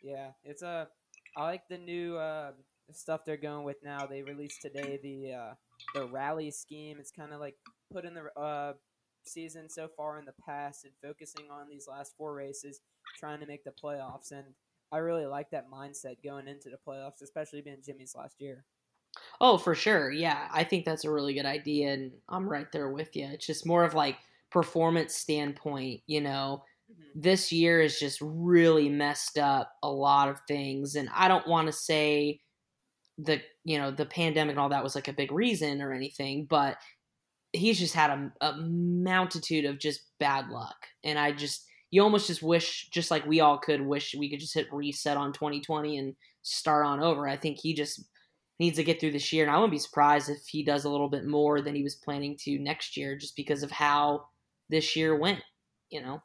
Yeah, 0.03 0.31
it's 0.43 0.61
a. 0.61 0.87
I 1.35 1.43
like 1.43 1.67
the 1.69 1.77
new 1.77 2.17
uh, 2.17 2.51
stuff 2.91 3.21
they're 3.25 3.37
going 3.37 3.63
with 3.63 3.77
now. 3.83 4.05
They 4.05 4.21
released 4.21 4.61
today 4.61 4.99
the 5.01 5.33
uh, 5.33 5.53
the 5.93 6.07
rally 6.07 6.51
scheme. 6.51 6.97
It's 6.99 7.11
kind 7.11 7.33
of 7.33 7.39
like 7.39 7.55
putting 7.91 8.13
the 8.13 8.39
uh, 8.39 8.73
season 9.25 9.69
so 9.69 9.87
far 9.95 10.19
in 10.19 10.25
the 10.25 10.33
past 10.45 10.85
and 10.85 10.93
focusing 11.03 11.45
on 11.51 11.67
these 11.69 11.87
last 11.87 12.13
four 12.17 12.33
races, 12.33 12.81
trying 13.19 13.39
to 13.39 13.45
make 13.45 13.63
the 13.63 13.73
playoffs. 13.83 14.31
And 14.31 14.45
I 14.91 14.97
really 14.97 15.25
like 15.25 15.49
that 15.51 15.69
mindset 15.69 16.23
going 16.23 16.47
into 16.47 16.69
the 16.69 16.77
playoffs, 16.87 17.21
especially 17.21 17.61
being 17.61 17.81
Jimmie's 17.85 18.15
last 18.15 18.35
year. 18.39 18.63
Oh, 19.41 19.57
for 19.57 19.75
sure. 19.75 20.11
Yeah, 20.11 20.47
I 20.51 20.63
think 20.63 20.85
that's 20.85 21.05
a 21.05 21.11
really 21.11 21.33
good 21.33 21.45
idea, 21.45 21.93
and 21.93 22.11
I'm 22.29 22.47
right 22.47 22.71
there 22.71 22.89
with 22.89 23.15
you. 23.15 23.25
It's 23.25 23.45
just 23.47 23.65
more 23.65 23.83
of 23.83 23.93
like 23.93 24.17
performance 24.57 25.15
standpoint, 25.15 26.01
you 26.07 26.19
know, 26.19 26.63
mm-hmm. 26.91 27.19
this 27.19 27.51
year 27.51 27.79
has 27.83 27.99
just 27.99 28.17
really 28.21 28.89
messed 28.89 29.37
up 29.37 29.71
a 29.83 29.89
lot 29.89 30.29
of 30.29 30.39
things, 30.47 30.95
and 30.95 31.09
I 31.13 31.27
don't 31.27 31.47
want 31.47 31.67
to 31.67 31.71
say 31.71 32.39
the 33.19 33.39
you 33.63 33.77
know 33.77 33.91
the 33.91 34.07
pandemic 34.07 34.53
and 34.53 34.59
all 34.59 34.69
that 34.69 34.83
was 34.83 34.95
like 34.95 35.07
a 35.07 35.13
big 35.13 35.31
reason 35.31 35.79
or 35.79 35.93
anything, 35.93 36.47
but 36.49 36.77
he's 37.53 37.77
just 37.77 37.93
had 37.93 38.09
a, 38.09 38.31
a 38.41 38.57
multitude 38.57 39.65
of 39.65 39.79
just 39.79 40.01
bad 40.19 40.49
luck, 40.49 40.77
and 41.03 41.19
I 41.19 41.33
just 41.33 41.63
you 41.91 42.01
almost 42.01 42.25
just 42.25 42.41
wish, 42.41 42.89
just 42.91 43.11
like 43.11 43.27
we 43.27 43.41
all 43.41 43.59
could 43.59 43.81
wish 43.81 44.15
we 44.17 44.29
could 44.31 44.39
just 44.39 44.55
hit 44.55 44.73
reset 44.73 45.17
on 45.17 45.33
2020 45.33 45.99
and 45.99 46.15
start 46.41 46.83
on 46.83 46.99
over. 46.99 47.27
I 47.27 47.37
think 47.37 47.59
he 47.61 47.75
just 47.75 48.03
needs 48.59 48.77
to 48.77 48.83
get 48.83 48.99
through 48.99 49.11
this 49.11 49.31
year, 49.31 49.45
and 49.45 49.51
I 49.51 49.57
wouldn't 49.57 49.71
be 49.71 49.77
surprised 49.77 50.31
if 50.31 50.39
he 50.47 50.63
does 50.63 50.85
a 50.85 50.89
little 50.89 51.09
bit 51.09 51.27
more 51.27 51.61
than 51.61 51.75
he 51.75 51.83
was 51.83 51.93
planning 51.93 52.35
to 52.39 52.57
next 52.57 52.97
year, 52.97 53.15
just 53.15 53.35
because 53.35 53.61
of 53.61 53.69
how 53.69 54.25
this 54.69 54.95
year 54.95 55.15
went. 55.15 55.41
You 55.89 56.01
know. 56.01 56.21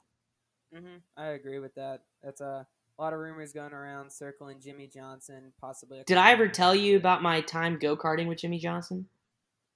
Mm-hmm. 0.75 0.97
I 1.17 1.27
agree 1.29 1.59
with 1.59 1.75
that. 1.75 2.01
That's 2.23 2.41
a 2.41 2.67
lot 2.99 3.13
of 3.13 3.19
rumors 3.19 3.53
going 3.53 3.73
around 3.73 4.11
circling 4.11 4.61
Jimmie 4.61 4.91
Johnson 4.93 5.53
possibly. 5.61 6.03
Did 6.07 6.19
I 6.19 6.33
ever 6.33 6.49
tell 6.49 6.75
you 6.75 6.97
about 6.97 7.23
my 7.23 7.41
time 7.41 7.79
go 7.79 7.97
karting 7.97 8.27
with 8.27 8.39
Jimmie 8.39 8.59
Johnson? 8.59 9.07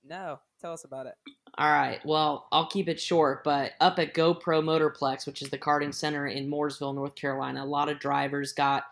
No, 0.08 0.38
tell 0.60 0.72
us 0.72 0.84
about 0.84 1.06
it. 1.06 1.14
All 1.58 1.70
right. 1.70 1.98
Well, 2.04 2.46
I'll 2.52 2.68
keep 2.68 2.88
it 2.88 3.00
short, 3.00 3.42
but 3.42 3.72
up 3.80 3.98
at 3.98 4.14
GoPro 4.14 4.62
Motorplex, 4.62 5.26
which 5.26 5.42
is 5.42 5.50
the 5.50 5.58
karting 5.58 5.92
center 5.92 6.26
in 6.26 6.48
Mooresville, 6.48 6.94
North 6.94 7.16
Carolina, 7.16 7.64
a 7.64 7.66
lot 7.66 7.88
of 7.88 7.98
drivers 7.98 8.52
got, 8.52 8.84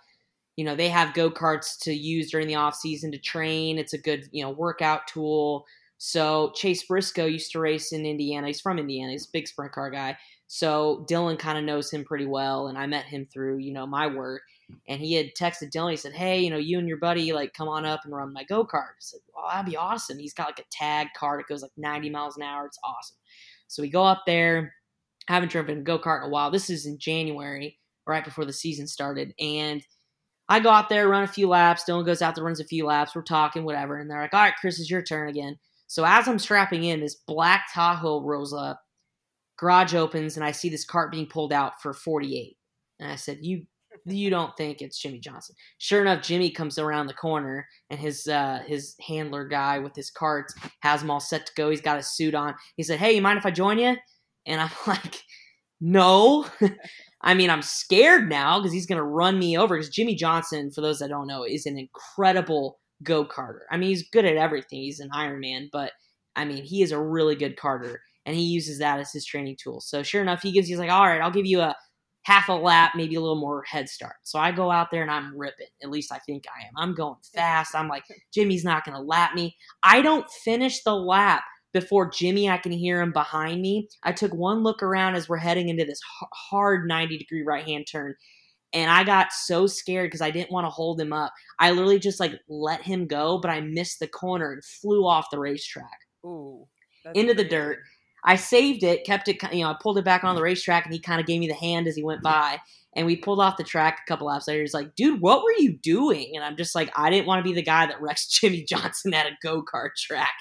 you 0.56 0.64
know, 0.64 0.74
they 0.74 0.88
have 0.88 1.14
go 1.14 1.30
karts 1.30 1.78
to 1.82 1.92
use 1.92 2.30
during 2.30 2.48
the 2.48 2.56
off 2.56 2.74
season 2.74 3.12
to 3.12 3.18
train. 3.18 3.78
It's 3.78 3.92
a 3.92 3.98
good, 3.98 4.28
you 4.32 4.42
know, 4.42 4.50
workout 4.50 5.06
tool. 5.06 5.66
So 5.98 6.52
Chase 6.54 6.84
Briscoe 6.84 7.26
used 7.26 7.52
to 7.52 7.60
race 7.60 7.92
in 7.92 8.04
Indiana. 8.04 8.48
He's 8.48 8.60
from 8.60 8.78
Indiana. 8.78 9.12
He's 9.12 9.26
a 9.26 9.32
big 9.32 9.48
sprint 9.48 9.72
car 9.72 9.90
guy. 9.90 10.16
So 10.46 11.06
Dylan 11.08 11.38
kind 11.38 11.58
of 11.58 11.64
knows 11.64 11.90
him 11.90 12.04
pretty 12.04 12.26
well, 12.26 12.68
and 12.68 12.76
I 12.76 12.86
met 12.86 13.06
him 13.06 13.26
through 13.32 13.58
you 13.58 13.72
know 13.72 13.86
my 13.86 14.06
work. 14.06 14.42
And 14.88 15.00
he 15.00 15.14
had 15.14 15.34
texted 15.38 15.70
Dylan. 15.70 15.90
He 15.90 15.96
said, 15.96 16.12
"Hey, 16.12 16.40
you 16.40 16.50
know, 16.50 16.58
you 16.58 16.78
and 16.78 16.88
your 16.88 16.98
buddy 16.98 17.32
like 17.32 17.54
come 17.54 17.68
on 17.68 17.84
up 17.84 18.00
and 18.04 18.14
run 18.14 18.32
my 18.32 18.44
go 18.44 18.64
kart." 18.64 18.90
I 18.90 19.00
said, 19.00 19.20
"Well, 19.34 19.46
that'd 19.50 19.70
be 19.70 19.76
awesome." 19.76 20.18
He's 20.18 20.34
got 20.34 20.48
like 20.48 20.58
a 20.58 20.64
tag 20.70 21.08
cart. 21.16 21.40
It 21.40 21.48
goes 21.48 21.62
like 21.62 21.72
90 21.76 22.10
miles 22.10 22.36
an 22.36 22.42
hour. 22.42 22.66
It's 22.66 22.78
awesome. 22.84 23.16
So 23.68 23.82
we 23.82 23.90
go 23.90 24.04
up 24.04 24.22
there. 24.26 24.74
I 25.28 25.34
haven't 25.34 25.52
driven 25.52 25.78
a 25.78 25.82
go 25.82 25.98
kart 25.98 26.22
in 26.22 26.28
a 26.28 26.30
while. 26.30 26.50
This 26.50 26.70
is 26.70 26.86
in 26.86 26.98
January, 26.98 27.78
right 28.06 28.24
before 28.24 28.44
the 28.44 28.52
season 28.52 28.86
started, 28.86 29.34
and 29.38 29.82
I 30.48 30.60
go 30.60 30.68
out 30.70 30.90
there, 30.90 31.08
run 31.08 31.24
a 31.24 31.26
few 31.28 31.48
laps. 31.48 31.84
Dylan 31.88 32.04
goes 32.04 32.20
out 32.20 32.34
there, 32.34 32.44
runs 32.44 32.60
a 32.60 32.64
few 32.64 32.84
laps. 32.84 33.14
We're 33.14 33.22
talking, 33.22 33.64
whatever. 33.64 33.98
And 33.98 34.10
they're 34.10 34.20
like, 34.20 34.34
"All 34.34 34.40
right, 34.40 34.54
Chris, 34.60 34.78
it's 34.78 34.90
your 34.90 35.02
turn 35.02 35.28
again." 35.28 35.58
So 35.94 36.04
as 36.04 36.26
I'm 36.26 36.40
strapping 36.40 36.82
in, 36.82 36.98
this 36.98 37.14
black 37.14 37.66
Tahoe 37.72 38.20
rolls 38.20 38.52
up, 38.52 38.82
garage 39.56 39.94
opens, 39.94 40.34
and 40.34 40.44
I 40.44 40.50
see 40.50 40.68
this 40.68 40.84
cart 40.84 41.12
being 41.12 41.28
pulled 41.28 41.52
out 41.52 41.80
for 41.80 41.92
48. 41.92 42.56
And 42.98 43.12
I 43.12 43.14
said, 43.14 43.38
"You, 43.42 43.62
you 44.04 44.28
don't 44.28 44.56
think 44.56 44.82
it's 44.82 45.00
Jimmie 45.00 45.20
Johnson?" 45.20 45.54
Sure 45.78 46.00
enough, 46.00 46.20
Jimmie 46.20 46.50
comes 46.50 46.80
around 46.80 47.06
the 47.06 47.14
corner, 47.14 47.68
and 47.90 48.00
his 48.00 48.26
uh, 48.26 48.64
his 48.66 48.96
handler 49.06 49.46
guy 49.46 49.78
with 49.78 49.94
his 49.94 50.10
carts 50.10 50.52
has 50.80 51.00
him 51.00 51.12
all 51.12 51.20
set 51.20 51.46
to 51.46 51.52
go. 51.56 51.70
He's 51.70 51.80
got 51.80 51.98
his 51.98 52.12
suit 52.16 52.34
on. 52.34 52.56
He 52.76 52.82
said, 52.82 52.98
"Hey, 52.98 53.12
you 53.12 53.22
mind 53.22 53.38
if 53.38 53.46
I 53.46 53.52
join 53.52 53.78
you?" 53.78 53.94
And 54.46 54.60
I'm 54.60 54.70
like, 54.88 55.22
"No." 55.80 56.44
I 57.20 57.34
mean, 57.34 57.50
I'm 57.50 57.62
scared 57.62 58.28
now 58.28 58.58
because 58.58 58.72
he's 58.72 58.86
going 58.86 58.98
to 58.98 59.04
run 59.04 59.38
me 59.38 59.56
over. 59.56 59.76
Because 59.76 59.90
Jimmie 59.90 60.16
Johnson, 60.16 60.72
for 60.72 60.80
those 60.80 60.98
that 60.98 61.08
don't 61.08 61.28
know, 61.28 61.44
is 61.44 61.66
an 61.66 61.78
incredible 61.78 62.80
go 63.04 63.24
carter. 63.24 63.66
I 63.70 63.76
mean, 63.76 63.90
he's 63.90 64.08
good 64.08 64.24
at 64.24 64.36
everything. 64.36 64.80
He's 64.80 65.00
an 65.00 65.10
Iron 65.12 65.40
Man, 65.40 65.68
but 65.72 65.92
I 66.36 66.44
mean, 66.44 66.64
he 66.64 66.82
is 66.82 66.92
a 66.92 67.00
really 67.00 67.36
good 67.36 67.56
carter, 67.56 68.00
and 68.26 68.34
he 68.34 68.42
uses 68.42 68.78
that 68.78 68.98
as 68.98 69.12
his 69.12 69.24
training 69.24 69.56
tool. 69.62 69.80
So 69.80 70.02
sure 70.02 70.22
enough, 70.22 70.42
he 70.42 70.52
gives 70.52 70.68
you 70.68 70.78
like, 70.78 70.90
all 70.90 71.06
right, 71.06 71.20
I'll 71.20 71.30
give 71.30 71.46
you 71.46 71.60
a 71.60 71.76
half 72.22 72.48
a 72.48 72.52
lap, 72.52 72.92
maybe 72.96 73.14
a 73.14 73.20
little 73.20 73.40
more 73.40 73.62
head 73.64 73.88
start. 73.88 74.16
So 74.22 74.38
I 74.38 74.50
go 74.50 74.70
out 74.70 74.90
there 74.90 75.02
and 75.02 75.10
I'm 75.10 75.36
ripping. 75.36 75.66
At 75.82 75.90
least 75.90 76.10
I 76.10 76.18
think 76.18 76.44
I 76.48 76.66
am. 76.66 76.72
I'm 76.76 76.94
going 76.94 77.16
fast. 77.34 77.74
I'm 77.74 77.88
like, 77.88 78.04
Jimmie's 78.34 78.64
not 78.64 78.84
going 78.84 78.96
to 78.96 79.02
lap 79.02 79.34
me. 79.34 79.56
I 79.82 80.00
don't 80.00 80.28
finish 80.42 80.82
the 80.82 80.94
lap 80.94 81.42
before 81.74 82.08
Jimmie, 82.08 82.48
I 82.48 82.56
can 82.56 82.72
hear 82.72 83.02
him 83.02 83.12
behind 83.12 83.60
me. 83.60 83.88
I 84.04 84.12
took 84.12 84.32
one 84.32 84.62
look 84.62 84.82
around 84.82 85.16
as 85.16 85.28
we're 85.28 85.36
heading 85.38 85.68
into 85.68 85.84
this 85.84 86.00
hard 86.32 86.86
90 86.86 87.18
degree 87.18 87.42
right 87.42 87.66
hand 87.66 87.86
turn, 87.90 88.14
and 88.74 88.90
I 88.90 89.04
got 89.04 89.32
so 89.32 89.66
scared 89.66 90.08
because 90.08 90.20
I 90.20 90.32
didn't 90.32 90.50
want 90.50 90.66
to 90.66 90.70
hold 90.70 91.00
him 91.00 91.12
up. 91.12 91.32
I 91.60 91.70
literally 91.70 92.00
just 92.00 92.18
like 92.18 92.34
let 92.48 92.82
him 92.82 93.06
go, 93.06 93.38
but 93.38 93.50
I 93.50 93.60
missed 93.60 94.00
the 94.00 94.08
corner 94.08 94.52
and 94.52 94.64
flew 94.64 95.06
off 95.06 95.30
the 95.30 95.38
racetrack. 95.38 95.86
Ooh. 96.26 96.66
Into 97.14 97.34
the 97.34 97.44
dirt. 97.44 97.78
I 98.24 98.36
saved 98.36 98.82
it, 98.82 99.04
kept 99.04 99.28
it, 99.28 99.40
you 99.52 99.62
know, 99.62 99.70
I 99.70 99.76
pulled 99.80 99.98
it 99.98 100.04
back 100.04 100.24
on 100.24 100.34
the 100.34 100.42
racetrack 100.42 100.86
and 100.86 100.94
he 100.94 100.98
kind 100.98 101.20
of 101.20 101.26
gave 101.26 101.40
me 101.40 101.46
the 101.46 101.54
hand 101.54 101.86
as 101.86 101.94
he 101.94 102.02
went 102.02 102.22
by. 102.22 102.58
And 102.96 103.06
we 103.06 103.16
pulled 103.16 103.40
off 103.40 103.58
the 103.58 103.64
track 103.64 104.00
a 104.02 104.08
couple 104.08 104.26
laps 104.26 104.48
later. 104.48 104.62
He's 104.62 104.74
like, 104.74 104.94
dude, 104.94 105.20
what 105.20 105.42
were 105.42 105.52
you 105.58 105.76
doing? 105.76 106.32
And 106.34 106.42
I'm 106.42 106.56
just 106.56 106.74
like, 106.74 106.90
I 106.96 107.10
didn't 107.10 107.26
want 107.26 107.44
to 107.44 107.48
be 107.48 107.54
the 107.54 107.62
guy 107.62 107.86
that 107.86 108.00
wrecks 108.00 108.26
Jimmie 108.40 108.64
Johnson 108.64 109.14
at 109.14 109.26
a 109.26 109.36
go 109.42 109.62
kart 109.62 109.90
track, 109.96 110.34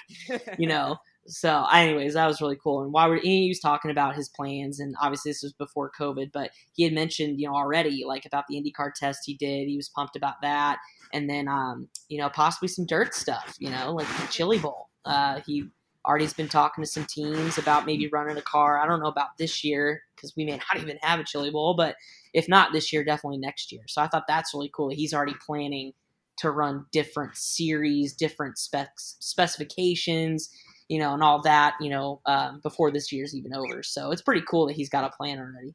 you 0.58 0.66
know? 0.66 0.96
So, 1.26 1.64
anyways, 1.72 2.14
that 2.14 2.26
was 2.26 2.40
really 2.40 2.58
cool. 2.62 2.82
And 2.82 2.92
while 2.92 3.12
he 3.12 3.48
was 3.48 3.60
talking 3.60 3.90
about 3.90 4.14
his 4.14 4.28
plans, 4.28 4.78
and 4.78 4.94
obviously 5.00 5.30
this 5.30 5.42
was 5.42 5.54
before 5.54 5.90
COVID, 5.98 6.30
but 6.32 6.50
he 6.72 6.84
had 6.84 6.92
mentioned, 6.92 7.40
you 7.40 7.48
know, 7.48 7.54
already 7.54 8.04
like 8.06 8.26
about 8.26 8.44
the 8.48 8.56
IndyCar 8.56 8.92
test 8.94 9.20
he 9.24 9.34
did. 9.34 9.66
He 9.68 9.76
was 9.76 9.88
pumped 9.88 10.16
about 10.16 10.42
that, 10.42 10.78
and 11.12 11.28
then, 11.28 11.48
um, 11.48 11.88
you 12.08 12.18
know, 12.18 12.28
possibly 12.28 12.68
some 12.68 12.84
dirt 12.84 13.14
stuff. 13.14 13.54
You 13.58 13.70
know, 13.70 13.92
like 13.92 14.06
the 14.06 14.26
Chili 14.30 14.58
Bowl. 14.58 14.90
Uh, 15.04 15.40
he 15.46 15.64
already's 16.06 16.34
been 16.34 16.48
talking 16.48 16.84
to 16.84 16.90
some 16.90 17.06
teams 17.06 17.56
about 17.56 17.86
maybe 17.86 18.08
running 18.08 18.36
a 18.36 18.42
car. 18.42 18.78
I 18.78 18.86
don't 18.86 19.00
know 19.00 19.08
about 19.08 19.38
this 19.38 19.64
year 19.64 20.02
because 20.14 20.34
we 20.36 20.44
may 20.44 20.52
not 20.52 20.76
even 20.82 20.98
have 21.00 21.20
a 21.20 21.24
Chili 21.24 21.50
Bowl, 21.50 21.74
but 21.74 21.96
if 22.34 22.48
not 22.48 22.72
this 22.72 22.92
year, 22.92 23.02
definitely 23.02 23.38
next 23.38 23.72
year. 23.72 23.82
So 23.88 24.02
I 24.02 24.08
thought 24.08 24.24
that's 24.28 24.52
really 24.52 24.70
cool. 24.74 24.90
He's 24.90 25.14
already 25.14 25.36
planning 25.46 25.92
to 26.36 26.50
run 26.50 26.84
different 26.92 27.36
series, 27.36 28.12
different 28.12 28.58
specs, 28.58 29.16
specifications 29.20 30.50
you 30.88 30.98
know, 30.98 31.14
and 31.14 31.22
all 31.22 31.40
that, 31.42 31.74
you 31.80 31.90
know, 31.90 32.20
um, 32.26 32.60
before 32.62 32.90
this 32.90 33.10
year's 33.12 33.34
even 33.34 33.54
over. 33.54 33.82
So 33.82 34.10
it's 34.10 34.22
pretty 34.22 34.42
cool 34.48 34.66
that 34.66 34.76
he's 34.76 34.88
got 34.88 35.04
a 35.04 35.16
plan 35.16 35.38
already. 35.38 35.74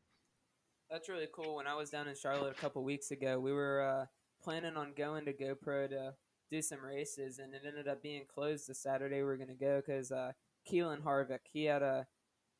That's 0.89 1.09
really 1.09 1.27
cool. 1.33 1.55
When 1.55 1.67
I 1.67 1.75
was 1.75 1.89
down 1.89 2.07
in 2.07 2.15
Charlotte 2.15 2.55
a 2.57 2.61
couple 2.61 2.83
weeks 2.83 3.11
ago, 3.11 3.39
we 3.39 3.53
were 3.53 3.81
uh, 3.81 4.05
planning 4.43 4.75
on 4.75 4.93
going 4.95 5.25
to 5.25 5.33
GoPro 5.33 5.89
to 5.89 6.13
do 6.49 6.61
some 6.61 6.83
races, 6.83 7.39
and 7.39 7.53
it 7.53 7.61
ended 7.65 7.87
up 7.87 8.01
being 8.01 8.23
closed 8.33 8.67
the 8.67 8.73
Saturday 8.73 9.17
we 9.17 9.23
were 9.23 9.37
going 9.37 9.49
to 9.49 9.53
go 9.53 9.81
because 9.85 10.11
uh, 10.11 10.31
Keelan 10.69 11.03
Harvick, 11.03 11.39
he 11.51 11.65
had 11.65 11.83
a 11.83 12.07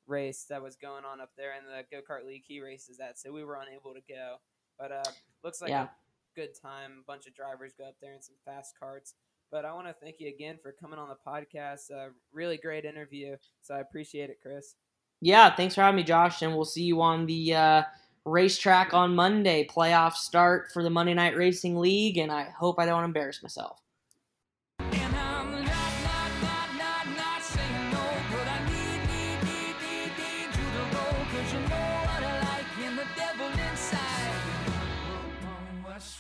race 0.08 0.46
that 0.50 0.62
was 0.62 0.76
going 0.76 1.06
on 1.06 1.22
up 1.22 1.32
there 1.38 1.54
in 1.54 1.66
the 1.66 1.84
go 1.92 2.02
kart 2.02 2.26
league 2.26 2.44
he 2.48 2.62
races 2.62 2.98
that, 2.98 3.20
so 3.20 3.32
we 3.32 3.44
were 3.44 3.60
unable 3.68 3.94
to 3.94 4.02
go. 4.08 4.36
But 4.78 4.92
uh, 4.92 5.12
looks 5.44 5.62
like 5.62 5.72
yeah. 5.72 5.84
a 5.84 5.90
good 6.36 6.50
time. 6.60 7.00
A 7.02 7.06
bunch 7.06 7.28
of 7.28 7.34
drivers 7.34 7.74
go 7.78 7.86
up 7.86 7.96
there 8.02 8.14
in 8.14 8.22
some 8.22 8.36
fast 8.46 8.76
carts. 8.80 9.16
But 9.52 9.66
I 9.66 9.74
want 9.74 9.88
to 9.88 9.94
thank 9.94 10.18
you 10.20 10.28
again 10.28 10.58
for 10.62 10.72
coming 10.72 11.00
on 11.00 11.10
the 11.10 11.16
podcast. 11.26 11.92
Uh, 11.92 12.10
really 12.32 12.58
great 12.58 12.86
interview. 12.86 13.36
So 13.62 13.74
I 13.74 13.80
appreciate 13.80 14.30
it, 14.30 14.40
Chris. 14.42 14.76
Yeah, 15.22 15.54
thanks 15.54 15.76
for 15.76 15.82
having 15.82 15.98
me, 15.98 16.04
Josh. 16.04 16.42
And 16.42 16.54
we'll 16.56 16.66
see 16.66 16.84
you 16.84 17.02
on 17.02 17.26
the 17.26 17.56
uh, 17.56 17.84
racetrack 18.26 18.94
on 18.94 19.16
Monday. 19.16 19.68
Playoff 19.68 20.14
start 20.14 20.72
for 20.72 20.84
the 20.84 20.90
Monday 20.90 21.14
Night 21.14 21.36
Racing 21.36 21.78
League. 21.78 22.18
And 22.18 22.32
I 22.32 22.44
hope 22.58 22.80
I 22.80 22.86
don't 22.86 23.04
embarrass 23.04 23.42
myself. 23.44 23.82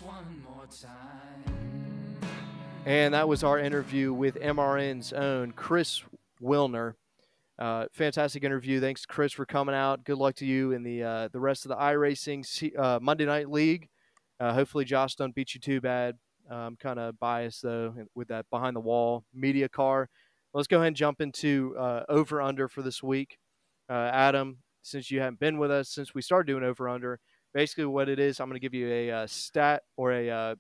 one 0.02 0.44
more 0.44 0.68
time. 0.68 1.89
And 2.86 3.14
that 3.14 3.28
was 3.28 3.44
our 3.44 3.60
interview 3.60 4.14
with 4.14 4.36
MRN's 4.36 5.14
own 5.14 5.52
Chris 5.52 6.02
Wilner. 6.42 6.94
Uh, 7.58 7.86
fantastic 7.92 8.44
interview. 8.44 8.80
Thanks, 8.80 9.06
Chris, 9.06 9.34
for 9.34 9.46
coming 9.46 9.76
out. 9.76 10.06
Good 10.06 10.18
luck 10.18 10.36
to 10.36 10.46
you 10.46 10.72
in 10.72 10.84
the 10.84 11.04
uh, 11.04 11.28
the 11.32 11.40
rest 11.40 11.66
of 11.66 11.70
the 11.70 11.76
iRacing 11.76 12.78
uh, 12.80 13.00
Monday 13.02 13.26
Night 13.26 13.50
League. 13.50 13.90
Uh, 14.40 14.54
hopefully, 14.54 14.86
Josh 14.86 15.16
don't 15.16 15.36
beat 15.36 15.54
you 15.54 15.60
too 15.60 15.82
bad. 15.82 16.16
I'm 16.50 16.78
kind 16.78 16.98
of 17.00 17.20
biased 17.20 17.62
though 17.62 17.94
with 18.16 18.30
that 18.30 18.50
behind 18.50 18.76
the 18.76 18.82
wall 18.82 19.24
media 19.34 19.70
car. 19.70 20.10
Let's 20.54 20.68
go 20.68 20.78
ahead 20.78 20.88
and 20.88 20.96
jump 20.96 21.22
into 21.22 21.76
uh, 21.78 22.04
over 22.10 22.42
under 22.42 22.68
for 22.68 22.82
this 22.82 23.04
week. 23.04 23.38
Uh, 23.90 24.10
Adam, 24.12 24.60
since 24.82 25.12
you 25.12 25.20
haven't 25.20 25.40
been 25.40 25.60
with 25.60 25.70
us 25.70 25.90
since 25.90 26.16
we 26.16 26.22
started 26.22 26.52
doing 26.52 26.64
over 26.64 26.90
under, 26.90 27.20
basically 27.54 27.86
what 27.86 28.10
it 28.10 28.20
is, 28.20 28.40
I'm 28.40 28.48
going 28.48 28.60
to 28.60 28.60
give 28.60 28.74
you 28.74 28.90
a, 28.90 29.28
stat 29.28 29.84
or 29.96 30.12
a, 30.14 30.56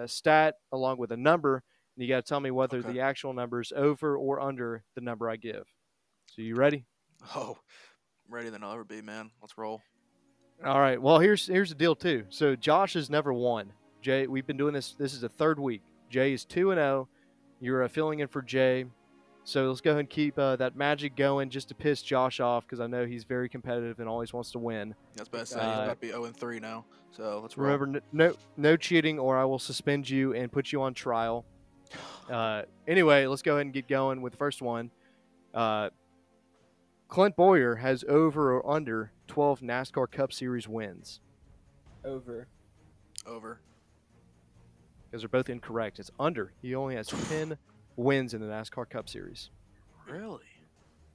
a 0.00 0.08
stat 0.08 0.56
along 0.72 0.98
with 0.98 1.12
a 1.12 1.16
number, 1.16 1.62
and 1.96 2.02
you 2.02 2.08
got 2.08 2.24
to 2.24 2.28
tell 2.28 2.40
me 2.40 2.50
whether 2.50 2.78
okay. 2.78 2.92
the 2.92 3.00
actual 3.00 3.32
number 3.32 3.60
is 3.60 3.72
over 3.74 4.16
or 4.16 4.40
under 4.40 4.82
the 4.94 5.00
number 5.00 5.28
I 5.28 5.36
give. 5.36 5.64
So 6.26 6.42
you 6.42 6.56
ready? 6.56 6.86
Oh, 7.34 7.58
ready 8.28 8.48
than 8.50 8.64
I'll 8.64 8.72
ever 8.72 8.84
be, 8.84 9.02
man. 9.02 9.30
Let's 9.40 9.58
roll. 9.58 9.82
All 10.64 10.80
right. 10.80 11.00
Well, 11.00 11.18
here's 11.18 11.46
here's 11.46 11.70
the 11.70 11.74
deal 11.74 11.94
too. 11.94 12.24
So 12.28 12.54
Josh 12.54 12.94
has 12.94 13.10
never 13.10 13.32
won. 13.32 13.72
Jay, 14.02 14.26
we've 14.26 14.46
been 14.46 14.56
doing 14.56 14.74
this. 14.74 14.94
This 14.98 15.12
is 15.12 15.20
the 15.20 15.28
third 15.28 15.58
week. 15.58 15.82
Jay 16.08 16.32
is 16.32 16.44
two 16.44 16.70
and 16.70 16.78
zero. 16.78 17.08
Oh. 17.10 17.16
You're 17.60 17.82
uh, 17.82 17.88
filling 17.88 18.20
in 18.20 18.28
for 18.28 18.42
Jay. 18.42 18.86
So 19.50 19.66
let's 19.66 19.80
go 19.80 19.90
ahead 19.90 20.00
and 20.00 20.08
keep 20.08 20.38
uh, 20.38 20.54
that 20.56 20.76
magic 20.76 21.16
going 21.16 21.50
just 21.50 21.66
to 21.70 21.74
piss 21.74 22.02
Josh 22.02 22.38
off 22.38 22.64
because 22.64 22.78
I 22.78 22.86
know 22.86 23.04
he's 23.04 23.24
very 23.24 23.48
competitive 23.48 23.98
and 23.98 24.08
always 24.08 24.32
wants 24.32 24.52
to 24.52 24.60
win. 24.60 24.94
That's 25.16 25.28
best. 25.28 25.56
Uh, 25.56 25.58
he's 25.58 25.78
about 25.86 26.00
to 26.00 26.06
be 26.06 26.08
0 26.10 26.26
and 26.26 26.36
3 26.36 26.60
now. 26.60 26.84
So 27.10 27.40
let's 27.42 27.58
roll. 27.58 27.72
Remember, 27.72 28.00
no, 28.12 28.32
no 28.56 28.76
cheating 28.76 29.18
or 29.18 29.36
I 29.36 29.44
will 29.44 29.58
suspend 29.58 30.08
you 30.08 30.34
and 30.34 30.52
put 30.52 30.70
you 30.70 30.80
on 30.82 30.94
trial. 30.94 31.44
Uh, 32.30 32.62
anyway, 32.86 33.26
let's 33.26 33.42
go 33.42 33.54
ahead 33.54 33.66
and 33.66 33.74
get 33.74 33.88
going 33.88 34.22
with 34.22 34.30
the 34.30 34.36
first 34.38 34.62
one. 34.62 34.88
Uh, 35.52 35.90
Clint 37.08 37.34
Bowyer 37.34 37.74
has 37.74 38.04
over 38.08 38.54
or 38.54 38.70
under 38.70 39.10
12 39.26 39.62
NASCAR 39.62 40.08
Cup 40.08 40.32
Series 40.32 40.68
wins. 40.68 41.18
Over. 42.04 42.46
Over. 43.26 43.60
Because 45.10 45.22
they're 45.22 45.28
both 45.28 45.50
incorrect. 45.50 45.98
It's 45.98 46.12
under. 46.20 46.52
He 46.62 46.76
only 46.76 46.94
has 46.94 47.08
10 47.08 47.58
wins 48.00 48.34
in 48.34 48.40
the 48.40 48.46
NASCAR 48.46 48.88
Cup 48.88 49.08
Series. 49.08 49.50
Really? 50.08 50.44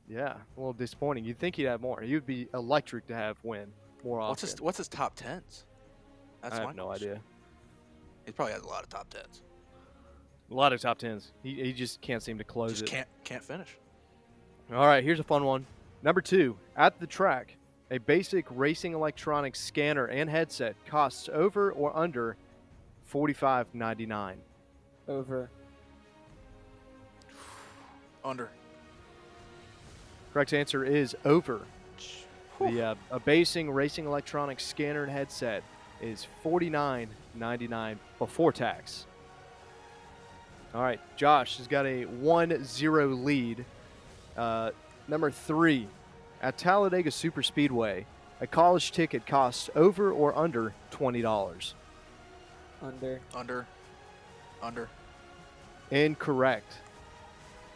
Yeah, 0.07 0.33
a 0.33 0.59
little 0.59 0.73
disappointing. 0.73 1.25
You'd 1.25 1.39
think 1.39 1.55
he'd 1.55 1.63
have 1.63 1.81
more. 1.81 1.99
He 2.01 2.13
would 2.13 2.27
be 2.27 2.47
electric 2.53 3.07
to 3.07 3.15
have 3.15 3.37
win 3.43 3.67
more 4.03 4.19
often. 4.19 4.29
What's 4.29 4.41
his 4.41 4.61
What's 4.61 4.77
his 4.77 4.87
top 4.87 5.15
tens? 5.15 5.65
That's 6.41 6.59
I 6.59 6.61
have 6.61 6.75
no 6.75 6.91
idea. 6.91 7.19
He 8.25 8.31
probably 8.31 8.53
has 8.53 8.61
a 8.61 8.67
lot 8.67 8.83
of 8.83 8.89
top 8.89 9.09
tens. 9.09 9.41
A 10.51 10.53
lot 10.53 10.73
of 10.73 10.79
top 10.79 10.99
tens. 10.99 11.33
He, 11.41 11.55
he 11.55 11.73
just 11.73 12.01
can't 12.01 12.21
seem 12.21 12.37
to 12.37 12.43
close 12.43 12.73
just 12.73 12.83
it. 12.83 12.89
Can't 12.89 13.07
can't 13.23 13.43
finish. 13.43 13.77
All 14.71 14.85
right, 14.85 15.03
here's 15.03 15.19
a 15.19 15.23
fun 15.23 15.43
one. 15.43 15.65
Number 16.03 16.21
two, 16.21 16.55
at 16.75 16.99
the 16.99 17.07
track, 17.07 17.57
a 17.89 17.97
basic 17.97 18.45
racing 18.51 18.93
electronics 18.93 19.59
scanner 19.59 20.05
and 20.05 20.29
headset 20.29 20.75
costs 20.85 21.29
over 21.33 21.71
or 21.71 21.97
under 21.97 22.37
forty-five 23.05 23.65
ninety-nine. 23.73 24.37
Over. 25.07 25.49
Under. 28.25 28.49
Correct 30.33 30.53
answer 30.53 30.83
is 30.83 31.15
over. 31.23 31.61
The 32.59 32.81
uh, 32.81 32.95
a 33.11 33.19
basing 33.19 33.69
racing 33.69 34.05
electronics 34.05 34.65
scanner 34.65 35.03
and 35.03 35.11
headset 35.11 35.63
is 36.01 36.25
forty-nine 36.41 37.09
ninety-nine 37.35 37.99
before 38.17 38.51
tax. 38.51 39.05
All 40.73 40.81
right, 40.81 40.99
Josh 41.15 41.57
has 41.57 41.67
got 41.67 41.85
a 41.85 42.05
1-0 42.05 43.23
lead. 43.23 43.63
Uh, 44.35 44.71
Number 45.07 45.29
three, 45.31 45.87
at 46.41 46.57
Talladega 46.57 47.11
Superspeedway, 47.11 48.05
a 48.41 48.47
college 48.47 48.91
ticket 48.91 49.25
costs 49.27 49.69
over 49.75 50.11
or 50.11 50.35
under 50.37 50.73
twenty 50.89 51.21
dollars. 51.21 51.75
Under. 52.81 53.21
Under. 53.35 53.67
Under. 54.61 54.89
Incorrect. 55.91 56.79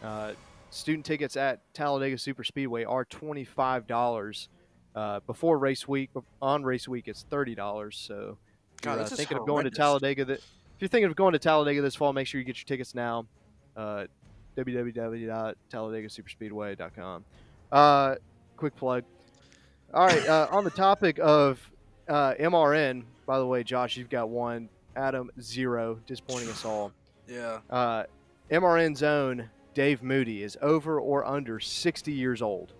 Uh, 0.02 0.32
student 0.70 1.04
tickets 1.04 1.36
at 1.36 1.60
Talladega 1.74 2.16
Superspeedway 2.16 2.88
are 2.88 3.04
twenty 3.04 3.44
five 3.44 3.86
dollars. 3.86 4.48
Uh, 4.94 5.20
before 5.20 5.58
race 5.58 5.86
week, 5.86 6.10
on 6.42 6.64
race 6.64 6.88
week, 6.88 7.06
it's 7.06 7.24
thirty 7.30 7.54
dollars. 7.54 7.96
So, 7.96 8.36
God, 8.82 8.94
you're 8.94 9.04
uh, 9.04 9.08
thinking 9.08 9.38
of 9.38 9.46
going 9.46 9.62
to 9.64 9.70
Talladega, 9.70 10.24
that 10.24 10.38
if 10.38 10.80
you're 10.80 10.88
thinking 10.88 11.08
of 11.10 11.16
going 11.16 11.34
to 11.34 11.38
Talladega 11.38 11.80
this 11.82 11.94
fall, 11.94 12.12
make 12.12 12.26
sure 12.26 12.40
you 12.40 12.44
get 12.44 12.58
your 12.58 12.66
tickets 12.66 12.92
now. 12.94 13.26
Uh, 13.76 14.06
www.talladegasuperspeedway.com. 14.56 17.24
Uh, 17.70 18.16
quick 18.56 18.74
plug. 18.76 19.04
All 19.94 20.06
right, 20.06 20.28
uh, 20.28 20.48
on 20.50 20.64
the 20.64 20.70
topic 20.70 21.20
of 21.20 21.60
uh, 22.08 22.34
MRN, 22.34 23.04
by 23.26 23.38
the 23.38 23.46
way, 23.46 23.62
Josh, 23.62 23.96
you've 23.96 24.10
got 24.10 24.28
one. 24.28 24.68
Adam, 24.96 25.30
zero, 25.40 26.00
disappointing 26.06 26.48
us 26.48 26.64
all. 26.64 26.90
Yeah. 27.28 27.60
Uh, 27.70 28.02
MRN's 28.50 29.04
own 29.04 29.48
Dave 29.74 30.02
Moody 30.02 30.42
is 30.42 30.58
over 30.60 30.98
or 31.00 31.24
under 31.24 31.60
60 31.60 32.12
years 32.12 32.42
old. 32.42 32.72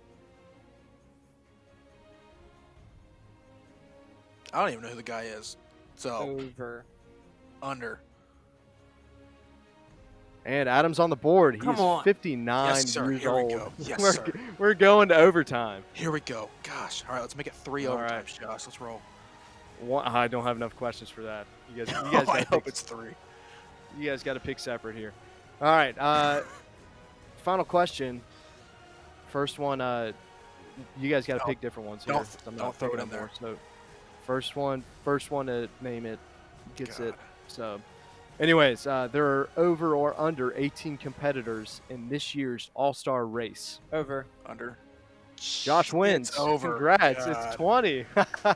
I 4.53 4.59
don't 4.61 4.69
even 4.71 4.81
know 4.83 4.89
who 4.89 4.95
the 4.95 5.03
guy 5.03 5.23
is. 5.23 5.55
So 5.95 6.37
over. 6.57 6.83
Under. 7.63 8.01
And 10.43 10.67
Adam's 10.67 10.97
on 10.99 11.09
the 11.11 11.15
board. 11.15 11.59
Come 11.59 11.75
He's 11.75 11.79
on. 11.81 12.03
59 12.03 12.67
yes, 12.67 12.89
sir. 12.89 13.11
years 13.11 13.21
Here 13.21 13.29
old. 13.29 13.51
We 13.51 13.57
go. 13.57 13.71
Yes, 13.77 13.99
we're, 13.99 14.13
sir. 14.13 14.25
we're 14.57 14.73
going 14.73 15.09
to 15.09 15.15
overtime. 15.15 15.83
Here 15.93 16.09
we 16.11 16.19
go. 16.21 16.49
Gosh. 16.63 17.03
All 17.07 17.13
right, 17.15 17.21
let's 17.21 17.35
make 17.37 17.47
it 17.47 17.53
three 17.53 17.85
All 17.85 17.95
overtimes, 17.97 18.09
right. 18.09 18.25
Josh. 18.41 18.65
Let's 18.65 18.81
roll. 18.81 19.01
One, 19.79 20.05
I 20.05 20.27
don't 20.27 20.43
have 20.43 20.57
enough 20.57 20.75
questions 20.75 21.09
for 21.09 21.21
that. 21.21 21.45
You 21.73 21.85
guys, 21.85 21.93
you 22.01 22.07
Oh, 22.07 22.11
guys 22.11 22.27
I 22.27 22.37
got 22.39 22.47
hope 22.47 22.63
pick, 22.63 22.69
it's 22.69 22.81
three. 22.81 23.11
you 23.97 24.09
guys 24.09 24.23
got 24.23 24.33
to 24.33 24.39
pick 24.39 24.57
separate 24.59 24.95
here. 24.95 25.13
All 25.61 25.71
right. 25.71 25.95
Uh, 25.97 26.41
final 27.43 27.65
question. 27.65 28.21
First 29.29 29.59
one. 29.59 29.81
Uh, 29.81 30.11
you 30.99 31.09
guys 31.09 31.25
got 31.25 31.33
to 31.33 31.39
Don't- 31.39 31.47
pick 31.49 31.61
different 31.61 31.87
ones 31.89 32.05
here. 32.05 32.13
don't- 32.13 32.37
I'm 32.47 32.55
don't 32.55 32.75
throw 32.75 32.87
it 32.89 32.91
picking 32.91 33.03
in 33.05 33.09
there. 33.11 33.19
more. 33.21 33.31
So, 33.39 33.57
first 34.25 34.55
one, 34.55 34.83
first 35.03 35.29
one 35.31 35.45
to 35.47 35.67
name 35.81 36.05
it 36.05 36.19
gets 36.75 36.97
God. 36.97 37.07
it. 37.09 37.15
So, 37.47 37.81
anyways, 38.39 38.87
uh, 38.87 39.07
there 39.11 39.25
are 39.25 39.49
over 39.57 39.95
or 39.95 40.19
under 40.19 40.53
18 40.55 40.97
competitors 40.97 41.81
in 41.89 42.09
this 42.09 42.33
year's 42.33 42.71
All 42.73 42.93
Star 42.93 43.25
race. 43.25 43.79
Over. 43.91 44.25
Under. 44.45 44.77
Josh 45.37 45.91
wins. 45.91 46.29
It's 46.29 46.39
over. 46.39 46.69
Congrats. 46.69 47.25
God. 47.25 47.45
It's 47.47 47.55
20. 47.55 48.05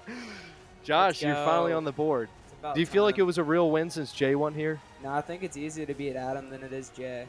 Josh, 0.83 1.21
you're 1.23 1.33
finally 1.36 1.73
on 1.73 1.83
the 1.83 1.91
board. 1.91 2.29
Do 2.73 2.79
you 2.79 2.86
feel 2.86 3.03
like 3.03 3.17
it 3.19 3.23
was 3.23 3.38
a 3.38 3.43
real 3.43 3.69
win 3.71 3.89
since 3.89 4.11
Jay 4.11 4.33
won 4.36 4.53
here? 4.53 4.79
No, 5.03 5.11
I 5.11 5.21
think 5.21 5.43
it's 5.43 5.57
easier 5.57 5.86
to 5.86 5.93
beat 5.93 6.15
Adam 6.15 6.49
than 6.49 6.63
it 6.63 6.73
is 6.73 6.89
Jay. 6.89 7.27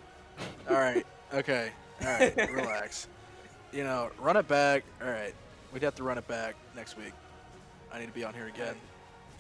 All 0.69 0.77
right. 0.77 1.07
Okay. 1.35 1.71
All 2.03 2.09
right. 2.09 2.37
Relax. 2.53 3.09
You 3.73 3.85
know, 3.85 4.11
run 4.21 4.37
it 4.37 4.47
back. 4.49 4.85
All 5.03 5.09
right. 5.11 5.35
We'd 5.73 5.83
have 5.83 5.95
to 5.97 6.03
run 6.03 6.19
it 6.19 6.27
back 6.29 6.55
next 6.75 6.97
week. 6.97 7.13
I 7.93 7.99
need 7.99 8.07
to 8.07 8.13
be 8.13 8.25
on 8.25 8.35
here 8.35 8.47
again. 8.47 8.75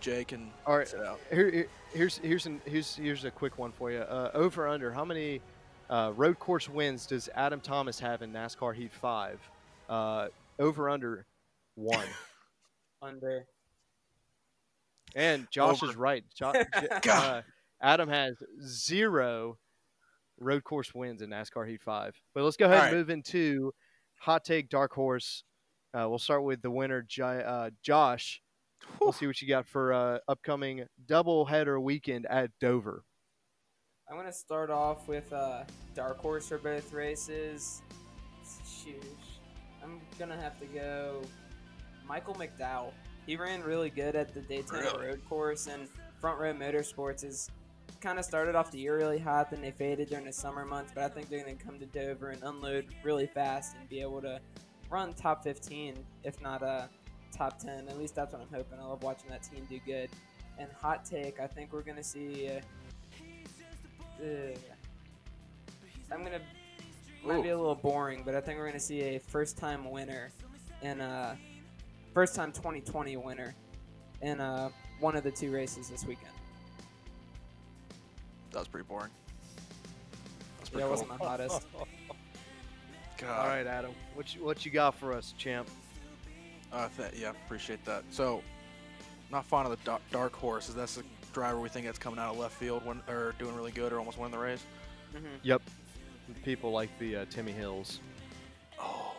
Jake 0.01 0.33
and 0.33 0.51
All 0.67 0.77
right. 0.79 0.87
sit 0.89 1.01
out. 1.01 1.19
Here, 1.31 1.51
here- 1.51 1.69
here's 1.93 2.19
here's 2.19 2.47
an, 2.47 2.61
here's 2.67 2.95
here's 2.97 3.25
a 3.25 3.31
quick 3.31 3.59
one 3.59 3.73
for 3.73 3.91
you. 3.91 3.99
Uh, 4.01 4.31
over 4.35 4.69
under 4.69 4.93
how 4.93 5.05
many 5.05 5.41
uh, 5.89 6.13
road 6.17 6.39
course 6.39 6.69
wins 6.69 7.07
does 7.07 7.29
Adam 7.35 7.61
Thomas 7.61 7.99
have 8.01 8.21
in 8.23 8.33
NASCAR 8.33 8.75
Heat 8.75 8.93
Five? 8.93 9.41
Uh, 9.89 10.29
over 10.59 10.89
under 10.91 11.25
one. 11.75 12.07
Under. 13.03 13.45
And 15.15 15.47
Josh 15.51 15.83
is 15.83 15.97
right. 15.97 16.25
Jo- 16.35 16.53
J- 16.81 16.89
God. 17.03 17.37
uh, 17.39 17.43
Adam 17.81 18.09
has 18.09 18.37
zero 18.63 19.59
road 20.39 20.65
course 20.65 20.95
wins 20.95 21.23
in 21.23 21.31
NASCAR 21.31 21.69
Heat 21.69 21.83
Five. 21.83 22.15
But 22.35 22.45
let's 22.45 22.57
go 22.57 22.67
ahead 22.67 22.79
All 22.79 22.85
and 22.85 22.93
right. 22.93 22.99
move 22.99 23.11
into 23.11 23.73
hot 24.21 24.45
take 24.45 24.69
dark 24.69 24.93
horse. 24.93 25.45
Uh, 25.95 26.07
we'll 26.09 26.19
start 26.19 26.43
with 26.45 26.61
the 26.63 26.71
winner, 26.71 27.03
J- 27.09 27.43
uh, 27.47 27.71
Josh. 27.83 28.43
We'll 29.01 29.13
see 29.13 29.27
what 29.27 29.41
you 29.41 29.49
got 29.49 29.67
for 29.67 29.93
uh, 29.93 30.19
upcoming 30.29 30.85
doubleheader 31.07 31.81
weekend 31.83 32.27
at 32.27 32.51
Dover. 32.61 33.05
I'm 34.09 34.17
gonna 34.17 34.33
start 34.33 34.71
off 34.71 35.09
with 35.09 35.33
uh, 35.33 35.65
dark 35.95 36.19
horse 36.19 36.49
for 36.49 36.59
both 36.59 36.93
races. 36.93 37.83
Shoot, 38.65 39.03
I'm 39.83 40.01
gonna 40.19 40.37
have 40.37 40.61
to 40.61 40.67
go 40.67 41.23
Michael 42.07 42.35
McDowell. 42.35 42.93
He 43.27 43.37
ran 43.37 43.63
really 43.65 43.91
good 43.91 44.15
at 44.15 44.33
the 44.33 44.41
Daytona 44.43 44.83
Really? 44.83 45.07
Road 45.07 45.21
Course, 45.29 45.67
and 45.67 45.89
Front 46.21 46.39
Row 46.39 46.53
Motorsports 46.55 47.25
is 47.25 47.51
kind 48.01 48.19
of 48.19 48.25
started 48.25 48.55
off 48.55 48.71
the 48.71 48.79
year 48.79 48.97
really 48.97 49.19
hot, 49.19 49.51
then 49.51 49.61
they 49.61 49.71
faded 49.71 50.09
during 50.09 50.25
the 50.27 50.33
summer 50.33 50.65
months. 50.65 50.93
But 50.95 51.05
I 51.05 51.09
think 51.09 51.29
they're 51.29 51.41
gonna 51.41 51.55
come 51.55 51.79
to 51.79 51.87
Dover 51.87 52.31
and 52.31 52.43
unload 52.43 52.87
really 53.03 53.27
fast 53.27 53.77
and 53.79 53.89
be 53.89 54.01
able 54.01 54.21
to 54.23 54.41
run 54.91 55.13
top 55.15 55.43
15, 55.43 55.95
if 56.25 56.41
not 56.41 56.63
uh, 56.63 56.87
top 57.37 57.59
10. 57.59 57.89
At 57.89 57.99
least 57.99 58.15
that's 58.15 58.33
what 58.33 58.43
I'm 58.43 58.49
hoping. 58.55 58.79
I 58.79 58.85
love 58.85 59.03
watching 59.03 59.31
that 59.31 59.43
team 59.43 59.67
do 59.69 59.79
good. 59.85 60.11
And 60.59 60.71
hot 60.73 61.05
take, 61.05 61.41
I 61.41 61.47
think 61.47 61.73
we're 61.73 61.83
gonna 61.83 62.05
see. 62.05 62.49
Uh, 62.49 62.61
Uh, 64.19 64.57
I'm 66.11 66.23
gonna 66.23 66.41
might 67.23 67.43
be 67.43 67.51
a 67.51 67.57
little 67.57 67.75
boring, 67.75 68.23
but 68.25 68.35
I 68.35 68.41
think 68.41 68.59
we're 68.59 68.67
gonna 68.67 68.81
see 68.81 69.03
a 69.03 69.19
first-time 69.19 69.91
winner 69.91 70.31
in 70.81 71.01
a 71.01 71.37
first-time 72.15 72.53
2020 72.53 73.17
winner 73.17 73.55
in 74.23 74.41
uh, 74.41 74.71
one 75.01 75.17
of 75.17 75.25
the 75.25 75.31
two 75.31 75.53
races 75.53 75.91
this 75.91 76.05
weekend. 76.07 76.33
That 78.57 78.61
was 78.61 78.69
pretty 78.69 78.87
boring. 78.89 79.11
That 80.65 80.73
yeah, 80.73 80.81
cool. 80.81 80.91
wasn't 80.93 81.11
the 81.19 81.19
hottest. 81.19 81.67
God. 83.19 83.39
All 83.39 83.49
right, 83.49 83.67
Adam, 83.67 83.91
what 84.15 84.35
you, 84.35 84.43
what 84.43 84.65
you 84.65 84.71
got 84.71 84.95
for 84.95 85.13
us, 85.13 85.35
champ? 85.37 85.69
Uh, 86.73 86.89
th- 86.97 87.13
yeah, 87.21 87.33
appreciate 87.45 87.85
that. 87.85 88.03
So, 88.09 88.43
not 89.31 89.45
fond 89.45 89.71
of 89.71 89.79
the 89.85 89.99
dark 90.11 90.33
horse. 90.35 90.71
Is 90.71 90.75
that 90.77 90.89
the 90.89 91.03
driver 91.35 91.61
we 91.61 91.69
think 91.69 91.85
that's 91.85 91.99
coming 91.99 92.19
out 92.19 92.33
of 92.33 92.39
left 92.39 92.55
field 92.55 92.83
when 92.87 93.03
or 93.09 93.35
doing 93.39 93.55
really 93.55 93.73
good 93.73 93.93
or 93.93 93.99
almost 93.99 94.17
winning 94.17 94.33
the 94.33 94.39
race? 94.39 94.65
Mm-hmm. 95.15 95.27
Yep. 95.43 95.61
People 96.43 96.71
like 96.73 96.89
the 96.99 97.17
uh, 97.17 97.25
Timmy 97.29 97.53
Hills. 97.53 98.01
Oh, 98.81 99.13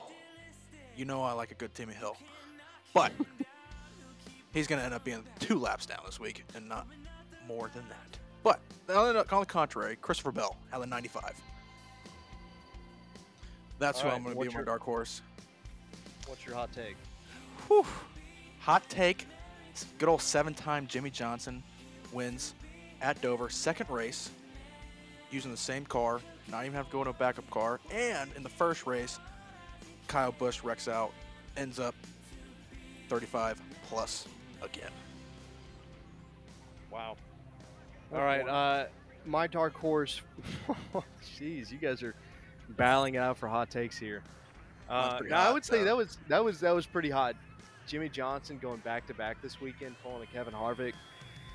you 0.95 1.05
know 1.05 1.21
I 1.21 1.33
like 1.33 1.51
a 1.51 1.55
good 1.55 1.75
Timmy 1.75 1.93
Hill, 1.93 2.17
but 2.91 3.11
he's 4.51 4.65
going 4.65 4.79
to 4.79 4.85
end 4.85 4.95
up 4.95 5.03
being 5.03 5.23
two 5.37 5.59
laps 5.59 5.85
down 5.85 5.99
this 6.07 6.19
week 6.19 6.43
and 6.55 6.67
not 6.67 6.87
more 7.47 7.69
than 7.75 7.83
that. 7.89 8.17
But 8.87 8.95
on 8.95 9.13
the 9.15 9.45
contrary, 9.45 9.97
Christopher 9.97 10.31
Bell 10.31 10.55
had 10.71 10.81
a 10.81 10.85
95. 10.85 11.33
That's 13.79 13.99
All 13.99 14.03
who 14.03 14.09
right, 14.09 14.15
I'm 14.15 14.23
going 14.23 14.35
to 14.35 14.41
be 14.41 14.45
your, 14.45 14.61
my 14.61 14.65
dark 14.65 14.81
horse. 14.81 15.21
What's 16.25 16.45
your 16.45 16.55
hot 16.55 16.71
take? 16.73 16.95
Whew. 17.67 17.85
Hot 18.59 18.87
take. 18.89 19.27
Good 19.99 20.09
old 20.09 20.21
seven-time 20.21 20.87
Jimmie 20.87 21.11
Johnson 21.11 21.61
wins 22.11 22.55
at 23.01 23.21
Dover, 23.21 23.49
second 23.49 23.89
race, 23.89 24.31
using 25.29 25.51
the 25.51 25.57
same 25.57 25.85
car, 25.85 26.19
not 26.49 26.63
even 26.63 26.73
have 26.73 26.87
to 26.87 26.91
go 26.91 27.01
in 27.01 27.07
a 27.07 27.13
backup 27.13 27.47
car. 27.51 27.79
And 27.91 28.31
in 28.35 28.41
the 28.41 28.49
first 28.49 28.87
race, 28.87 29.19
Kyle 30.07 30.31
Busch 30.31 30.63
wrecks 30.63 30.87
out, 30.87 31.11
ends 31.55 31.79
up 31.79 31.93
35 33.09 33.61
plus 33.87 34.27
again. 34.63 34.91
Wow. 36.89 37.17
All 38.13 38.21
right, 38.21 38.47
uh, 38.47 38.85
my 39.25 39.47
dark 39.47 39.73
horse. 39.73 40.21
Jeez, 41.39 41.71
you 41.71 41.77
guys 41.77 42.01
are 42.03 42.15
battling 42.69 43.15
it 43.15 43.19
out 43.19 43.37
for 43.37 43.47
hot 43.47 43.69
takes 43.69 43.97
here. 43.97 44.23
Uh, 44.89 45.19
I 45.33 45.51
would 45.51 45.65
say 45.65 45.83
that 45.83 45.95
was 45.95 46.17
that 46.29 46.43
was 46.43 46.61
that 46.61 46.73
was 46.73 46.85
pretty 46.85 47.09
hot. 47.09 47.35
Jimmie 47.85 48.09
Johnson 48.09 48.57
going 48.61 48.79
back 48.79 49.07
to 49.07 49.13
back 49.13 49.41
this 49.41 49.59
weekend, 49.59 49.95
pulling 50.03 50.23
a 50.23 50.25
Kevin 50.27 50.53
Harvick. 50.53 50.93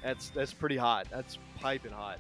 That's 0.03 0.31
that's 0.31 0.53
pretty 0.53 0.77
hot. 0.77 1.07
That's 1.11 1.39
piping 1.59 1.93
hot. 1.93 2.19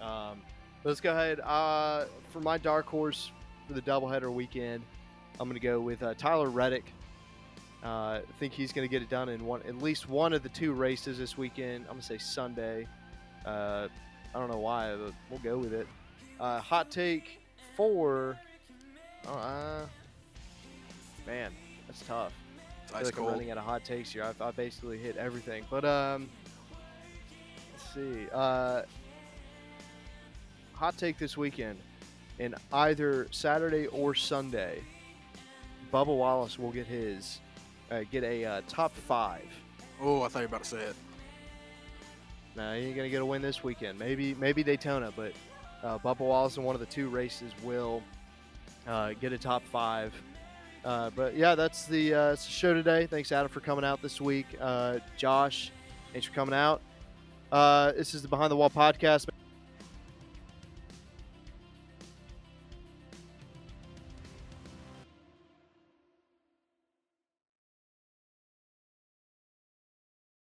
Um, 0.00 0.40
let's 0.84 1.00
go 1.00 1.12
ahead. 1.12 1.40
Uh, 1.40 2.06
for 2.30 2.40
my 2.40 2.56
dark 2.56 2.86
horse 2.86 3.30
for 3.66 3.74
the 3.74 3.82
doubleheader 3.82 4.32
weekend, 4.32 4.82
I'm 5.38 5.48
going 5.48 5.60
to 5.60 5.66
go 5.66 5.80
with 5.80 6.02
uh, 6.02 6.14
Tyler 6.14 6.48
Reddick. 6.48 6.92
Uh, 7.82 7.86
I 7.86 8.22
think 8.38 8.52
he's 8.52 8.72
going 8.72 8.86
to 8.86 8.90
get 8.90 9.02
it 9.02 9.08
done 9.08 9.30
in 9.30 9.44
one, 9.46 9.62
at 9.66 9.78
least 9.78 10.08
one 10.08 10.32
of 10.32 10.42
the 10.42 10.50
two 10.50 10.72
races 10.72 11.18
this 11.18 11.38
weekend. 11.38 11.84
I'm 11.84 11.92
going 11.92 12.00
to 12.00 12.06
say 12.06 12.18
Sunday. 12.18 12.86
Uh, 13.44 13.88
I 14.34 14.38
don't 14.38 14.50
know 14.50 14.58
why, 14.58 14.94
but 14.94 15.12
we'll 15.28 15.40
go 15.40 15.58
with 15.58 15.72
it. 15.72 15.86
Uh, 16.38 16.60
hot 16.60 16.90
take 16.90 17.40
four. 17.76 18.38
Uh, 19.26 19.82
man, 21.26 21.52
that's 21.86 22.02
tough. 22.02 22.32
I 22.88 22.98
feel 22.98 23.04
like 23.04 23.14
cold. 23.14 23.28
I'm 23.28 23.34
running 23.34 23.50
out 23.50 23.58
of 23.58 23.64
hot 23.64 23.84
takes 23.84 24.12
here. 24.12 24.24
I, 24.24 24.44
I 24.44 24.50
basically 24.50 24.98
hit 24.98 25.16
everything, 25.16 25.64
but 25.70 25.84
um, 25.84 26.28
let's 27.72 27.94
see. 27.94 28.26
Uh, 28.32 28.82
hot 30.72 30.96
take 30.96 31.18
this 31.18 31.36
weekend, 31.36 31.78
in 32.38 32.54
either 32.72 33.28
Saturday 33.30 33.86
or 33.88 34.14
Sunday, 34.14 34.80
Bubba 35.92 36.16
Wallace 36.16 36.58
will 36.58 36.72
get 36.72 36.86
his 36.86 37.40
uh, 37.90 38.02
get 38.10 38.24
a 38.24 38.44
uh, 38.44 38.60
top 38.68 38.94
five. 38.94 39.46
Oh, 40.00 40.22
I 40.22 40.28
thought 40.28 40.40
you 40.40 40.48
were 40.48 40.56
about 40.56 40.64
to 40.64 40.70
say 40.70 40.78
it. 40.78 40.96
No, 42.56 42.74
he 42.74 42.86
ain't 42.86 42.96
gonna 42.96 43.08
get 43.08 43.22
a 43.22 43.26
win 43.26 43.42
this 43.42 43.62
weekend. 43.62 43.98
Maybe 43.98 44.34
maybe 44.34 44.62
Daytona, 44.62 45.12
but 45.14 45.32
uh, 45.82 45.98
Bubba 45.98 46.20
Wallace 46.20 46.56
in 46.56 46.64
one 46.64 46.74
of 46.74 46.80
the 46.80 46.86
two 46.86 47.08
races 47.08 47.52
will 47.62 48.02
uh, 48.86 49.12
get 49.20 49.32
a 49.32 49.38
top 49.38 49.62
five. 49.64 50.12
Uh, 50.84 51.10
but 51.10 51.36
yeah, 51.36 51.54
that's 51.54 51.86
the, 51.86 52.14
uh, 52.14 52.28
that's 52.30 52.46
the 52.46 52.52
show 52.52 52.72
today. 52.72 53.06
Thanks, 53.06 53.32
Adam, 53.32 53.50
for 53.50 53.60
coming 53.60 53.84
out 53.84 54.00
this 54.00 54.20
week. 54.20 54.46
Uh, 54.58 54.98
Josh, 55.16 55.70
thanks 56.12 56.26
for 56.26 56.34
coming 56.34 56.54
out. 56.54 56.80
Uh, 57.52 57.92
this 57.92 58.14
is 58.14 58.22
the 58.22 58.28
Behind 58.28 58.50
the 58.50 58.56
Wall 58.56 58.70
podcast. 58.70 59.26